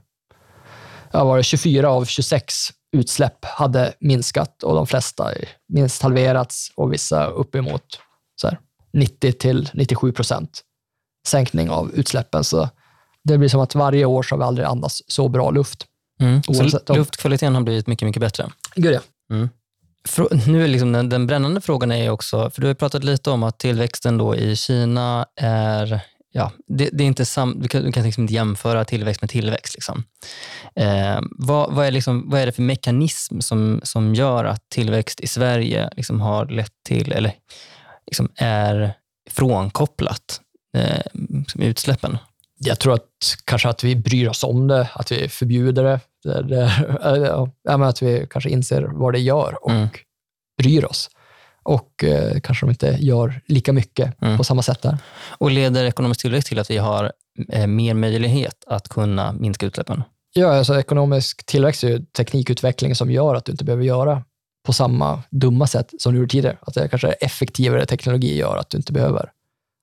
ja, 1.13 1.25
var 1.25 1.37
det 1.37 1.43
24 1.43 1.91
av 1.91 2.05
26 2.05 2.55
utsläpp 2.93 3.45
hade 3.45 3.93
minskat 4.01 4.63
och 4.63 4.75
de 4.75 4.87
flesta 4.87 5.33
minst 5.69 6.03
halverats 6.03 6.73
och 6.75 6.93
vissa 6.93 7.27
uppemot 7.27 8.01
så 8.41 8.49
här, 8.49 8.59
90 8.93 9.33
till 9.33 9.71
97 9.75 10.13
procent 10.13 10.61
sänkning 11.27 11.71
av 11.71 11.93
utsläppen. 11.95 12.45
Så 12.45 12.69
det 13.25 13.39
blir 13.39 13.49
som 13.49 13.61
att 13.61 13.75
varje 13.75 14.05
år 14.05 14.23
så 14.23 14.35
har 14.35 14.39
vi 14.39 14.45
aldrig 14.45 14.67
andats 14.67 15.03
så 15.07 15.29
bra 15.29 15.51
luft. 15.51 15.87
Mm. 16.21 16.43
Så 16.43 16.95
luftkvaliteten 16.95 17.55
har 17.55 17.63
blivit 17.63 17.87
mycket, 17.87 18.07
mycket 18.07 18.21
bättre? 18.21 18.51
Gud 18.75 18.95
ja. 18.95 19.01
Mm 19.31 19.49
nu 20.47 20.65
är 20.65 20.69
liksom 20.69 20.93
den, 20.93 21.09
den 21.09 21.27
brännande 21.27 21.61
frågan 21.61 21.93
är 21.93 22.11
också, 22.11 22.51
för 22.51 22.61
du 22.61 22.67
har 22.67 22.75
pratat 22.75 23.05
lite 23.05 23.31
om 23.31 23.43
att 23.43 23.59
tillväxten 23.59 24.19
då 24.19 24.37
i 24.37 24.57
Kina 24.57 25.27
är 25.41 26.01
Ja, 26.33 26.53
det, 26.67 26.91
det 26.93 27.05
är 27.05 27.07
inte 27.07 27.25
sam, 27.25 27.61
du 27.61 27.69
kan, 27.69 27.83
du 27.83 27.93
kan 27.93 28.03
liksom 28.03 28.23
inte 28.23 28.35
jämföra 28.35 28.85
tillväxt 28.85 29.23
med 29.23 29.31
tillväxt. 29.31 29.75
Liksom. 29.75 30.05
Eh, 30.75 31.21
vad, 31.31 31.75
vad, 31.75 31.87
är 31.87 31.91
liksom, 31.91 32.31
vad 32.31 32.41
är 32.41 32.47
det 32.47 32.53
för 32.53 32.63
mekanism 32.63 33.41
som, 33.41 33.81
som 33.83 34.15
gör 34.15 34.45
att 34.45 34.71
tillväxt 34.71 35.21
i 35.21 35.27
Sverige 35.27 35.91
liksom 35.97 36.21
har 36.21 36.47
lett 36.47 36.73
till, 36.85 37.13
eller 37.13 37.35
liksom 38.07 38.29
är 38.37 38.93
frånkopplat 39.31 40.41
eh, 40.77 41.03
liksom 41.13 41.63
utsläppen? 41.63 42.19
Jag 42.59 42.79
tror 42.79 42.95
att 42.95 43.37
kanske 43.45 43.69
att 43.69 43.85
vi 43.85 43.97
bryr 43.97 44.29
oss 44.29 44.45
om 44.45 44.69
det, 44.69 44.89
att 44.93 45.13
vi 45.13 45.29
förbjuder 45.29 45.85
det. 45.85 46.01
det, 46.25 46.43
det 47.65 47.75
att 47.75 48.03
vi 48.03 48.27
kanske 48.31 48.51
inser 48.51 48.83
vad 48.83 49.13
det 49.13 49.21
gör 49.21 49.65
och 49.65 49.71
mm. 49.71 49.89
bryr 50.59 50.85
oss. 50.85 51.11
Och 51.63 52.05
eh, 52.05 52.41
kanske 52.41 52.67
de 52.67 52.71
inte 52.71 52.97
gör 53.01 53.41
lika 53.47 53.73
mycket 53.73 54.23
mm. 54.23 54.37
på 54.37 54.45
samma 54.45 54.63
sätt 54.63 54.83
där. 54.83 54.99
Och 55.31 55.51
leder 55.51 55.85
ekonomisk 55.85 56.21
tillväxt 56.21 56.49
till 56.49 56.59
att 56.59 56.71
vi 56.71 56.77
har 56.77 57.13
eh, 57.49 57.67
mer 57.67 57.95
möjlighet 57.95 58.65
att 58.67 58.89
kunna 58.89 59.33
minska 59.33 59.67
utsläppen? 59.67 60.03
Ja, 60.33 60.59
alltså 60.59 60.79
ekonomisk 60.79 61.47
tillväxt 61.47 61.85
är 61.85 61.89
ju 61.89 62.05
teknikutveckling 62.05 62.95
som 62.95 63.11
gör 63.11 63.35
att 63.35 63.45
du 63.45 63.53
inte 63.53 63.65
behöver 63.65 63.85
göra 63.85 64.23
på 64.67 64.73
samma 64.73 65.23
dumma 65.31 65.67
sätt 65.67 65.91
som 65.99 66.13
du 66.13 66.19
gjorde 66.19 66.31
tidigare. 66.31 66.57
Att 66.61 66.75
det 66.75 66.89
kanske 66.89 67.09
effektivare 67.09 67.87
teknologi 67.87 68.37
gör 68.37 68.57
att 68.57 68.71
du 68.71 68.79
inte 68.79 68.93
behöver 68.93 69.31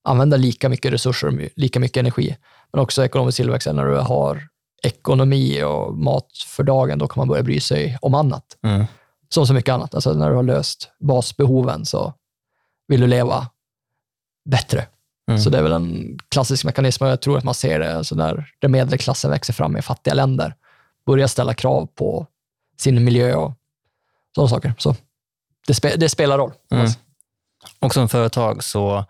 använda 0.03 0.37
lika 0.37 0.69
mycket 0.69 0.93
resurser 0.93 1.27
och 1.27 1.33
lika 1.55 1.79
mycket 1.79 1.97
energi. 1.97 2.35
Men 2.75 2.83
också 2.83 3.05
ekonomisk 3.05 3.35
tillväxt 3.35 3.67
när 3.73 3.85
du 3.85 3.97
har 3.97 4.47
ekonomi 4.83 5.63
och 5.63 5.97
mat 5.97 6.27
för 6.47 6.63
dagen, 6.63 6.99
då 6.99 7.07
kan 7.07 7.21
man 7.21 7.27
börja 7.27 7.43
bry 7.43 7.59
sig 7.59 7.97
om 8.01 8.15
annat. 8.15 8.57
Mm. 8.63 8.85
Som 9.29 9.47
så 9.47 9.53
mycket 9.53 9.73
annat. 9.73 9.95
Alltså 9.95 10.13
när 10.13 10.29
du 10.29 10.35
har 10.35 10.43
löst 10.43 10.89
basbehoven 10.99 11.85
så 11.85 12.13
vill 12.87 13.01
du 13.01 13.07
leva 13.07 13.47
bättre. 14.49 14.87
Mm. 15.29 15.41
Så 15.41 15.49
det 15.49 15.57
är 15.57 15.63
väl 15.63 15.71
en 15.71 16.19
klassisk 16.29 16.65
mekanism 16.65 17.03
och 17.03 17.09
jag 17.09 17.21
tror 17.21 17.37
att 17.37 17.43
man 17.43 17.53
ser 17.53 17.79
det 17.79 17.97
alltså 17.97 18.15
när 18.15 18.53
den 18.59 18.71
medelklassen 18.71 19.31
växer 19.31 19.53
fram 19.53 19.77
i 19.77 19.81
fattiga 19.81 20.13
länder. 20.13 20.55
Börjar 21.05 21.27
ställa 21.27 21.53
krav 21.53 21.85
på 21.85 22.27
sin 22.79 23.03
miljö 23.03 23.35
och 23.35 23.53
sådana 24.35 24.49
saker. 24.49 24.73
Så 24.77 24.95
det, 25.67 25.73
spe, 25.73 25.95
det 25.95 26.09
spelar 26.09 26.37
roll. 26.37 26.51
Mm. 26.71 26.91
Och 27.79 27.93
som 27.93 28.09
företag 28.09 28.63
så 28.63 29.05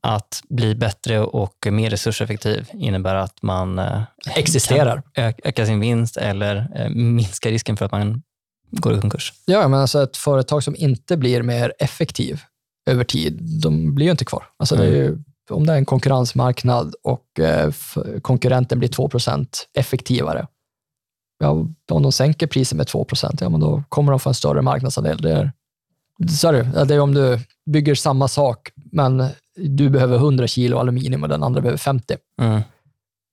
att 0.00 0.42
bli 0.48 0.74
bättre 0.74 1.20
och 1.20 1.66
mer 1.70 1.90
resurseffektiv 1.90 2.70
innebär 2.72 3.14
att 3.14 3.42
man 3.42 3.78
eh, 3.78 4.02
existerar, 4.36 5.02
öka 5.44 5.66
sin 5.66 5.80
vinst 5.80 6.16
eller 6.16 6.68
eh, 6.74 6.88
minska 6.88 7.50
risken 7.50 7.76
för 7.76 7.84
att 7.84 7.92
man 7.92 8.22
går 8.70 8.96
i 8.96 9.00
konkurs. 9.00 9.32
Ja, 9.44 9.68
men 9.68 9.80
alltså 9.80 10.02
ett 10.02 10.16
företag 10.16 10.64
som 10.64 10.76
inte 10.76 11.16
blir 11.16 11.42
mer 11.42 11.72
effektiv 11.78 12.42
över 12.90 13.04
tid, 13.04 13.38
de 13.62 13.94
blir 13.94 14.06
ju 14.06 14.10
inte 14.10 14.24
kvar. 14.24 14.44
Alltså 14.56 14.74
mm. 14.74 14.86
det 14.86 14.96
ju, 14.96 15.18
om 15.50 15.66
det 15.66 15.72
är 15.72 15.76
en 15.76 15.84
konkurrensmarknad 15.84 16.94
och 17.02 17.40
eh, 17.40 17.72
konkurrenten 18.22 18.78
blir 18.78 18.88
2% 18.88 19.46
effektivare, 19.74 20.46
ja, 21.38 21.50
om 21.90 22.02
de 22.02 22.12
sänker 22.12 22.46
priset 22.46 22.78
med 22.78 22.86
2 22.86 23.06
ja, 23.40 23.48
men 23.48 23.60
då 23.60 23.82
kommer 23.88 24.12
de 24.12 24.20
få 24.20 24.30
en 24.30 24.34
större 24.34 24.62
marknadsandel. 24.62 25.16
Det 25.16 25.32
är, 25.32 25.52
sorry, 26.28 26.62
det 26.86 26.94
är 26.94 27.00
om 27.00 27.14
du 27.14 27.40
bygger 27.70 27.94
samma 27.94 28.28
sak, 28.28 28.70
men 28.92 29.28
du 29.56 29.90
behöver 29.90 30.16
100 30.16 30.46
kilo 30.46 30.78
aluminium 30.78 31.22
och 31.22 31.28
den 31.28 31.42
andra 31.42 31.60
behöver 31.60 31.78
50. 31.78 32.16
Mm. 32.42 32.60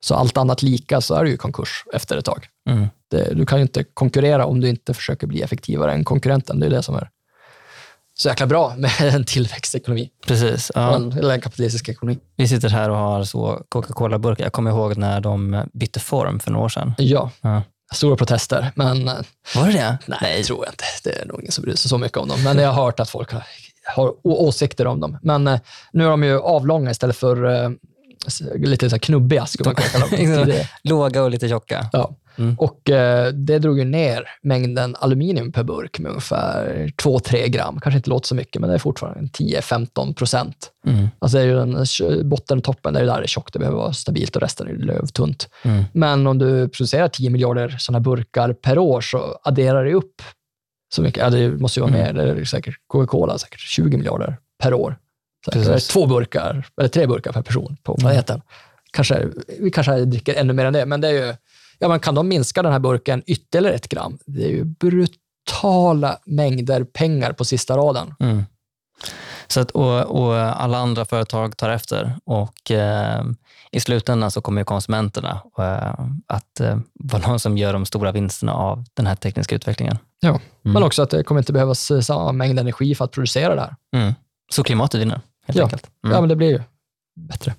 Så 0.05 0.15
allt 0.15 0.37
annat 0.37 0.61
lika 0.61 1.01
så 1.01 1.15
är 1.15 1.23
du 1.23 1.29
ju 1.29 1.37
konkurs 1.37 1.83
efter 1.93 2.17
ett 2.17 2.25
tag. 2.25 2.47
Mm. 2.69 2.87
Det, 3.11 3.33
du 3.33 3.45
kan 3.45 3.57
ju 3.57 3.61
inte 3.61 3.83
konkurrera 3.83 4.45
om 4.45 4.59
du 4.59 4.69
inte 4.69 4.93
försöker 4.93 5.27
bli 5.27 5.41
effektivare 5.41 5.93
än 5.93 6.03
konkurrenten. 6.03 6.59
Det 6.59 6.65
är 6.65 6.69
det 6.69 6.83
som 6.83 6.95
är 6.95 7.09
så 8.15 8.29
jäkla 8.29 8.47
bra 8.47 8.73
med 8.77 8.91
en 9.15 9.25
tillväxtekonomi. 9.25 10.09
Precis. 10.27 10.71
Ja. 10.75 10.95
En, 10.95 11.11
eller 11.11 11.33
en 11.33 11.41
kapitalistisk 11.41 11.89
ekonomi. 11.89 12.19
Vi 12.35 12.47
sitter 12.47 12.69
här 12.69 12.89
och 12.89 12.97
har 12.97 13.23
så 13.23 13.63
Coca-Cola-burkar. 13.69 14.43
Jag 14.43 14.53
kommer 14.53 14.71
ihåg 14.71 14.97
när 14.97 15.21
de 15.21 15.65
bytte 15.73 15.99
form 15.99 16.39
för 16.39 16.51
några 16.51 16.65
år 16.65 16.69
sedan. 16.69 16.93
Ja, 16.97 17.31
Ja. 17.41 17.61
Stora 17.93 18.15
protester, 18.15 18.71
men 18.75 19.07
eh, 19.07 19.13
Var 19.55 19.65
det 19.67 19.71
det? 19.73 19.97
nej, 20.07 20.37
det 20.37 20.43
tror 20.43 20.65
jag 20.65 20.73
inte. 20.73 20.83
Det 21.03 21.21
är 21.21 21.25
nog 21.25 21.39
ingen 21.41 21.51
som 21.51 21.61
bryr 21.61 21.75
sig 21.75 21.89
så 21.89 21.97
mycket 21.97 22.17
om 22.17 22.27
dem. 22.27 22.43
Men 22.43 22.57
jag 22.57 22.71
har 22.71 22.83
hört 22.85 22.99
att 22.99 23.09
folk 23.09 23.31
har, 23.31 23.43
har 23.95 24.13
åsikter 24.23 24.87
om 24.87 24.99
dem. 24.99 25.17
Men 25.21 25.47
eh, 25.47 25.59
nu 25.93 26.05
är 26.05 26.09
de 26.09 26.23
ju 26.23 26.39
avlånga 26.39 26.91
istället 26.91 27.15
för 27.17 27.63
eh, 27.63 27.69
lite 28.55 28.89
så 28.89 28.99
knubbiga, 28.99 29.45
skulle 29.45 29.67
man 29.69 29.75
kalla 29.75 30.07
dem. 30.07 30.53
Låga 30.83 31.23
och 31.23 31.31
lite 31.31 31.49
tjocka. 31.49 31.89
Ja. 31.91 32.15
Mm. 32.37 32.55
Och 32.59 32.89
eh, 32.89 33.33
det 33.33 33.59
drog 33.59 33.79
ju 33.79 33.85
ner 33.85 34.27
mängden 34.41 34.95
aluminium 34.99 35.51
per 35.51 35.63
burk 35.63 35.99
med 35.99 36.09
ungefär 36.09 36.91
2-3 36.97 37.47
gram. 37.47 37.79
Kanske 37.79 37.97
inte 37.97 38.09
låter 38.09 38.27
så 38.27 38.35
mycket, 38.35 38.59
men 38.61 38.69
det 38.69 38.75
är 38.75 38.79
fortfarande 38.79 39.19
10-15 39.29 40.13
procent. 40.13 40.71
Mm. 40.87 41.07
Alltså 41.19 41.37
det 41.37 41.43
är 41.43 41.47
ju 41.47 41.55
den 41.55 42.29
botten 42.29 42.57
och 42.57 42.63
toppen, 42.63 42.93
det 42.93 42.99
är 42.99 43.05
där 43.05 43.17
det 43.17 43.25
är 43.25 43.27
tjockt. 43.27 43.53
Det 43.53 43.59
behöver 43.59 43.77
vara 43.77 43.93
stabilt 43.93 44.35
och 44.35 44.41
resten 44.41 44.67
är 44.67 44.73
lövtunt. 44.73 45.49
Mm. 45.63 45.83
Men 45.93 46.27
om 46.27 46.37
du 46.37 46.69
producerar 46.69 47.07
10 47.07 47.29
miljarder 47.29 47.75
sådana 47.79 47.99
burkar 47.99 48.53
per 48.53 48.77
år 48.77 49.01
så 49.01 49.39
adderar 49.43 49.85
det 49.85 49.93
upp 49.93 50.21
så 50.95 51.01
mycket. 51.01 51.23
Ja, 51.23 51.29
det 51.29 51.49
måste 51.49 51.79
ju 51.79 51.81
vara 51.85 51.95
Mm. 51.95 52.15
mer. 52.15 52.25
Det 52.35 52.41
är 52.41 52.45
säkert 52.45 52.75
Coca-Cola 52.87 53.37
säkert 53.37 53.59
20 53.59 53.97
miljarder 53.97 54.37
per 54.63 54.73
år. 54.73 54.97
Är 55.51 55.91
två 55.91 56.05
burkar, 56.05 56.65
eller 56.77 56.89
tre 56.89 57.07
burkar 57.07 57.31
per 57.31 57.41
person 57.41 57.77
på 57.83 57.95
planeten. 57.97 58.41
Kanske, 58.91 59.27
vi 59.59 59.71
kanske 59.71 60.05
dricker 60.05 60.35
ännu 60.35 60.53
mer 60.53 60.65
än 60.65 60.73
det, 60.73 60.85
men 60.85 61.01
det 61.01 61.07
är 61.07 61.11
ju, 61.11 61.33
ja, 61.83 61.89
men 61.89 61.99
kan 61.99 62.15
de 62.15 62.27
minska 62.27 62.61
den 62.61 62.71
här 62.71 62.79
burken 62.79 63.23
ytterligare 63.25 63.75
ett 63.75 63.87
gram? 63.87 64.17
Det 64.25 64.45
är 64.45 64.49
ju 64.49 64.63
brutala 64.63 66.17
mängder 66.25 66.83
pengar 66.83 67.33
på 67.33 67.45
sista 67.45 67.77
raden. 67.77 68.15
Mm. 68.19 68.43
Så 69.47 69.59
att, 69.59 69.71
och, 69.71 70.01
och 70.01 70.35
alla 70.35 70.77
andra 70.77 71.05
företag 71.05 71.57
tar 71.57 71.69
efter 71.69 72.15
och 72.25 72.71
eh, 72.71 73.23
i 73.71 73.79
slutändan 73.79 74.31
så 74.31 74.41
kommer 74.41 74.61
ju 74.61 74.65
konsumenterna 74.65 75.41
eh, 75.57 76.05
att 76.27 76.59
eh, 76.59 76.79
vara 76.93 77.27
någon 77.27 77.39
som 77.39 77.57
gör 77.57 77.73
de 77.73 77.85
stora 77.85 78.11
vinsterna 78.11 78.53
av 78.53 78.85
den 78.93 79.07
här 79.07 79.15
tekniska 79.15 79.55
utvecklingen. 79.55 79.97
Ja. 80.19 80.29
Mm. 80.29 80.41
Men 80.61 80.83
också 80.83 81.01
att 81.01 81.09
det 81.09 81.23
kommer 81.23 81.41
inte 81.41 81.53
behövas 81.53 81.91
eh, 81.91 81.99
samma 81.99 82.31
mängd 82.31 82.59
energi 82.59 82.95
för 82.95 83.05
att 83.05 83.11
producera 83.11 83.55
det 83.55 83.61
här. 83.61 83.75
Mm. 83.95 84.13
Så 84.51 84.63
klimatet 84.63 85.01
vinner 85.01 85.21
helt 85.47 85.57
Ja. 85.57 85.63
enkelt. 85.63 85.89
Mm. 86.03 86.15
Ja, 86.15 86.21
men 86.21 86.29
det 86.29 86.35
blir 86.35 86.49
ju 86.49 86.61
bättre. 87.15 87.53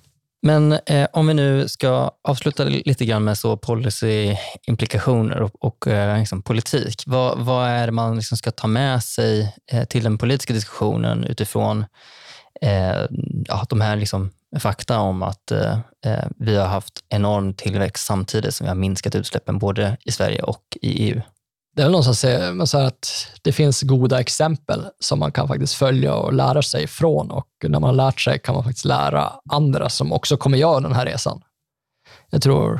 Men 0.45 0.71
eh, 0.71 1.07
om 1.13 1.27
vi 1.27 1.33
nu 1.33 1.67
ska 1.67 2.11
avsluta 2.23 2.63
lite 2.63 3.05
grann 3.05 3.23
med 3.23 3.37
så 3.37 3.57
policyimplikationer 3.57 5.41
och, 5.41 5.65
och 5.65 5.87
eh, 5.87 6.19
liksom 6.19 6.41
politik. 6.41 7.03
Vad, 7.05 7.39
vad 7.39 7.67
är 7.67 7.85
det 7.85 7.91
man 7.91 8.15
liksom 8.15 8.37
ska 8.37 8.51
ta 8.51 8.67
med 8.67 9.03
sig 9.03 9.55
eh, 9.71 9.85
till 9.85 10.03
den 10.03 10.17
politiska 10.17 10.53
diskussionen 10.53 11.23
utifrån 11.23 11.85
eh, 12.61 13.05
ja, 13.47 13.65
de 13.69 13.81
här 13.81 13.95
liksom 13.95 14.31
fakta 14.59 14.99
om 14.99 15.23
att 15.23 15.51
eh, 15.51 15.79
eh 16.05 16.25
vi 16.37 16.55
har 16.55 16.67
haft 16.67 16.93
enorm 17.09 17.53
tillväxt 17.53 18.05
samtidigt 18.05 18.55
som 18.55 18.65
vi 18.65 18.69
har 18.69 18.75
minskat 18.75 19.15
utsläppen 19.15 19.59
både 19.59 19.97
i 20.05 20.11
Sverige 20.11 20.41
och 20.41 20.77
i 20.81 21.09
EU? 21.09 21.21
Det 21.75 21.83
är 21.83 22.53
men 22.53 22.67
så 22.67 22.77
här 22.77 22.85
att 22.85 23.27
det 23.41 23.51
finns 23.51 23.81
goda 23.81 24.19
exempel 24.19 24.85
som 24.99 25.19
man 25.19 25.31
kan 25.31 25.47
faktiskt 25.47 25.73
följa 25.73 26.15
och 26.15 26.33
lära 26.33 26.61
sig 26.61 26.83
ifrån 26.83 27.31
och 27.31 27.47
när 27.63 27.79
man 27.79 27.83
har 27.83 27.93
lärt 27.93 28.19
sig 28.19 28.39
kan 28.39 28.55
man 28.55 28.63
faktiskt 28.63 28.85
lära 28.85 29.33
andra 29.49 29.89
som 29.89 30.13
också 30.13 30.37
kommer 30.37 30.57
göra 30.57 30.79
den 30.79 30.93
här 30.93 31.05
resan. 31.05 31.41
Jag 32.29 32.41
tror, 32.41 32.79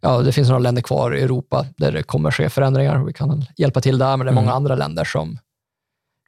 ja, 0.00 0.18
det 0.18 0.32
finns 0.32 0.48
några 0.48 0.58
länder 0.58 0.82
kvar 0.82 1.16
i 1.16 1.22
Europa 1.22 1.66
där 1.76 1.92
det 1.92 2.02
kommer 2.02 2.30
ske 2.30 2.48
förändringar 2.48 3.04
vi 3.04 3.12
kan 3.12 3.44
hjälpa 3.56 3.80
till 3.80 3.98
där, 3.98 4.16
men 4.16 4.26
det 4.26 4.30
är 4.30 4.34
många 4.34 4.46
Mm. 4.46 4.56
andra 4.56 4.74
länder 4.74 5.04
som 5.04 5.38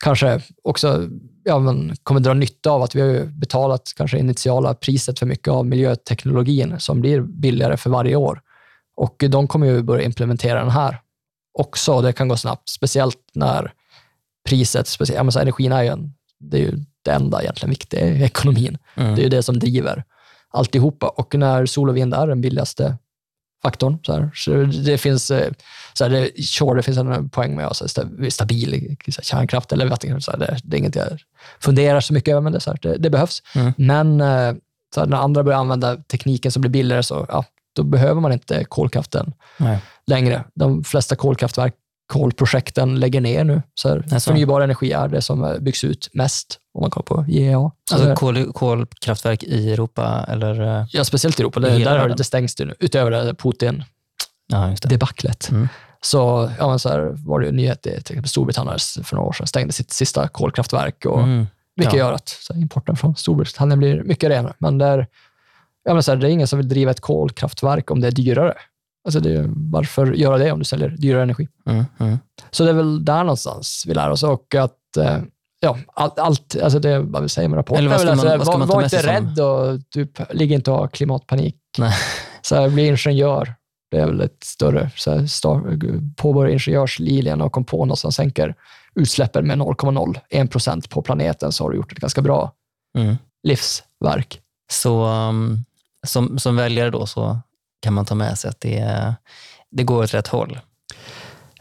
kanske 0.05 0.41
också 0.65 1.09
ja, 1.45 1.59
men 1.59 1.97
kommer 2.03 2.21
dra 2.21 2.35
nytta 2.35 2.71
av 2.71 2.83
att 2.83 2.95
vi 2.95 3.01
har 3.01 3.25
betalat 3.25 3.93
kanske 3.97 4.19
initiala 4.19 4.75
priset 4.75 5.19
för 5.19 5.27
mycket 5.27 5.49
av 5.49 5.67
miljöteknologin 5.67 6.81
som 6.81 7.01
blir 7.01 7.21
billigare 7.21 7.77
för 7.77 7.91
varje 7.91 8.17
år. 8.17 8.41
Och 8.97 9.25
de 9.29 9.49
kommer 9.49 9.67
ju 9.67 9.83
börja 9.83 10.05
implementera 10.05 10.61
den 10.61 10.71
här 10.71 11.01
också. 11.59 12.01
Det 12.01 12.13
kan 12.13 12.29
gå 12.29 12.37
snabbt, 12.37 12.69
speciellt 12.69 13.19
när 13.35 13.73
priset, 14.49 14.89
speciellt, 14.89 15.17
ja, 15.17 15.23
men 15.23 15.33
så 15.33 15.39
energin 15.39 15.73
är 15.73 15.83
ju, 15.83 15.89
en, 15.89 16.15
det 16.39 16.57
är 16.57 16.61
ju 16.61 16.79
det 17.03 17.11
enda 17.11 17.43
egentligen 17.43 17.71
viktiga 17.71 18.07
i 18.07 18.23
ekonomin. 18.23 18.79
Mm. 18.95 19.15
Det 19.15 19.21
är 19.21 19.23
ju 19.23 19.29
det 19.29 19.43
som 19.43 19.59
driver 19.59 20.05
alltihopa. 20.51 21.09
Och 21.09 21.35
när 21.35 21.67
sol 21.67 21.89
och 21.89 21.97
vind 21.97 22.15
är 22.15 22.27
den 22.27 22.41
billigaste 22.41 22.97
faktorn. 23.63 23.99
Så, 24.03 24.13
här, 24.13 24.31
så 24.35 24.53
det 24.65 24.99
finns 24.99 25.31
eh, 25.31 25.53
så 25.95 26.05
här, 26.05 26.11
det, 26.11 26.43
sure, 26.43 26.77
det 26.77 26.83
finns 26.83 26.99
en 26.99 27.29
poäng 27.29 27.57
med 27.57 27.67
att 27.67 27.81
här, 27.81 28.31
stabil 28.31 28.97
så 29.09 29.21
här, 29.21 29.25
kärnkraft 29.25 29.73
eller 29.73 29.87
vattenkraft. 29.87 30.25
Så 30.25 30.31
här, 30.31 30.39
det, 30.39 30.59
det 30.65 30.77
är 30.77 30.79
inget 30.79 30.97
jag 30.97 31.19
funderar 31.61 32.01
så 32.01 32.13
mycket 32.13 32.33
över, 32.33 32.41
men 32.41 32.53
det, 32.53 32.61
så 32.61 32.75
det, 32.83 32.97
det 32.97 33.11
behövs. 33.11 33.43
Mm. 33.55 33.73
Men 33.77 34.21
eh, 34.21 34.55
så 34.95 35.05
när 35.05 35.17
andra 35.17 35.43
börjar 35.43 35.59
använda 35.59 35.97
tekniken 35.97 36.53
som 36.53 36.61
blir 36.61 36.71
billigare, 36.71 37.03
så 37.03 37.27
ja, 37.29 37.45
då 37.77 37.83
behöver 37.83 38.21
man 38.21 38.33
inte 38.33 38.65
kolkraften 38.65 39.33
Nej. 39.59 39.79
längre. 40.07 40.45
De 40.55 40.85
flesta 40.85 41.17
kolkraftverk, 41.17 41.75
kolprojekten 42.13 43.01
lägger 43.01 43.21
ner 43.21 43.45
nu. 43.45 43.63
Så 43.75 43.89
här, 43.89 44.05
Jaså? 44.11 44.31
förnybar 44.31 44.61
energi 44.61 44.93
är 44.93 45.09
det 45.09 45.23
som 45.23 45.45
eh, 45.45 45.59
byggs 45.59 45.85
ut 45.85 46.09
mest, 46.13 46.59
om 46.75 46.81
man 46.81 46.91
kollar 46.91 47.05
på 47.05 47.25
IEA. 47.29 47.71
Så 47.91 47.95
Alltså 47.95 48.15
kol, 48.15 48.53
kolkraftverk 48.53 49.43
i 49.43 49.73
Europa 49.73 50.25
eller? 50.29 50.79
eh, 50.81 50.87
ja, 50.91 51.05
speciellt 51.05 51.39
i 51.41 51.43
Europa. 51.43 51.61
Det, 51.61 51.77
i 51.77 51.85
där 51.85 51.99
har 51.99 52.09
det, 52.09 52.15
det 52.15 52.25
stängs 52.25 52.55
det 52.55 52.65
nu, 52.65 52.75
utöver 52.81 53.11
det 53.11 53.35
Putin 53.35 53.85
Ja, 54.47 54.75
det. 54.83 54.89
debaclet. 54.89 55.49
Mm. 55.51 55.69
Så, 56.01 56.51
ja, 56.59 56.69
men 56.69 56.79
så 56.79 56.89
här, 56.89 57.01
var 57.27 57.41
det 57.41 57.49
en 57.49 57.57
nyhet 57.57 57.87
i 57.87 57.91
till 57.91 57.99
exempel 57.99 58.29
Storbritannien 58.29 58.79
för 59.05 59.17
några 59.17 59.29
år 59.29 59.33
sedan, 59.33 59.47
stängde 59.47 59.73
sitt 59.73 59.93
sista 59.93 60.29
kolkraftverk, 60.29 61.05
och, 61.07 61.23
Mm. 61.23 61.47
vilket 61.77 61.95
Ja. 61.95 61.99
gör 61.99 62.13
att 62.13 62.29
så 62.29 62.55
här, 62.55 62.61
importen 62.61 62.97
från 62.97 63.17
Storbritannien 63.17 63.79
blir 63.79 64.03
mycket 64.03 64.31
renare. 64.31 64.55
Men 64.59 64.79
det 64.79 65.07
är, 65.87 65.91
ja, 65.91 65.95
men 65.95 66.03
så 66.03 66.13
här, 66.13 66.19
det 66.19 66.27
är 66.29 66.31
ingen 66.31 66.47
som 66.49 66.59
vill 66.59 66.69
driva 66.69 66.91
ett 66.91 67.01
kolkraftverk 67.01 67.91
om 67.91 68.01
det 68.01 68.07
är 68.07 68.13
dyrare. 68.13 68.55
Alltså 69.05 69.21
det 69.21 69.45
varför 69.49 70.13
göra 70.13 70.39
det 70.39 70.53
om 70.53 70.59
du 70.59 70.65
säljer 70.65 70.89
dyrare 70.89 71.23
energi? 71.23 71.49
Mm. 71.67 71.85
Mm. 72.01 72.19
Så 72.51 72.65
det 72.65 72.71
är 72.71 72.75
väl 72.75 73.05
där 73.05 73.19
någonstans 73.25 73.85
vi 73.87 73.95
lär 73.95 74.11
oss. 74.11 74.23
Och 74.23 74.55
att, 74.55 74.97
eh, 74.99 75.19
ja, 75.61 75.79
allt, 75.95 76.19
allt 76.19 76.57
alltså 76.63 76.79
det 76.79 76.99
vad 76.99 77.23
vi 77.23 77.29
säger 77.29 77.49
med 77.49 77.57
rapporten. 77.57 77.79
Eller 77.87 77.91
vad 77.91 78.01
ska 78.01 78.09
väl 78.09 78.17
man- 78.17 78.27
alltså, 78.27 78.37
vad 78.39 78.47
ska 78.47 78.53
var, 78.53 78.59
man 78.59 78.69
var 78.69 78.89
sig 78.89 78.99
inte 78.99 79.07
som- 79.07 79.27
rädd 79.27 79.41
och 79.77 79.91
typ, 79.91 80.35
ligg 80.35 80.53
inte 80.53 80.71
och 80.71 80.77
ha 80.79 80.89
klimatpanik. 80.89 81.57
Nej. 81.79 81.95
Så 82.43 82.55
här, 82.57 82.69
bli 82.69 82.87
ingenjör. 82.87 83.55
Det 83.91 83.99
är 83.99 84.07
väl 84.07 84.21
ett 84.21 84.45
större, 84.45 84.91
så 84.97 85.11
här, 85.19 85.27
start, 85.27 85.63
påbörja 86.17 86.53
ingenjörslinjen 86.53 87.41
och 87.41 87.53
kom 87.53 87.65
på 87.65 87.85
något 87.85 87.99
som 87.99 88.13
sänker 88.13 88.55
utsläppen 88.95 89.47
med 89.47 89.59
0,01 89.59 90.49
procent 90.51 90.91
på 90.91 91.03
planeten 91.03 91.53
så 91.53 91.65
har 91.65 91.71
du 91.71 91.77
gjort 91.77 91.93
ett 91.93 91.99
ganska 91.99 92.23
bra 92.23 92.53
Mm. 92.99 93.17
livsverk. 93.43 94.41
Så 94.73 95.05
um, 95.07 95.65
som, 96.07 96.39
som 96.39 96.57
väljare 96.57 96.91
då 96.91 97.07
så 97.07 97.41
kan 97.83 97.95
man 97.95 98.05
ta 98.05 98.15
med 98.15 98.39
sig 98.39 98.51
att 98.51 98.61
det, 98.61 99.15
det 99.71 99.83
går 99.83 100.03
åt 100.03 100.15
rätt 100.15 100.29
håll. 100.29 100.59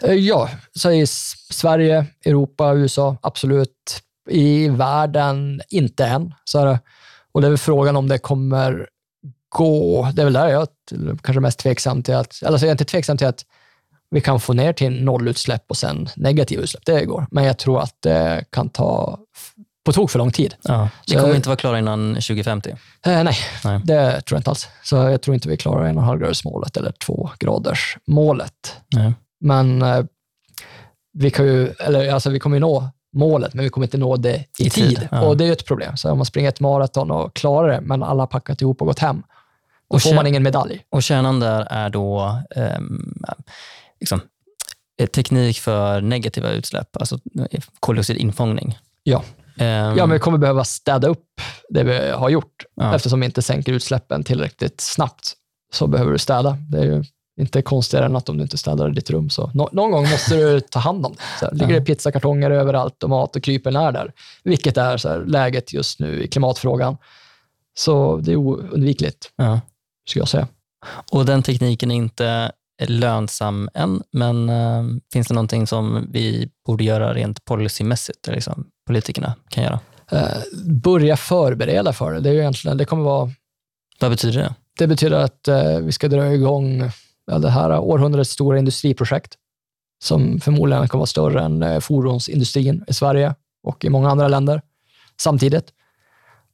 Eh, 0.02 0.14
ja, 0.14 0.50
så 0.76 0.92
i 0.92 1.08
Sverige, 1.50 2.06
Europa, 2.26 2.74
USA, 2.74 3.18
absolut. 3.22 4.02
I 4.30 4.68
världen, 4.68 5.62
inte 5.70 6.06
än. 6.06 6.34
Så 6.44 6.60
är 6.60 6.66
det. 6.66 6.80
Och 7.32 7.42
det 7.42 7.48
är 7.48 7.50
väl 7.50 7.58
frågan 7.58 7.96
om 7.96 8.08
det 8.08 8.18
kommer 8.18 8.90
gå. 9.50 10.10
Det 10.14 10.22
är 10.22 10.24
väl 10.24 10.34
där 10.34 10.48
jag 10.48 10.62
är 10.62 10.68
kanske 11.24 11.40
mest 11.40 11.60
tveksam 11.60 12.04
till 12.04 12.16
att, 12.16 12.42
eller 12.42 12.58
så 12.58 12.66
är 12.66 12.68
jag 12.68 12.74
inte 12.74 12.86
tveksam 12.86 13.18
till 13.18 13.28
att 13.28 13.46
vi 14.10 14.22
kan 14.22 14.40
få 14.40 14.54
ner 14.54 14.74
till 14.74 15.04
nollutsläpp 15.04 15.64
och 15.68 15.78
sen 15.78 16.10
negativa 16.16 16.64
utsläpp. 16.64 16.86
Det 16.86 17.06
går. 17.06 17.28
Men 17.32 17.44
jag 17.44 17.58
tror 17.58 17.82
att 17.82 17.96
det 18.00 18.46
kan 18.50 18.70
ta 18.70 19.20
på 19.86 19.94
tok 19.94 20.12
för 20.12 20.20
lång 20.20 20.32
tid. 20.32 20.56
Ja. 20.62 20.90
Vi 21.08 21.16
kommer 21.16 21.36
inte 21.36 21.50
vara 21.50 21.58
klara 21.58 21.80
innan 21.80 22.14
2050. 22.14 22.70
Eh, 22.70 23.24
nej, 23.24 23.38
Nej. 23.64 23.82
det 23.84 24.22
tror 24.22 24.36
jag 24.36 24.40
inte 24.40 24.50
alls. 24.50 24.68
Så 24.84 24.96
jag 24.96 25.22
tror 25.22 25.36
inte 25.36 25.50
vi 25.50 25.58
klarar 25.58 25.86
en 25.86 25.98
och 25.98 26.04
en 26.04 26.08
halv 26.08 26.20
graders 26.20 26.44
målet 26.44 26.78
eller 26.78 26.92
två 26.92 27.30
graders 27.40 27.98
målet. 28.08 28.76
Nej. 28.96 29.14
Men 29.40 29.82
eh, 29.82 30.06
vi, 31.14 31.32
kan 31.32 31.46
ju, 31.46 31.68
eller, 31.80 32.14
alltså, 32.14 32.30
vi 32.30 32.40
kommer 32.40 32.56
ju 32.56 32.60
nå 32.60 32.90
målet, 33.14 33.54
men 33.54 33.64
vi 33.64 33.70
kommer 33.70 33.88
inte 33.88 33.98
nå 33.98 34.16
det 34.16 34.36
i, 34.60 34.66
I 34.66 34.70
tid, 34.70 34.98
tid. 34.98 35.08
ja. 35.12 35.22
Och 35.22 35.38
Det 35.38 35.44
är 35.44 35.46
ju 35.46 35.54
ett 35.54 35.66
problem. 35.66 35.98
Så 35.98 36.12
om 36.12 36.18
man 36.18 36.26
springer 36.26 36.50
ett 36.50 36.60
maraton 36.60 37.12
och 37.12 37.34
klarar 37.36 37.68
det, 37.68 37.82
men 37.82 38.04
alla 38.04 38.22
har 38.22 38.28
packat 38.28 38.62
ihop 38.62 38.82
och 38.82 38.88
gått 38.88 39.00
hem, 39.00 39.24
då 39.90 39.96
Och 39.96 40.02
får 40.02 40.14
man 40.16 40.28
ingen 40.28 40.44
medalj. 40.44 40.82
Och 40.90 41.04
kärnan 41.04 41.40
där 41.40 41.68
är 41.70 41.90
då 41.90 42.40
ehm, 42.56 43.14
liksom, 44.00 44.22
eh, 45.02 45.08
teknik 45.08 45.60
för 45.60 46.02
negativa 46.02 46.50
utsläpp, 46.50 46.98
alltså 46.98 47.20
eh, 47.52 47.62
koldioxidinfångning. 47.80 48.78
Ja. 49.08 49.24
Ehm, 49.58 49.98
Ja, 49.98 50.06
men 50.06 50.10
vi 50.14 50.20
kommer 50.20 50.38
behöva 50.38 50.64
städa 50.64 51.08
upp 51.08 51.42
det 51.70 51.84
vi 51.84 52.10
har 52.12 52.30
gjort. 52.30 52.64
Ja. 52.76 52.96
Eftersom 52.96 53.20
vi 53.20 53.26
inte 53.26 53.42
sänker 53.42 53.74
utsläppen 53.74 54.24
tillräckligt 54.24 54.82
snabbt 54.82 55.34
så 55.74 55.88
behöver 55.88 56.12
du 56.12 56.18
städa. 56.18 56.58
Det 56.72 56.78
är 56.80 56.84
ju 56.84 57.04
inte 57.42 57.62
konstigare 57.62 58.06
än 58.06 58.16
att 58.16 58.30
om 58.30 58.38
du 58.38 58.44
inte 58.44 58.58
städar 58.58 58.90
ditt 58.90 59.10
rum, 59.10 59.30
så 59.30 59.52
nå- 59.54 59.70
någon 59.72 59.92
gång 59.92 60.10
måste 60.10 60.36
du 60.36 60.60
ta 60.72 60.80
hand 60.80 61.06
om 61.06 61.12
det. 61.14 61.20
Så 61.40 61.46
här, 61.46 61.54
ligger 61.54 61.80
det 61.80 61.86
pizzakartonger 61.86 62.52
överallt 62.52 63.04
och 63.04 63.10
mat 63.10 63.36
och 63.36 63.44
krypen 63.44 63.76
är 63.76 63.92
där, 63.92 64.12
vilket 64.44 64.78
är 64.78 64.98
så 64.98 65.10
här, 65.10 65.20
läget 65.26 65.74
just 65.74 66.00
nu 66.00 66.24
i 66.24 66.28
klimatfrågan. 66.28 66.98
Så 67.78 68.18
det 68.18 68.32
är 68.32 68.36
oundvikligt, 68.36 69.32
Ja. 69.36 69.60
skulle 70.10 70.22
jag 70.22 70.30
säga. 70.30 70.48
Och 71.12 71.26
den 71.26 71.44
tekniken 71.44 71.92
är 71.92 71.96
inte 71.96 72.52
lönsam 72.80 73.70
än, 73.74 74.04
men 74.12 74.50
eh, 74.50 74.84
finns 75.14 75.28
det 75.28 75.34
någonting 75.34 75.68
som 75.68 76.08
vi 76.12 76.50
borde 76.66 76.84
göra 76.84 77.14
rent 77.14 77.46
policymässigt, 77.46 78.28
eller 78.28 78.36
liksom 78.36 78.68
politikerna 78.88 79.36
kan 79.50 79.64
göra? 79.64 79.80
Eh, 80.12 80.38
börja 80.66 81.18
förbereda 81.18 81.94
för 81.94 82.14
det. 82.14 82.20
Det, 82.20 82.30
är 82.30 82.34
ju 82.34 82.40
egentligen, 82.40 82.78
det 82.78 82.86
kommer 82.86 83.04
vara 83.04 83.32
Vad 84.00 84.12
betyder 84.12 84.40
det? 84.40 84.56
Det 84.78 84.88
betyder 84.88 85.18
att 85.18 85.48
eh, 85.48 85.80
vi 85.80 85.92
ska 85.92 86.08
dra 86.08 86.34
igång 86.34 86.92
ja, 87.26 87.38
det 87.38 87.50
här 87.50 87.80
århundradets 87.80 88.32
stora 88.32 88.60
industriprojekt 88.60 89.36
som 90.04 90.40
förmodligen 90.40 90.88
kommer 90.88 91.00
vara 91.00 91.06
större 91.06 91.44
än 91.44 91.64
eh, 91.64 91.80
fordonsindustrin 91.80 92.86
i 92.88 92.94
Sverige 92.94 93.36
och 93.64 93.86
i 93.86 93.90
många 93.90 94.10
andra 94.10 94.28
länder 94.28 94.62
samtidigt. 95.18 95.74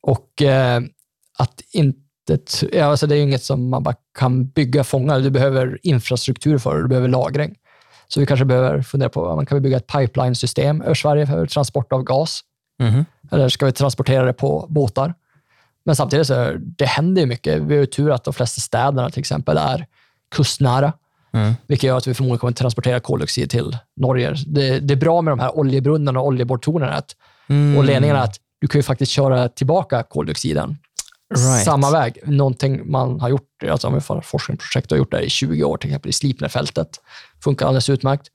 Och 0.02 0.42
eh, 0.42 0.82
att 1.38 1.62
inte... 1.72 2.01
t- 2.28 2.70
Ja, 2.74 2.86
alltså 2.86 3.08
det 3.08 3.16
är 3.18 3.22
inget 3.22 3.44
som 3.44 3.70
man 3.70 3.84
bara 3.84 3.96
kan 4.20 4.48
bygga, 4.48 4.84
fånga. 4.84 5.20
Du 5.20 5.30
behöver 5.30 5.80
infrastruktur 5.84 6.58
för 6.58 6.76
det, 6.76 6.82
du 6.82 6.88
behöver 6.88 7.08
lagring. 7.08 7.56
Så 8.08 8.20
vi 8.20 8.26
kanske 8.26 8.46
behöver 8.46 8.82
fundera 8.82 9.10
på 9.10 9.26
om 9.26 9.36
man 9.36 9.46
kan 9.46 9.56
vi 9.56 9.62
bygga 9.62 9.78
ett 9.78 9.88
pipeline-system 9.88 10.82
över 10.82 10.94
Sverige 10.94 11.28
för 11.28 11.46
transport 11.46 11.94
av 11.94 12.04
gas. 12.04 12.42
Mhm. 12.80 13.06
Eller 13.32 13.50
ska 13.50 13.66
vi 13.66 13.72
transportera 13.72 14.26
det 14.26 14.34
på 14.34 14.66
båtar? 14.70 15.14
Men 15.86 15.96
samtidigt 15.96 16.28
så 16.28 16.54
det 16.58 16.86
händer 16.86 17.22
ju 17.22 17.28
mycket. 17.28 17.62
Vi 17.62 17.74
har 17.74 17.80
ju 17.80 17.86
tur 17.86 18.12
att 18.12 18.24
de 18.24 18.34
flesta 18.34 18.62
städerna 18.62 19.10
till 19.10 19.20
exempel 19.20 19.58
är 19.58 19.86
kustnära, 20.36 20.94
Mm. 21.34 21.54
vilket 21.68 21.88
gör 21.88 21.98
att 21.98 22.08
vi 22.08 22.14
förmodligen 22.14 22.40
kommer 22.40 22.52
att 22.52 22.58
transportera 22.58 23.00
koldioxid 23.00 23.50
till 23.50 23.78
Norge. 23.96 24.36
Det, 24.48 24.80
det 24.80 24.94
är 24.94 24.96
bra 24.98 25.22
med 25.22 25.32
de 25.32 25.40
här 25.40 25.58
oljebrunnarna 25.58 26.20
och 26.20 26.28
oljeborrtornen 26.28 27.02
Mm. 27.50 27.78
och 27.78 27.84
ledningarna 27.84 28.22
att 28.22 28.36
du 28.62 28.68
kan 28.68 28.80
ju 28.80 28.84
faktiskt 28.84 29.12
köra 29.12 29.50
tillbaka 29.50 30.04
koldioxiden 30.04 30.78
Right. 31.32 31.66
samma 31.66 31.92
väg. 31.92 32.20
Någonting 32.24 32.92
man 32.92 33.20
har 33.20 33.30
gjort, 33.30 33.64
alltså 33.70 33.88
om 33.88 33.94
vi 33.94 34.02
får 34.02 34.22
forskningsprojekt 34.22 34.92
har 34.92 34.98
gjort 34.98 35.12
det 35.12 35.22
i 35.22 35.30
20 35.30 35.64
år, 35.64 35.78
till 35.78 35.90
exempel 35.90 36.10
i 36.10 36.14
Sleipnerfältet. 36.14 36.90
Funkar 37.44 37.66
alldeles 37.66 37.90
utmärkt. 37.90 38.28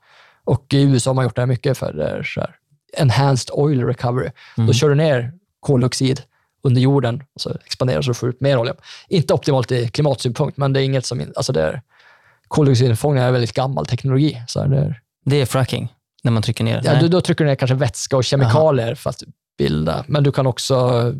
Och 0.44 0.74
i 0.74 0.82
USA 0.82 1.10
har 1.10 1.14
man 1.14 1.24
gjort 1.24 1.36
det 1.36 1.42
här 1.42 1.46
mycket 1.46 1.78
för 1.78 1.92
det 1.92 2.08
är 2.08 2.22
så 2.22 2.40
här, 2.40 2.56
enhanced 2.96 3.50
oil 3.52 3.84
recovery. 3.84 4.30
Mm. 4.56 4.66
Då 4.66 4.72
kör 4.72 4.88
du 4.88 4.94
ner 4.94 5.32
koldioxid 5.60 6.22
under 6.62 6.80
jorden 6.80 7.22
och 7.34 7.40
så 7.40 7.56
expanderar 7.64 8.02
så 8.02 8.10
du 8.10 8.14
får 8.14 8.28
ut 8.28 8.40
mer 8.40 8.58
olja. 8.58 8.74
Inte 9.08 9.34
optimalt 9.34 9.72
i 9.72 9.88
klimatsynpunkt, 9.88 10.56
men 10.56 10.72
det 10.72 10.80
är 10.80 10.84
inget 10.84 11.06
som... 11.06 11.32
Alltså 11.36 11.52
det 11.52 11.62
är, 11.62 11.82
koldioxidinfångning 12.48 13.22
är 13.22 13.32
väldigt 13.32 13.52
gammal 13.52 13.86
teknologi. 13.86 14.42
Så 14.46 14.60
här, 14.60 14.68
det 14.68 14.76
är, 14.76 15.00
Det 15.24 15.36
är 15.36 15.46
fracking, 15.46 15.92
när 16.22 16.32
man 16.32 16.42
trycker 16.42 16.64
ner? 16.64 16.82
ja, 16.84 17.00
du, 17.00 17.08
då 17.08 17.20
trycker 17.20 17.44
du 17.44 17.50
ner 17.50 17.56
kanske 17.56 17.74
vätska 17.74 18.16
och 18.16 18.24
kemikalier 18.24 18.94
för 18.94 19.10
att 19.10 19.22
bilda, 19.58 20.04
men 20.08 20.22
du 20.22 20.32
kan 20.32 20.46
också 20.46 21.12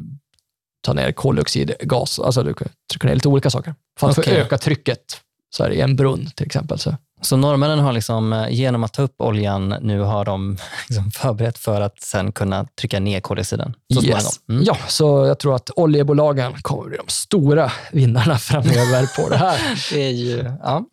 ta 0.87 0.93
ner 0.93 1.13
koldioxidgas. 1.13 2.19
Alltså 2.19 2.43
du 2.43 2.55
kan 2.55 2.69
trycka 2.91 3.07
ner 3.07 3.15
lite 3.15 3.29
olika 3.29 3.51
saker 3.51 3.75
för 4.01 4.09
att 4.09 4.15
få 4.15 4.23
öka 4.27 4.59
trycket 4.59 5.21
så 5.57 5.63
här, 5.63 5.71
i 5.71 5.81
en 5.81 5.97
brunn 5.97 6.31
till 6.37 6.47
exempel. 6.47 6.79
Så. 6.79 6.97
Så 7.21 7.37
norrmännen 7.37 7.79
har 7.79 7.93
liksom, 7.93 8.33
eh, 8.33 8.49
genom 8.51 8.85
att 8.85 8.93
ta 8.93 9.03
upp 9.03 9.21
oljan, 9.21 9.69
nu 9.81 10.01
har 10.01 10.25
de 10.25 10.57
liksom 10.89 11.11
förberett 11.11 11.59
för 11.59 11.81
att 11.81 12.03
sen 12.03 12.33
kunna 12.33 12.67
trycka 12.81 13.01
ner 13.01 13.21
koldioxiden? 13.21 13.75
Så. 13.95 14.05
Yes. 14.05 14.41
Mm. 14.49 14.65
Ja, 14.65 14.77
så 14.89 15.27
jag 15.27 15.39
tror 15.39 15.55
att 15.55 15.71
oljebolagen 15.77 16.53
kommer 16.63 16.89
bli 16.89 16.97
de 16.97 17.09
stora 17.09 17.73
vinnarna 17.93 18.39
framöver 18.39 19.23
på 19.23 19.29
det 19.29 19.37
här. 19.37 19.61
Det 19.93 20.03
är 20.03 20.11
ju, 20.11 20.53
ja. 20.63 20.85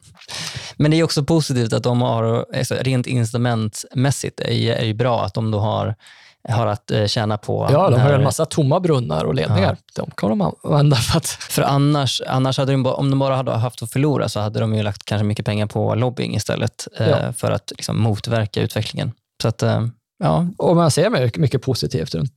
Men 0.75 0.91
det 0.91 0.99
är 0.99 1.03
också 1.03 1.23
positivt 1.23 1.73
att 1.73 1.83
de 1.83 2.01
har, 2.01 2.45
alltså, 2.57 2.75
rent 2.75 3.07
incitamentmässigt, 3.07 4.39
är, 4.39 4.71
är 4.71 4.85
ju 4.85 4.93
bra 4.93 5.25
att 5.25 5.33
de 5.33 5.51
då 5.51 5.59
har, 5.59 5.95
har 6.49 6.67
att 6.67 6.91
eh, 6.91 7.05
tjäna 7.05 7.37
på... 7.37 7.69
Ja, 7.71 7.89
de 7.89 7.99
har 7.99 8.13
en 8.13 8.23
massa 8.23 8.45
tomma 8.45 8.79
brunnar 8.79 9.23
och 9.23 9.35
ledningar. 9.35 9.77
De 9.95 10.11
kan 10.17 10.29
de 10.29 10.53
använda 10.63 10.95
för 10.95 11.17
att... 11.17 11.27
För 11.27 11.61
annars, 11.61 12.21
annars 12.27 12.57
hade 12.57 12.71
de, 12.71 12.85
om 12.85 13.09
de 13.09 13.19
bara 13.19 13.35
hade 13.35 13.51
haft 13.51 13.83
att 13.83 13.91
förlora 13.91 14.29
så 14.29 14.39
hade 14.39 14.59
de 14.59 14.75
ju 14.75 14.83
lagt 14.83 15.05
kanske 15.05 15.23
mycket 15.23 15.45
pengar 15.45 15.65
på 15.65 15.95
lobbying 15.95 16.35
istället 16.35 16.87
eh, 16.99 17.07
Ja. 17.09 17.33
för 17.33 17.51
att 17.51 17.71
liksom, 17.77 18.01
motverka 18.01 18.61
utvecklingen. 18.61 19.11
Så 19.41 19.47
att, 19.47 19.63
eh, 19.63 19.87
ja, 20.23 20.47
Och 20.57 20.75
man 20.75 20.91
ser 20.91 21.09
mycket, 21.09 21.41
mycket 21.41 21.61
positivt 21.61 22.15
om. 22.15 22.27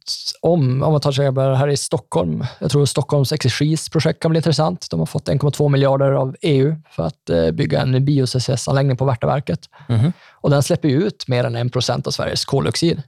Om 0.43 0.79
man 0.79 1.01
tar 1.01 1.13
sig 1.13 1.25
här 1.57 1.69
i 1.69 1.77
Stockholm. 1.77 2.47
Jag 2.59 2.71
tror 2.71 2.87
Stockholms 2.87 3.33
Exergis-projekt 3.33 4.23
kan 4.23 4.31
bli 4.31 4.39
intressant. 4.39 4.87
De 4.91 5.01
har 5.01 5.07
fått 5.07 5.29
1,2 5.29 5.69
miljarder 5.69 6.13
av 6.13 6.37
EU 6.43 6.77
för 6.91 7.03
att 7.03 7.55
bygga 7.55 7.81
en 7.83 8.05
bio-CCS-anläggning 8.05 8.97
på 8.97 9.05
Värtaverket. 9.05 9.61
Mhm. 9.89 10.13
Och 10.33 10.51
den 10.51 10.63
släpper 10.63 10.89
ut 10.89 11.29
mer 11.29 11.45
än 11.45 11.57
1 11.57 11.73
procent 11.73 12.07
av 12.07 12.11
Sveriges 12.11 12.45
koldioxid. 12.45 13.03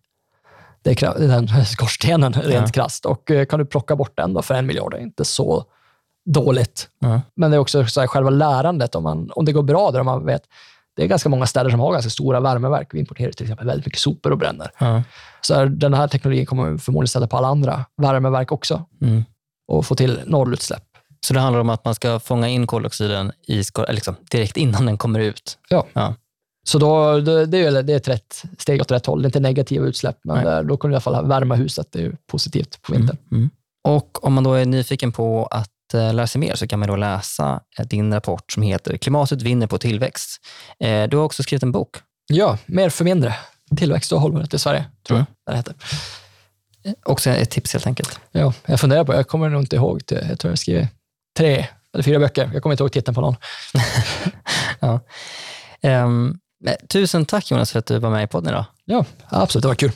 Det 0.82 1.02
är 1.02 1.28
den 1.28 1.64
skorstenen 1.66 2.32
rent 2.32 2.72
krasst. 2.72 3.06
Och 3.06 3.30
eh, 3.30 3.44
kan 3.46 3.58
du 3.58 3.66
plocka 3.66 3.96
bort 3.96 4.16
den 4.16 4.34
då 4.34 4.42
för 4.42 4.54
en 4.54 4.66
miljard, 4.66 4.90
det 4.92 4.96
är 4.98 5.02
inte 5.02 5.24
så 5.24 5.64
dåligt. 6.26 6.88
Ja. 6.98 7.20
Men 7.36 7.50
det 7.50 7.56
är 7.56 7.58
också 7.58 7.86
så 7.86 8.00
här, 8.00 8.06
själva 8.06 8.30
lärandet, 8.30 8.94
om, 8.94 9.02
man, 9.02 9.30
om 9.34 9.44
det 9.44 9.52
går 9.52 9.62
bra 9.62 9.90
där, 9.90 10.00
om 10.00 10.06
man 10.06 10.26
vet, 10.26 10.42
det 10.96 11.02
är 11.04 11.06
ganska 11.06 11.28
många 11.28 11.46
städer 11.46 11.70
som 11.70 11.80
har 11.80 11.92
ganska 11.92 12.10
stora 12.10 12.40
värmeverk. 12.40 12.88
Vi 12.92 12.98
importerar 12.98 13.32
till 13.32 13.44
exempel 13.44 13.66
väldigt 13.66 13.86
mycket 13.86 14.00
sopor 14.00 14.32
och 14.32 14.38
bränner. 14.38 14.70
ja. 14.78 15.02
Så 15.40 15.64
den 15.64 15.94
här 15.94 16.08
teknologin 16.08 16.46
kommer 16.46 16.78
förmodligen 16.78 17.08
ställa 17.08 17.26
på 17.26 17.36
alla 17.36 17.48
andra 17.48 17.84
värmeverk 17.96 18.52
också 18.52 18.86
Mm. 19.02 19.24
och 19.68 19.86
få 19.86 19.94
till 19.94 20.20
nollutsläpp. 20.26 20.82
Så 21.26 21.34
det 21.34 21.40
handlar 21.40 21.60
om 21.60 21.70
att 21.70 21.84
man 21.84 21.94
ska 21.94 22.20
fånga 22.20 22.48
in 22.48 22.66
koldioxiden 22.66 23.32
i, 23.48 23.62
liksom, 23.88 24.16
direkt 24.30 24.56
innan 24.56 24.86
den 24.86 24.98
kommer 24.98 25.20
ut. 25.20 25.58
Ja. 25.68 25.86
Ja. 25.92 26.14
Så 26.68 26.78
då, 26.78 27.20
det, 27.20 27.46
det 27.46 27.58
är, 27.58 27.82
det 27.82 27.92
är 27.92 27.96
ett 27.96 28.08
rätt 28.08 28.42
steg 28.58 28.80
åt 28.80 28.90
rätt 28.90 29.06
håll. 29.06 29.22
Det 29.22 29.26
är 29.26 29.28
inte 29.28 29.40
negativa 29.40 29.86
utsläpp, 29.86 30.16
men 30.24 30.36
Nej. 30.36 30.44
där, 30.44 30.62
då 30.62 30.76
kommer 30.76 30.90
du 30.90 30.92
i 30.92 30.96
alla 30.96 31.00
fall 31.00 31.26
värma 31.26 31.54
huset. 31.54 31.88
Det 31.92 31.98
är 31.98 32.02
ju 32.02 32.12
positivt 32.26 32.82
på 32.82 32.92
vintern. 32.92 33.16
Mm. 33.32 33.50
Och 33.88 34.24
om 34.24 34.32
man 34.34 34.44
då 34.44 34.54
är 34.54 34.66
nyfiken 34.66 35.12
på 35.12 35.46
att 35.46 35.94
eh, 35.94 36.14
lära 36.14 36.26
sig 36.26 36.40
mer 36.40 36.54
så 36.54 36.66
kan 36.66 36.78
man 36.78 36.88
då 36.88 36.96
läsa 36.96 37.60
eh, 37.78 37.86
din 37.86 38.14
rapport 38.14 38.52
som 38.52 38.62
heter 38.62 38.96
Klimatet 38.96 39.42
vinner 39.42 39.66
på 39.66 39.78
tillväxt. 39.78 40.40
Eh, 40.84 41.04
Du 41.08 41.16
har 41.16 41.24
också 41.24 41.42
skrivit 41.42 41.62
en 41.62 41.72
bok. 41.72 41.96
Ja, 42.26 42.58
mer 42.66 42.90
för 42.90 43.04
mindre. 43.04 43.34
Tillväxt 43.76 44.12
och 44.12 44.20
hållbarhet 44.20 44.54
i 44.54 44.58
Sverige, 44.58 44.84
tror 45.06 45.18
jag 45.18 45.26
det 45.46 45.56
heter. 45.56 45.74
Också 47.04 47.30
ett 47.30 47.50
tips 47.50 47.72
helt 47.72 47.86
enkelt. 47.86 48.20
Ja, 48.32 48.52
jag 48.66 48.80
funderar 48.80 49.04
på, 49.04 49.14
jag 49.14 49.28
kommer 49.28 49.48
nog 49.48 49.62
inte 49.62 49.76
ihåg, 49.76 50.02
jag 50.08 50.38
tror 50.38 50.50
jag 50.50 50.58
skrev 50.58 50.86
tre 51.38 51.66
eller 51.94 52.04
fyra 52.04 52.18
böcker. 52.18 52.50
Jag 52.52 52.62
kommer 52.62 52.72
inte 52.72 52.82
ihåg 52.82 52.92
titeln 52.92 53.14
på 53.14 53.20
någon. 53.20 53.36
ja. 54.80 55.00
Ehm, 55.82 56.38
men 56.60 56.74
tusen 56.88 57.24
tack 57.24 57.50
Jonas 57.50 57.72
för 57.72 57.78
att 57.78 57.86
du 57.86 57.98
var 57.98 58.10
med 58.10 58.24
i 58.24 58.26
podden 58.26 58.48
idag. 58.48 58.64
Ja, 58.84 59.04
absolut, 59.28 59.62
det 59.62 59.68
var 59.68 59.74
kul. 59.74 59.92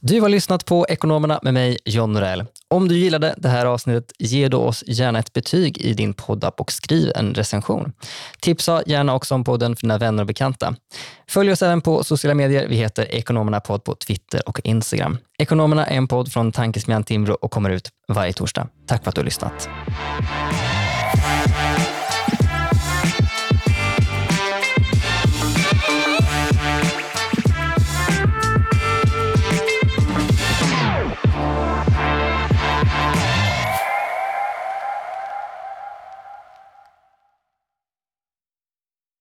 Du 0.00 0.20
har 0.20 0.28
lyssnat 0.28 0.64
på 0.64 0.86
Ekonomerna 0.88 1.40
med 1.42 1.54
mig, 1.54 1.78
John 1.84 2.12
Norell. 2.12 2.44
Om 2.68 2.88
du 2.88 2.98
gillade 2.98 3.34
det 3.38 3.48
här 3.48 3.66
avsnittet, 3.66 4.12
ge 4.18 4.48
då 4.48 4.60
oss 4.60 4.84
gärna 4.86 5.18
ett 5.18 5.32
betyg 5.32 5.78
i 5.78 5.94
din 5.94 6.14
poddapp 6.14 6.60
och 6.60 6.72
skriv 6.72 7.12
en 7.14 7.34
recension. 7.34 7.92
Tipsa 8.40 8.82
gärna 8.86 9.14
också 9.14 9.34
om 9.34 9.44
podden 9.44 9.76
för 9.76 9.82
dina 9.82 9.98
vänner 9.98 10.22
och 10.22 10.26
bekanta. 10.26 10.74
Följ 11.28 11.52
oss 11.52 11.62
även 11.62 11.80
på 11.80 12.04
sociala 12.04 12.34
medier. 12.34 12.68
Vi 12.68 12.76
heter 12.76 13.14
Ekonomerna 13.14 13.60
podd 13.60 13.84
på 13.84 13.94
Twitter 13.94 14.48
och 14.48 14.60
Instagram. 14.64 15.18
Ekonomerna 15.38 15.86
är 15.86 15.96
en 15.96 16.08
podd 16.08 16.32
från 16.32 16.52
Tankesmedjan 16.52 17.04
Timbro 17.04 17.34
och 17.34 17.50
kommer 17.50 17.70
ut 17.70 17.88
varje 18.08 18.32
torsdag. 18.32 18.68
Tack 18.86 19.02
för 19.02 19.08
att 19.08 19.14
du 19.14 19.20
har 19.20 19.24
lyssnat. 19.24 19.68